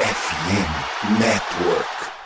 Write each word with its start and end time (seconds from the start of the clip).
FM 0.00 1.20
Network. 1.20 2.19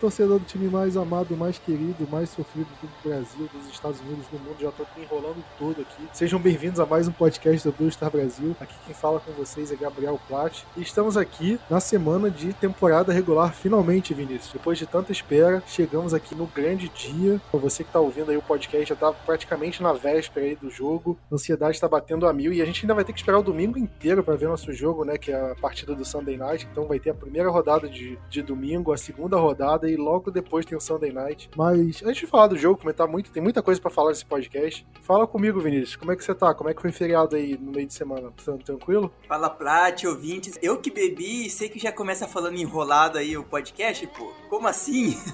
Torcedor 0.00 0.38
do 0.38 0.46
time 0.46 0.68
mais 0.68 0.96
amado, 0.96 1.36
mais 1.36 1.58
querido, 1.58 2.08
mais 2.10 2.30
sofrido 2.30 2.68
do 2.80 3.08
Brasil, 3.08 3.48
dos 3.52 3.68
Estados 3.70 4.00
Unidos, 4.00 4.26
do 4.28 4.38
mundo. 4.38 4.56
Já 4.58 4.70
tô 4.72 4.84
enrolando 4.98 5.44
todo 5.58 5.82
aqui. 5.82 6.08
Sejam 6.12 6.40
bem-vindos 6.40 6.80
a 6.80 6.86
mais 6.86 7.06
um 7.06 7.12
podcast 7.12 7.68
do 7.68 7.76
Blue 7.76 7.90
Star 7.90 8.10
Brasil. 8.10 8.56
Aqui 8.58 8.74
quem 8.86 8.94
fala 8.94 9.20
com 9.20 9.30
vocês 9.32 9.70
é 9.70 9.76
Gabriel 9.76 10.18
Platt. 10.26 10.64
E 10.74 10.80
estamos 10.80 11.18
aqui 11.18 11.60
na 11.68 11.80
semana 11.80 12.30
de 12.30 12.54
temporada 12.54 13.12
regular, 13.12 13.52
finalmente, 13.52 14.14
Vinícius. 14.14 14.54
Depois 14.54 14.78
de 14.78 14.86
tanta 14.86 15.12
espera, 15.12 15.62
chegamos 15.66 16.14
aqui 16.14 16.34
no 16.34 16.46
grande 16.46 16.88
dia. 16.88 17.40
Você 17.52 17.84
que 17.84 17.92
tá 17.92 18.00
ouvindo 18.00 18.30
aí 18.30 18.36
o 18.38 18.42
podcast 18.42 18.88
já 18.88 18.96
tá 18.96 19.12
praticamente 19.12 19.82
na 19.82 19.92
véspera 19.92 20.46
aí 20.46 20.56
do 20.56 20.70
jogo. 20.70 21.18
A 21.30 21.34
ansiedade 21.34 21.78
tá 21.78 21.88
batendo 21.88 22.26
a 22.26 22.32
mil 22.32 22.54
e 22.54 22.62
a 22.62 22.64
gente 22.64 22.84
ainda 22.84 22.94
vai 22.94 23.04
ter 23.04 23.12
que 23.12 23.18
esperar 23.18 23.38
o 23.38 23.42
domingo 23.42 23.78
inteiro 23.78 24.24
para 24.24 24.34
ver 24.34 24.48
nosso 24.48 24.72
jogo, 24.72 25.04
né? 25.04 25.18
Que 25.18 25.30
é 25.30 25.52
a 25.52 25.54
partida 25.54 25.94
do 25.94 26.06
Sunday 26.06 26.38
Night. 26.38 26.66
Então 26.72 26.86
vai 26.86 26.98
ter 26.98 27.10
a 27.10 27.14
primeira 27.14 27.50
rodada 27.50 27.86
de, 27.86 28.18
de 28.30 28.40
domingo, 28.40 28.92
a 28.92 28.96
segunda 28.96 29.36
rodada 29.36 29.90
e 29.90 29.96
logo 30.00 30.30
depois 30.30 30.66
tem 30.66 30.76
o 30.76 30.80
Sunday 30.80 31.12
Night. 31.12 31.50
Mas 31.56 32.02
antes 32.02 32.20
de 32.20 32.26
falar 32.26 32.48
do 32.48 32.56
jogo, 32.56 32.80
comentar 32.80 33.06
muito, 33.06 33.30
tem 33.30 33.42
muita 33.42 33.62
coisa 33.62 33.80
para 33.80 33.90
falar 33.90 34.10
nesse 34.10 34.24
podcast. 34.24 34.86
Fala 35.02 35.26
comigo, 35.26 35.60
Vinícius, 35.60 35.96
como 35.96 36.12
é 36.12 36.16
que 36.16 36.24
você 36.24 36.34
tá? 36.34 36.54
Como 36.54 36.70
é 36.70 36.74
que 36.74 36.82
foi 36.82 36.92
feriado 36.92 37.36
aí 37.36 37.56
no 37.58 37.72
meio 37.72 37.86
de 37.86 37.94
semana? 37.94 38.32
Tá 38.44 38.52
tranquilo? 38.64 39.12
Fala 39.28 39.50
Plat, 39.50 40.04
ouvintes. 40.04 40.58
Eu 40.62 40.78
que 40.78 40.90
bebi 40.90 41.46
e 41.46 41.50
sei 41.50 41.68
que 41.68 41.78
já 41.78 41.92
começa 41.92 42.26
falando 42.26 42.56
enrolado 42.56 43.18
aí 43.18 43.36
o 43.36 43.44
podcast, 43.44 44.06
pô. 44.08 44.32
Como 44.48 44.66
assim? 44.66 45.16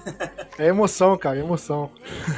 É 0.59 0.69
emoção, 0.69 1.17
cara, 1.19 1.39
é 1.39 1.43
emoção. 1.43 1.91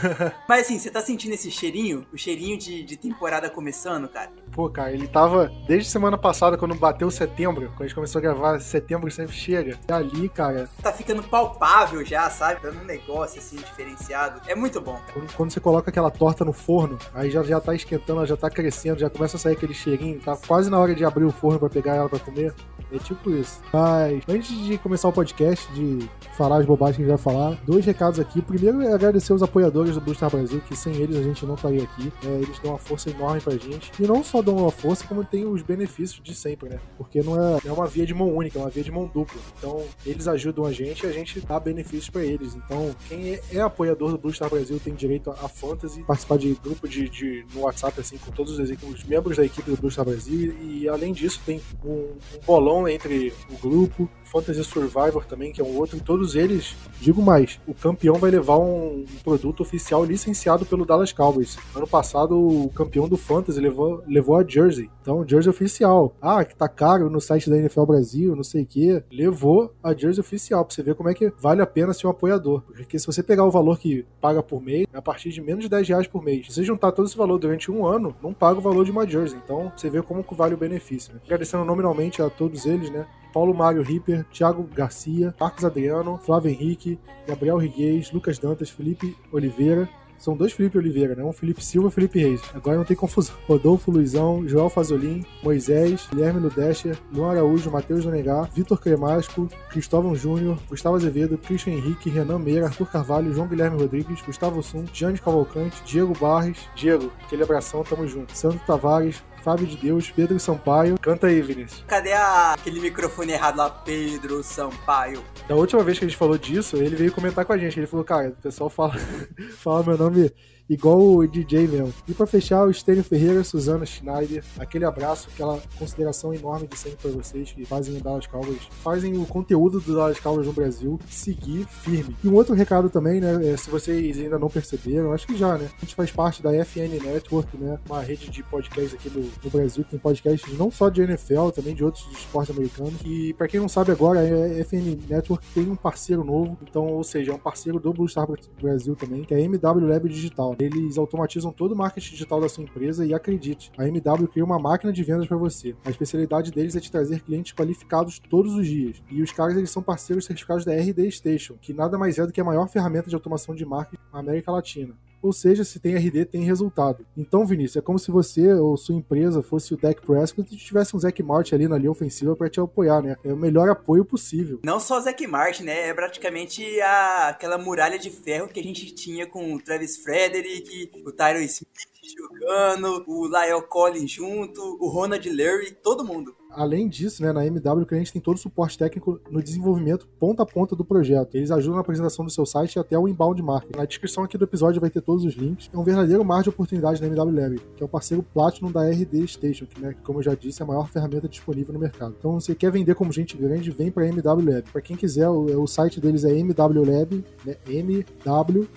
Mas 0.49 0.63
assim, 0.63 0.79
você 0.79 0.91
tá 0.91 1.01
sentindo 1.01 1.35
esse 1.35 1.51
cheirinho? 1.51 2.05
O 2.13 2.19
cheirinho 2.19 2.59
de, 2.59 2.83
de 2.83 2.97
temporada 2.97 3.49
começando, 3.49 4.09
cara? 4.09 4.31
Pô, 4.53 4.69
cara, 4.69 4.93
ele 4.93 5.07
tava 5.07 5.53
desde 5.67 5.89
semana 5.89 6.19
passada, 6.19 6.59
quando 6.59 6.75
bateu 6.75 7.11
setembro, 7.11 7.69
quando 7.69 7.83
a 7.83 7.87
gente 7.87 7.95
começou 7.95 8.19
a 8.19 8.23
gravar, 8.23 8.61
setembro 8.61 9.11
sempre 9.11 9.35
chega. 9.35 9.79
E 9.89 9.93
ali, 9.93 10.29
cara. 10.29 10.69
Tá 10.83 10.93
ficando 10.93 11.23
palpável 11.23 12.05
já, 12.09 12.31
sabe? 12.31 12.61
Dando 12.63 12.81
um 12.81 12.85
negócio 12.85 13.39
assim 13.39 13.57
diferenciado. 13.57 14.41
É 14.47 14.55
muito 14.55 14.81
bom. 14.81 15.01
Quando, 15.13 15.33
quando 15.35 15.51
você 15.51 15.61
coloca 15.61 15.91
aquela 15.91 16.11
torta 16.11 16.45
no 16.45 16.53
forno, 16.53 16.99
aí 17.15 17.31
já, 17.31 17.43
já 17.43 17.61
tá 17.61 17.75
esquentando, 17.75 18.21
ela 18.21 18.27
já 18.27 18.37
tá 18.37 18.49
crescendo, 18.49 19.01
já 19.01 19.11
começa 19.11 19.37
a 19.37 19.41
sair 19.41 19.53
aquele 19.53 19.75
cheirinho, 19.75 20.21
tá 20.21 20.37
quase 20.37 20.71
na 20.71 20.79
hora 20.79 20.95
de 20.95 21.05
abrir 21.05 21.25
o 21.25 21.31
forno 21.31 21.59
pra 21.59 21.69
pegar 21.69 21.97
ela 21.97 22.09
pra 22.09 22.19
comer. 22.19 22.55
É 22.93 22.99
tipo 22.99 23.31
isso. 23.31 23.61
Mas 23.73 24.23
antes 24.29 24.51
de 24.65 24.79
começar 24.79 25.09
o 25.09 25.13
podcast, 25.13 25.71
de 25.73 26.09
falar 26.37 26.59
as 26.59 26.67
bobagens 26.67 26.97
que 26.97 27.03
a 27.03 27.07
gente 27.07 27.23
vai 27.23 27.33
falar, 27.33 27.59
dois 27.65 27.85
recados 27.85 28.19
aqui. 28.19 28.41
Primeiro 28.41 28.81
é 28.83 28.93
agradecer 28.93 29.33
os 29.33 29.43
apoiadores 29.43 29.95
do 29.95 30.01
Blue 30.01 30.15
Star 30.15 30.31
Brasil, 30.31 30.61
que 30.67 30.77
sem 30.77 30.95
eles 30.95 31.17
a 31.17 31.23
gente 31.23 31.45
não 31.45 31.55
estaria 31.55 31.83
aqui. 31.83 32.13
É, 32.25 32.29
eles 32.29 32.59
dão 32.61 32.73
uma 32.73 32.79
força 32.79 33.11
enorme 33.11 33.41
pra 33.41 33.57
gente. 33.57 33.91
E 33.99 34.07
não 34.07 34.23
só 34.23 34.41
dão 34.41 34.57
uma 34.57 34.71
força, 34.71 35.05
como 35.07 35.25
tem 35.25 35.47
os 35.47 35.63
benefícios 35.63 36.21
de 36.23 36.35
sempre, 36.35 36.69
né? 36.69 36.79
Porque 36.97 37.23
não 37.23 37.41
é, 37.41 37.59
é 37.65 37.73
uma 37.73 37.87
via 37.87 38.07
de 38.07 38.15
mão 38.15 38.35
única, 38.35 38.59
é 38.59 38.63
uma 38.63 38.71
via 38.71 38.83
de 38.83 38.91
mão 38.91 39.11
dupla. 39.13 39.41
Então, 39.59 39.83
eles 40.07 40.29
ajudam 40.29 40.65
a 40.65 40.73
gente 40.73 41.05
e 41.05 41.09
a 41.09 41.13
gente 41.13 41.41
dá 41.41 41.59
benefícios 41.59 42.09
pra 42.09 42.25
eles. 42.25 42.55
Então, 42.55 42.95
quem 43.09 43.35
é, 43.35 43.43
é 43.53 43.61
apoiador 43.61 44.13
do 44.13 44.19
Blue 44.19 44.33
Star 44.33 44.49
Brasil 44.49 44.81
tem 44.83 44.95
direito 44.95 45.31
a, 45.31 45.35
a 45.35 45.49
fantasy, 45.49 46.03
participar 46.05 46.39
de 46.39 46.55
grupo 46.63 46.89
de, 46.89 47.09
de, 47.09 47.45
no 47.53 47.63
WhatsApp, 47.63 48.01
assim, 48.01 48.17
com 48.19 48.31
todos 48.31 48.59
os, 48.59 48.71
os 48.71 49.05
membros 49.05 49.37
da 49.37 49.45
equipe 49.45 49.71
do 49.71 49.77
Blue 49.77 49.91
Star 49.91 50.05
Brasil. 50.05 50.55
E, 50.61 50.83
e 50.83 50.89
além 50.89 51.13
disso, 51.13 51.41
tem 51.45 51.61
um, 51.85 51.91
um 51.91 52.17
bolão 52.47 52.78
entre 52.87 53.33
o 53.51 53.57
grupo, 53.57 54.09
Fantasy 54.31 54.63
Survivor 54.65 55.25
também, 55.25 55.53
que 55.53 55.61
é 55.61 55.65
um 55.65 55.77
outro, 55.77 56.01
todos 56.01 56.35
eles, 56.35 56.77
digo 57.01 57.23
mais, 57.23 57.61
o 57.67 57.75
campeão 57.75 58.15
vai 58.15 58.31
levar 58.31 58.59
um, 58.59 59.05
produto 59.23 59.61
oficial 59.61 60.05
licenciado 60.05 60.65
pelo 60.65 60.87
Dallas 60.87 61.13
Cowboys. 61.13 61.59
Ano 61.75 61.87
passado, 61.87 62.39
o 62.39 62.71
campeão 62.71 63.09
do 63.09 63.17
Fantasy 63.17 63.61
levou, 63.61 64.03
levou 64.07 64.37
a 64.37 64.45
Jersey, 64.47 64.91
então 65.01 65.27
Jersey 65.27 65.51
oficial. 65.51 66.15
Ah, 66.21 66.45
que 66.45 66.55
tá 66.55 66.69
caro 66.69 67.11
no 67.11 67.21
site 67.21 67.51
da 67.51 67.57
NFL 67.57 67.85
Brasil, 67.85 68.37
não 68.37 68.45
sei 68.45 68.63
o 68.63 68.67
que, 68.67 69.03
levou 69.11 69.75
a 69.83 69.95
Jersey 69.95 70.21
oficial, 70.21 70.65
pra 70.65 70.75
você 70.75 70.83
ver 70.83 70.95
como 70.95 71.09
é 71.09 71.15
que 71.15 71.33
vale 71.39 71.63
a 71.63 71.67
pena 71.67 71.93
ser 71.93 72.07
um 72.07 72.11
apoiador. 72.11 72.63
Porque 72.63 72.99
se 72.99 73.07
você 73.07 73.23
pegar 73.23 73.45
o 73.45 73.51
valor 73.51 73.79
que 73.79 74.07
paga 74.21 74.43
por 74.43 74.63
mês, 74.63 74.87
é 74.93 74.99
a 74.99 75.03
partir 75.03 75.31
de 75.31 75.41
menos 75.41 75.65
de 75.65 75.69
10 75.69 75.89
reais 75.89 76.07
por 76.07 76.23
mês. 76.23 76.47
Se 76.47 76.55
você 76.55 76.63
juntar 76.63 76.93
todo 76.93 77.07
esse 77.07 77.17
valor 77.17 77.39
durante 77.39 77.71
um 77.71 77.87
ano, 77.87 78.15
não 78.23 78.33
paga 78.33 78.59
o 78.59 78.63
valor 78.63 78.85
de 78.85 78.91
uma 78.91 79.07
Jersey. 79.07 79.39
Então, 79.43 79.73
você 79.77 79.91
vê 79.91 80.03
como 80.03 80.25
vale 80.39 80.55
o 80.55 80.59
benefício. 80.59 81.13
Né? 81.15 81.21
Agradecendo 81.25 81.65
nominalmente 81.65 82.23
a 82.23 82.31
todos 82.31 82.65
eles, 82.65 82.91
né? 82.91 83.07
Paulo 83.33 83.55
Mário 83.55 83.83
Ripper, 83.83 84.25
Thiago 84.33 84.63
Garcia, 84.75 85.35
Marcos 85.41 85.65
Adriano, 85.65 86.19
Flávio 86.19 86.51
Henrique, 86.51 86.99
Gabriel 87.27 87.57
Riguês, 87.57 88.11
Lucas 88.13 88.39
Dantas, 88.39 88.71
Felipe 88.71 89.17
Oliveira. 89.33 89.89
São 90.19 90.37
dois 90.37 90.53
Felipe 90.53 90.77
Oliveira, 90.77 91.15
né? 91.15 91.23
Um 91.23 91.33
Felipe 91.33 91.65
Silva 91.65 91.89
e 91.89 91.91
Felipe 91.93 92.19
Reis. 92.19 92.43
Agora 92.53 92.77
não 92.77 92.85
tem 92.85 92.97
confusão. 92.97 93.37
Rodolfo 93.47 93.93
Luizão, 93.93 94.47
Joel 94.49 94.69
Fazolin, 94.69 95.25
Moisés, 95.45 96.09
Guilherme 96.11 96.41
Ludescher, 96.41 96.99
Luan 97.13 97.31
Araújo, 97.31 97.71
Matheus 97.71 98.05
Donegar, 98.05 98.51
Vitor 98.53 98.81
Cremasco, 98.81 99.49
Cristóvão 99.71 100.17
Júnior, 100.17 100.59
Gustavo 100.69 100.97
Azevedo, 100.97 101.39
Christian 101.39 101.75
Henrique, 101.75 102.11
Renan 102.11 102.41
Meira, 102.41 102.67
Arthur 102.67 102.91
Carvalho, 102.91 103.33
João 103.33 103.47
Guilherme 103.47 103.81
Rodrigues, 103.81 104.21
Gustavo 104.23 104.61
Sum, 104.61 104.85
Gianni 104.93 105.19
Cavalcante, 105.19 105.81
Diego 105.85 106.13
Barres, 106.19 106.59
Diego, 106.75 107.13
aquele 107.25 107.45
abração, 107.45 107.85
tamo 107.85 108.09
junto. 108.09 108.37
Sandro 108.37 108.61
Tavares, 108.67 109.23
Fábio 109.43 109.67
de 109.67 109.77
Deus, 109.77 110.11
Pedro 110.11 110.39
Sampaio. 110.39 110.99
Canta 111.01 111.29
aí, 111.29 111.41
Vinícius. 111.41 111.85
Cadê 111.87 112.13
a... 112.13 112.55
aquele 112.55 112.81
microfone 112.81 113.33
errado 113.33 113.57
lá? 113.57 113.71
Pedro 113.71 114.43
Sampaio. 114.43 115.23
Da 115.49 115.55
última 115.55 115.83
vez 115.83 115.99
que 115.99 116.05
a 116.05 116.09
gente 116.09 116.17
falou 116.17 116.37
disso, 116.37 116.77
ele 116.77 116.97
veio 116.97 117.13
comentar 117.13 117.45
com 117.45 117.53
a 117.53 117.59
gente. 117.59 117.79
Ele 117.79 117.87
falou, 117.87 118.05
cara, 118.05 118.29
o 118.29 118.43
pessoal 118.43 118.69
fala, 118.69 118.95
fala 119.59 119.83
meu 119.83 119.99
nome 119.99 120.33
igual 120.69 121.01
o 121.01 121.27
DJ 121.27 121.67
mesmo. 121.67 121.95
E 122.07 122.13
para 122.13 122.27
fechar, 122.27 122.67
o 122.67 122.71
Estênio 122.71 123.03
Ferreira, 123.03 123.43
Suzana 123.43 123.87
Schneider, 123.87 124.45
aquele 124.59 124.85
abraço, 124.85 125.29
aquela 125.33 125.61
consideração 125.79 126.35
enorme 126.35 126.67
de 126.67 126.79
sempre 126.79 126.99
para 126.99 127.11
vocês 127.11 127.53
que 127.53 127.65
fazem 127.65 127.97
o 127.97 128.03
Dallas 128.03 128.27
Cowboys, 128.27 128.63
fazem 128.83 129.17
o 129.17 129.25
conteúdo 129.27 129.81
do 129.81 129.95
Dallas 129.95 130.21
Cowboys 130.21 130.47
no 130.47 130.53
Brasil 130.53 130.99
seguir 131.09 131.67
firme. 131.67 132.17
E 132.23 132.29
um 132.29 132.35
outro 132.35 132.55
recado 132.55 132.91
também, 132.91 133.21
né, 133.21 133.53
é, 133.53 133.57
se 133.57 133.71
vocês 133.71 134.19
ainda 134.19 134.39
não 134.39 134.49
perceberam, 134.49 135.13
acho 135.13 135.27
que 135.27 135.37
já, 135.37 135.57
né, 135.57 135.69
a 135.77 135.81
gente 135.81 135.95
faz 135.95 136.11
parte 136.11 136.43
da 136.43 136.51
FN 136.65 137.03
Network, 137.03 137.57
né, 137.57 137.79
uma 137.89 138.01
rede 138.01 138.31
de 138.31 138.43
podcasts 138.43 138.95
aqui 138.95 139.11
no 139.11 139.51
Brasil, 139.51 139.85
que 139.85 139.91
tem 139.91 139.99
podcasts 139.99 140.59
não 140.59 140.71
só 140.71 140.89
de 140.89 141.03
NFL, 141.03 141.51
também 141.51 141.75
de 141.75 141.85
outros 141.85 142.07
de 142.09 142.17
esporte 142.17 142.53
americano. 142.53 142.93
E 143.05 143.33
para 143.35 143.49
quem 143.49 143.61
não 143.61 143.69
sabe 143.69 143.93
agora, 143.93 144.21
a 144.21 144.65
FN 144.65 144.99
Network 145.09 145.47
tem 145.55 145.69
um 145.69 145.77
parceiro 145.77 146.25
novo, 146.25 146.57
então, 146.63 146.87
ou 146.87 147.05
seja, 147.05 147.33
é 147.33 147.35
um 147.35 147.39
parceiro 147.39 147.79
do 147.79 147.93
Blue 147.93 148.09
Star 148.09 148.29
Brasil 148.61 148.95
também, 148.95 149.25
que 149.25 149.35
é 149.35 149.39
a 149.39 149.41
MW 149.41 149.87
Lab 149.87 150.09
Digital. 150.09 150.57
Eles 150.59 150.99
automatizam 150.99 151.53
todo 151.53 151.73
o 151.73 151.77
marketing 151.77 152.11
digital 152.11 152.41
da 152.41 152.49
sua 152.49 152.65
empresa 152.65 153.07
e 153.07 153.15
acredite, 153.15 153.71
a 153.79 153.87
MW 153.87 154.27
cria 154.27 154.45
uma 154.45 154.59
máquina 154.59 154.93
de 154.93 155.05
vendas 155.05 155.29
para 155.29 155.37
você. 155.37 155.77
A 155.85 155.91
especialidade 155.91 156.51
deles 156.51 156.75
é 156.75 156.81
te 156.81 156.91
trazer 156.91 157.21
clientes 157.21 157.53
qualificados 157.53 158.19
todos 158.19 158.55
os 158.55 158.67
dias. 158.67 159.01
E 159.09 159.23
os 159.23 159.31
caras 159.31 159.57
eles 159.57 159.71
são 159.71 159.83
parceiros 159.83 160.25
certificados 160.25 160.65
da 160.65 160.75
RD 160.75 161.11
Station, 161.13 161.55
que 161.61 161.73
nada 161.73 161.97
mais 161.97 162.19
é 162.19 162.27
do 162.27 162.33
que 162.33 162.41
a 162.41 162.45
maior 162.45 162.69
ferramenta 162.69 163.09
de 163.09 163.15
automação 163.15 163.55
de 163.55 163.65
marketing 163.65 164.03
na 164.13 164.19
América 164.19 164.51
Latina. 164.51 164.95
Ou 165.23 165.33
seja, 165.33 165.65
se 165.65 165.81
tem 165.81 165.95
RD, 165.95 166.27
tem 166.27 166.43
resultado. 166.43 167.05
Então, 167.17 167.45
Vinícius, 167.45 167.77
é 167.77 167.81
como 167.81 167.99
se 167.99 168.11
você 168.11 168.53
ou 168.55 168.77
sua 168.77 168.95
empresa 168.95 169.43
fosse 169.43 169.75
o 169.75 169.77
Dak 169.77 170.01
Prescott 170.05 170.55
e 170.55 170.57
tivesse 170.57 170.95
um 170.95 170.99
Zack 170.99 171.23
Martin 171.23 171.55
ali 171.55 171.69
na 171.69 171.77
linha 171.77 171.91
ofensiva 171.91 172.37
para 172.37 172.49
te 172.49 172.61
apoiar, 172.61 173.03
né? 173.03 173.17
É 173.25 173.33
o 173.33 173.37
melhor 173.37 173.69
apoio 173.69 174.05
possível. 174.05 174.61
Não 174.65 174.79
só 174.79 174.99
o 174.99 175.01
Zack 175.01 175.27
Martin, 175.27 175.65
né? 175.65 175.89
É 175.89 175.95
praticamente 175.95 176.81
a, 176.81 177.29
aquela 177.29 177.59
muralha 177.59 177.99
de 177.99 178.11
ferro 178.11 178.49
que 178.49 178.61
a 178.61 178.63
gente 178.63 178.95
tinha 178.95 179.27
com 179.27 179.55
o 179.55 179.61
Travis 179.61 179.97
Frederick, 179.99 180.91
o 181.05 181.13
Tyron 181.13 181.41
Smith 181.41 181.89
jogando, 182.17 183.05
o 183.07 183.27
Lyle 183.27 183.63
Collins 183.69 184.11
junto, 184.11 184.61
o 184.81 184.89
Ronald 184.89 185.29
Leary, 185.29 185.73
todo 185.73 186.05
mundo. 186.05 186.35
Além 186.59 186.89
disso, 186.89 187.23
né, 187.23 187.33
na 187.33 187.47
MW, 187.47 187.83
o 187.83 187.87
cliente 187.87 188.13
tem 188.13 188.21
todo 188.21 188.35
o 188.35 188.41
suporte 188.41 188.77
técnico 188.77 189.21
no 189.31 189.41
desenvolvimento 189.41 190.09
ponta 190.19 190.43
a 190.43 190.47
ponta 190.47 190.75
do 190.75 190.85
projeto. 190.85 191.37
Eles 191.37 191.53
ajudam 191.53 191.77
na 191.77 191.83
apresentação 191.83 192.25
do 192.25 192.33
seu 192.33 192.45
site 192.45 192.75
e 192.75 192.81
até 192.81 192.99
o 192.99 193.07
inbound 193.07 193.41
marketing. 193.41 193.79
Na 193.79 193.85
descrição 193.85 194.25
aqui 194.25 194.37
do 194.37 194.43
episódio 194.43 194.81
vai 194.81 194.91
ter 194.91 195.01
todos 195.01 195.25
os 195.25 195.35
links. 195.35 195.71
É 195.73 195.79
um 195.79 195.85
verdadeiro 195.85 196.25
mar 196.25 196.43
de 196.43 196.49
oportunidade 196.49 197.01
na 197.01 197.07
MW 197.07 197.31
Lab, 197.31 197.61
que 197.77 197.83
é 197.83 197.87
o 197.87 197.89
parceiro 197.89 198.25
Platinum 198.25 198.73
da 198.73 198.91
RD 198.91 199.29
Station, 199.29 199.67
que, 199.67 199.81
né, 199.81 199.95
como 200.03 200.19
eu 200.19 200.23
já 200.25 200.35
disse, 200.35 200.61
é 200.61 200.65
a 200.65 200.67
maior 200.67 200.89
ferramenta 200.89 201.29
disponível 201.29 201.73
no 201.73 201.79
mercado. 201.79 202.17
Então, 202.19 202.41
se 202.41 202.47
você 202.47 202.57
quer 202.57 202.73
vender 202.73 202.97
como 202.97 203.13
gente 203.13 203.37
grande, 203.37 203.71
vem 203.71 203.93
para 203.93 204.03
a 204.03 204.09
MW 204.09 204.53
Lab. 204.53 204.65
Para 204.73 204.83
quem 204.83 204.97
quiser, 204.97 205.29
o, 205.29 205.63
o, 205.63 205.69
site 205.69 206.01
deles 206.01 206.25
é 206.25 206.33
MWLab, 206.37 207.25
né, 207.45 207.57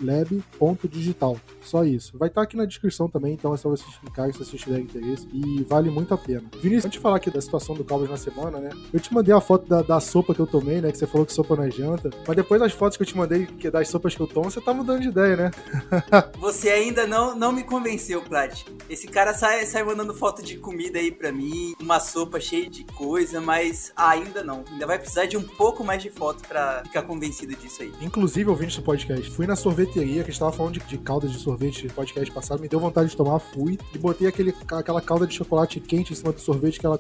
mwlab.digital. 0.08 1.36
Só 1.64 1.84
isso. 1.84 2.16
Vai 2.16 2.28
estar 2.30 2.42
tá 2.42 2.46
aqui 2.46 2.56
na 2.56 2.66
descrição 2.66 3.10
também, 3.10 3.34
então 3.34 3.52
é 3.56 3.58
só 3.58 3.70
vocês 3.70 3.98
clicarem 3.98 4.32
se 4.34 4.38
vocês 4.38 4.62
tiverem 4.62 4.84
interesse. 4.84 5.28
E 5.34 5.64
vale 5.64 5.90
muito 5.90 6.14
a 6.14 6.18
pena. 6.18 6.44
Vinícius, 6.62 6.86
antes 6.86 6.98
de 6.98 7.00
falar 7.00 7.16
aqui 7.18 7.32
da 7.32 7.42
situação 7.42 7.71
situação 7.72 7.76
do 7.76 7.84
Cowboys 7.84 8.10
na 8.10 8.18
semana, 8.18 8.60
né? 8.60 8.70
Eu 8.94 9.00
te 9.00 9.14
mandei 9.14 9.34
a 9.34 9.42
foto 9.42 9.68
da, 9.68 9.82
da 9.82 10.00
sopa 10.00 10.34
que 10.34 10.40
eu 10.40 10.48
tomei, 10.48 10.82
né? 10.82 10.92
Que 10.92 10.98
você 10.98 11.08
falou 11.08 11.26
que 11.26 11.34
sopa 11.34 11.56
não 11.56 11.64
é 11.64 11.72
janta. 11.72 12.10
Mas 12.28 12.36
depois 12.36 12.60
das 12.60 12.74
fotos 12.74 12.98
que 12.98 13.04
eu 13.04 13.08
te 13.08 13.18
mandei 13.18 13.46
que 13.46 13.70
das 13.70 13.88
sopas 13.88 14.16
que 14.16 14.22
eu 14.22 14.28
tomo, 14.28 14.52
você 14.52 14.62
tá 14.62 14.74
mudando 14.74 15.02
de 15.02 15.10
ideia, 15.10 15.36
né? 15.36 15.52
você 16.40 16.70
ainda 16.70 17.08
não, 17.08 17.36
não 17.36 17.52
me 17.52 17.64
convenceu, 17.64 18.22
Plat. 18.22 18.66
Esse 18.90 19.08
cara 19.08 19.34
sai, 19.34 19.66
sai 19.66 19.84
mandando 19.84 20.14
foto 20.14 20.44
de 20.44 20.58
comida 20.58 21.00
aí 21.00 21.12
pra 21.12 21.32
mim, 21.32 21.74
uma 21.82 22.00
sopa 22.00 22.40
cheia 22.40 22.70
de 22.70 22.84
coisa, 22.84 23.40
mas 23.40 23.92
ainda 23.96 24.44
não. 24.44 24.64
Ainda 24.72 24.88
vai 24.88 25.00
precisar 25.00 25.26
de 25.26 25.38
um 25.38 25.44
pouco 25.44 25.84
mais 25.84 26.02
de 26.02 26.10
foto 26.10 26.48
pra 26.48 26.84
ficar 26.86 27.04
convencido 27.04 27.56
disso 27.56 27.82
aí. 27.82 27.92
Inclusive, 28.02 28.50
ouvindo 28.50 28.70
esse 28.70 28.82
podcast, 28.82 29.30
fui 29.32 29.48
na 29.48 29.56
sorveteria, 29.56 30.24
que 30.24 30.30
a 30.30 30.32
gente 30.32 30.40
tava 30.40 30.52
falando 30.52 30.74
de, 30.74 30.80
de 30.82 30.98
caldas 30.98 31.32
de 31.32 31.40
sorvete 31.40 31.88
no 31.88 31.94
podcast 31.94 32.32
passado, 32.32 32.62
me 32.62 32.68
deu 32.68 32.80
vontade 32.80 33.10
de 33.10 33.18
tomar, 33.18 33.40
fui 33.40 33.78
e 33.94 33.98
botei 33.98 34.28
aquele, 34.28 34.54
aquela 34.72 35.02
calda 35.02 35.26
de 35.28 35.34
chocolate 35.34 35.80
quente 35.80 36.14
em 36.14 36.16
cima 36.16 36.32
do 36.32 36.40
sorvete 36.40 36.80
que 36.80 36.86
ela. 36.86 37.00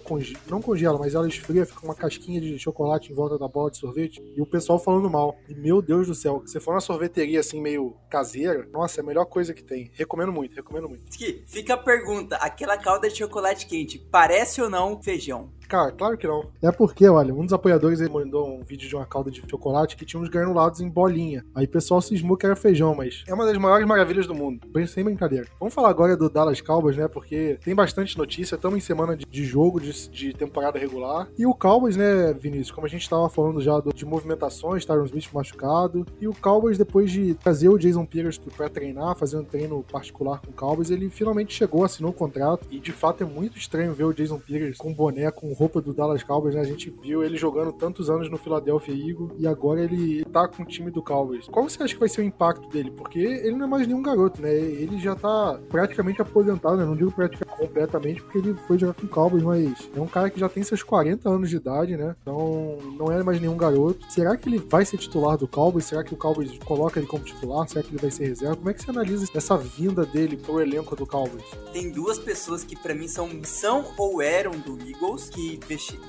Não 0.52 0.62
congela, 0.62 1.00
mas 1.00 1.16
ela 1.16 1.28
esfria, 1.28 1.66
fica 1.66 1.84
uma 1.84 1.96
casquinha 1.96 2.40
de 2.40 2.60
chocolate 2.60 3.12
em 3.12 3.16
volta 3.16 3.38
da 3.38 3.48
bola 3.48 3.72
de 3.72 3.78
sorvete. 3.78 4.22
E 4.36 4.42
o 4.42 4.46
pessoal 4.46 4.78
falando 4.78 5.10
mal. 5.10 5.38
E 5.48 5.56
meu 5.56 5.82
Deus 5.82 6.08
do 6.08 6.16
céu, 6.16 6.44
se 6.46 6.60
for 6.60 6.74
uma 6.74 6.82
sorveteria 6.82 7.40
assim 7.40 7.60
meio 7.60 7.96
caseira, 8.10 8.68
nossa, 8.72 9.00
é 9.00 9.04
a 9.04 9.06
melhor 9.06 9.26
coisa 9.26 9.54
que 9.54 9.64
tem. 9.64 9.90
Recomendo 9.94 10.32
muito, 10.32 10.56
recomendo 10.56 10.90
muito. 10.90 11.04
Fica 11.48 11.74
a 11.74 11.78
pergunta: 11.78 12.36
aquela 12.36 12.78
calda 12.78 13.10
de 13.10 13.18
chocolate 13.18 13.66
quente 13.66 13.98
parece 14.12 14.62
ou 14.62 14.70
não 14.70 15.02
feijão? 15.02 15.50
Cara, 15.72 15.90
claro 15.90 16.18
que 16.18 16.28
não. 16.28 16.50
É 16.62 16.70
porque, 16.70 17.08
olha, 17.08 17.34
um 17.34 17.46
dos 17.46 17.54
apoiadores 17.54 18.02
ele 18.02 18.10
mandou 18.10 18.46
um 18.46 18.62
vídeo 18.62 18.90
de 18.90 18.94
uma 18.94 19.06
calda 19.06 19.32
de 19.32 19.42
chocolate 19.50 19.96
que 19.96 20.04
tinha 20.04 20.22
uns 20.22 20.28
granulados 20.28 20.82
em 20.82 20.90
bolinha. 20.90 21.46
Aí 21.56 21.64
o 21.64 21.70
pessoal 21.70 22.02
cismou 22.02 22.36
que 22.36 22.46
era 22.46 22.58
feijão, 22.58 22.94
mas 22.94 23.24
é 23.26 23.34
uma 23.34 23.46
das 23.46 23.58
maiores 23.58 23.88
maravilhas 23.88 24.28
do 24.28 24.36
mundo. 24.36 24.68
Sem 24.86 25.02
brincadeira. 25.02 25.48
Vamos 25.58 25.74
falar 25.74 25.90
agora 25.90 26.18
do 26.18 26.30
Dallas 26.30 26.60
Cowboys, 26.60 26.98
né? 26.98 27.08
Porque 27.08 27.58
tem 27.64 27.74
bastante 27.74 28.18
notícia. 28.18 28.56
Estamos 28.56 28.80
em 28.80 28.82
semana 28.82 29.16
de, 29.16 29.26
de 29.26 29.46
jogo, 29.46 29.80
de, 29.80 30.10
de, 30.10 30.34
temporada 30.34 30.78
regular. 30.78 31.30
E 31.38 31.46
o 31.46 31.54
Cowboys, 31.54 31.96
né, 31.96 32.34
Vinícius? 32.34 32.72
Como 32.72 32.86
a 32.86 32.90
gente 32.90 33.04
estava 33.04 33.30
falando 33.30 33.62
já 33.62 33.80
do, 33.80 33.94
de 33.94 34.04
movimentações, 34.04 34.84
Tyron 34.84 35.06
Smith 35.06 35.30
machucado. 35.34 36.06
E 36.20 36.28
o 36.28 36.34
Cowboys, 36.34 36.78
depois 36.78 37.10
de 37.10 37.34
trazer 37.36 37.70
o 37.70 37.78
Jason 37.78 38.06
Peters 38.06 38.38
para 38.38 38.68
treinar, 38.68 39.16
fazer 39.16 39.38
um 39.38 39.46
treino 39.46 39.82
particular 39.90 40.42
com 40.42 40.52
o 40.52 40.54
Cowboys, 40.54 40.92
ele 40.92 41.10
finalmente 41.10 41.54
chegou, 41.54 41.86
assinou 41.86 42.12
o 42.12 42.14
contrato. 42.14 42.68
E 42.70 42.78
de 42.78 42.92
fato 42.92 43.24
é 43.24 43.26
muito 43.26 43.58
estranho 43.58 43.94
ver 43.94 44.04
o 44.04 44.14
Jason 44.14 44.38
Peters 44.38 44.78
com 44.78 44.94
boné, 44.94 45.32
com 45.32 45.61
roupa 45.62 45.80
do 45.80 45.94
Dallas 45.94 46.24
Cowboys, 46.24 46.56
né? 46.56 46.62
A 46.62 46.66
gente 46.66 46.90
viu 46.90 47.24
ele 47.24 47.38
jogando 47.38 47.72
tantos 47.72 48.10
anos 48.10 48.32
no 48.32 48.38
Philadelphia 48.38 48.94
Eagles 48.94 49.32
e 49.38 49.46
agora 49.46 49.84
ele 49.84 50.26
tá 50.26 50.48
com 50.48 50.64
o 50.64 50.66
time 50.66 50.90
do 50.90 51.04
Cowboys. 51.04 51.46
Qual 51.46 51.70
você 51.70 51.84
acha 51.84 51.94
que 51.94 52.00
vai 52.00 52.10
ser 52.10 52.22
o 52.22 52.24
impacto 52.24 52.68
dele? 52.70 52.90
Porque 52.90 53.20
ele 53.20 53.56
não 53.56 53.66
é 53.66 53.70
mais 53.70 53.86
nenhum 53.86 54.02
garoto, 54.02 54.42
né? 54.42 54.52
Ele 54.52 54.98
já 54.98 55.16
tá 55.16 55.60
praticamente 55.70 56.20
aposentado, 56.20 56.78
né? 56.78 56.86
Não 56.86 56.96
digo 56.96 57.12
praticamente 57.12 57.60
completamente 57.60 58.24
porque 58.24 58.40
ele 58.40 58.56
foi 58.68 58.80
jogar 58.80 58.96
com 58.96 59.06
o 59.06 59.10
Cowboys, 59.10 59.44
mas 59.44 59.90
é 59.96 60.02
um 60.02 60.08
cara 60.08 60.32
que 60.32 60.40
já 60.40 60.50
tem 60.50 60.64
seus 60.64 60.82
40 60.82 61.30
anos 61.30 61.48
de 61.48 61.58
idade, 61.58 61.96
né? 61.96 62.16
Então 62.24 62.80
não 62.98 63.12
é 63.12 63.22
mais 63.22 63.40
nenhum 63.40 63.56
garoto. 63.56 64.04
Será 64.12 64.36
que 64.36 64.50
ele 64.50 64.58
vai 64.58 64.84
ser 64.84 64.98
titular 64.98 65.38
do 65.38 65.48
Cowboys? 65.48 65.86
Será 65.86 66.04
que 66.04 66.16
o 66.16 66.18
Cowboys 66.18 66.58
coloca 66.66 67.00
ele 67.00 67.08
como 67.08 67.24
titular? 67.24 67.70
Será 67.70 67.84
que 67.84 67.92
ele 67.92 68.02
vai 68.02 68.10
ser 68.10 68.26
reserva? 68.26 68.56
Como 68.56 68.70
é 68.72 68.74
que 68.74 68.82
você 68.82 68.90
analisa 68.90 69.28
essa 69.36 69.56
vinda 69.58 70.08
dele 70.08 70.38
pro 70.38 70.60
elenco 70.60 70.96
do 70.96 71.06
Cowboys? 71.06 71.46
Tem 71.72 71.92
duas 71.92 72.18
pessoas 72.18 72.64
que 72.64 72.76
para 72.76 72.96
mim 72.96 73.08
são, 73.08 73.30
são 73.44 73.86
ou 73.96 74.24
eram 74.24 74.54
do 74.54 74.80
Eagles 74.90 75.30
que 75.30 75.51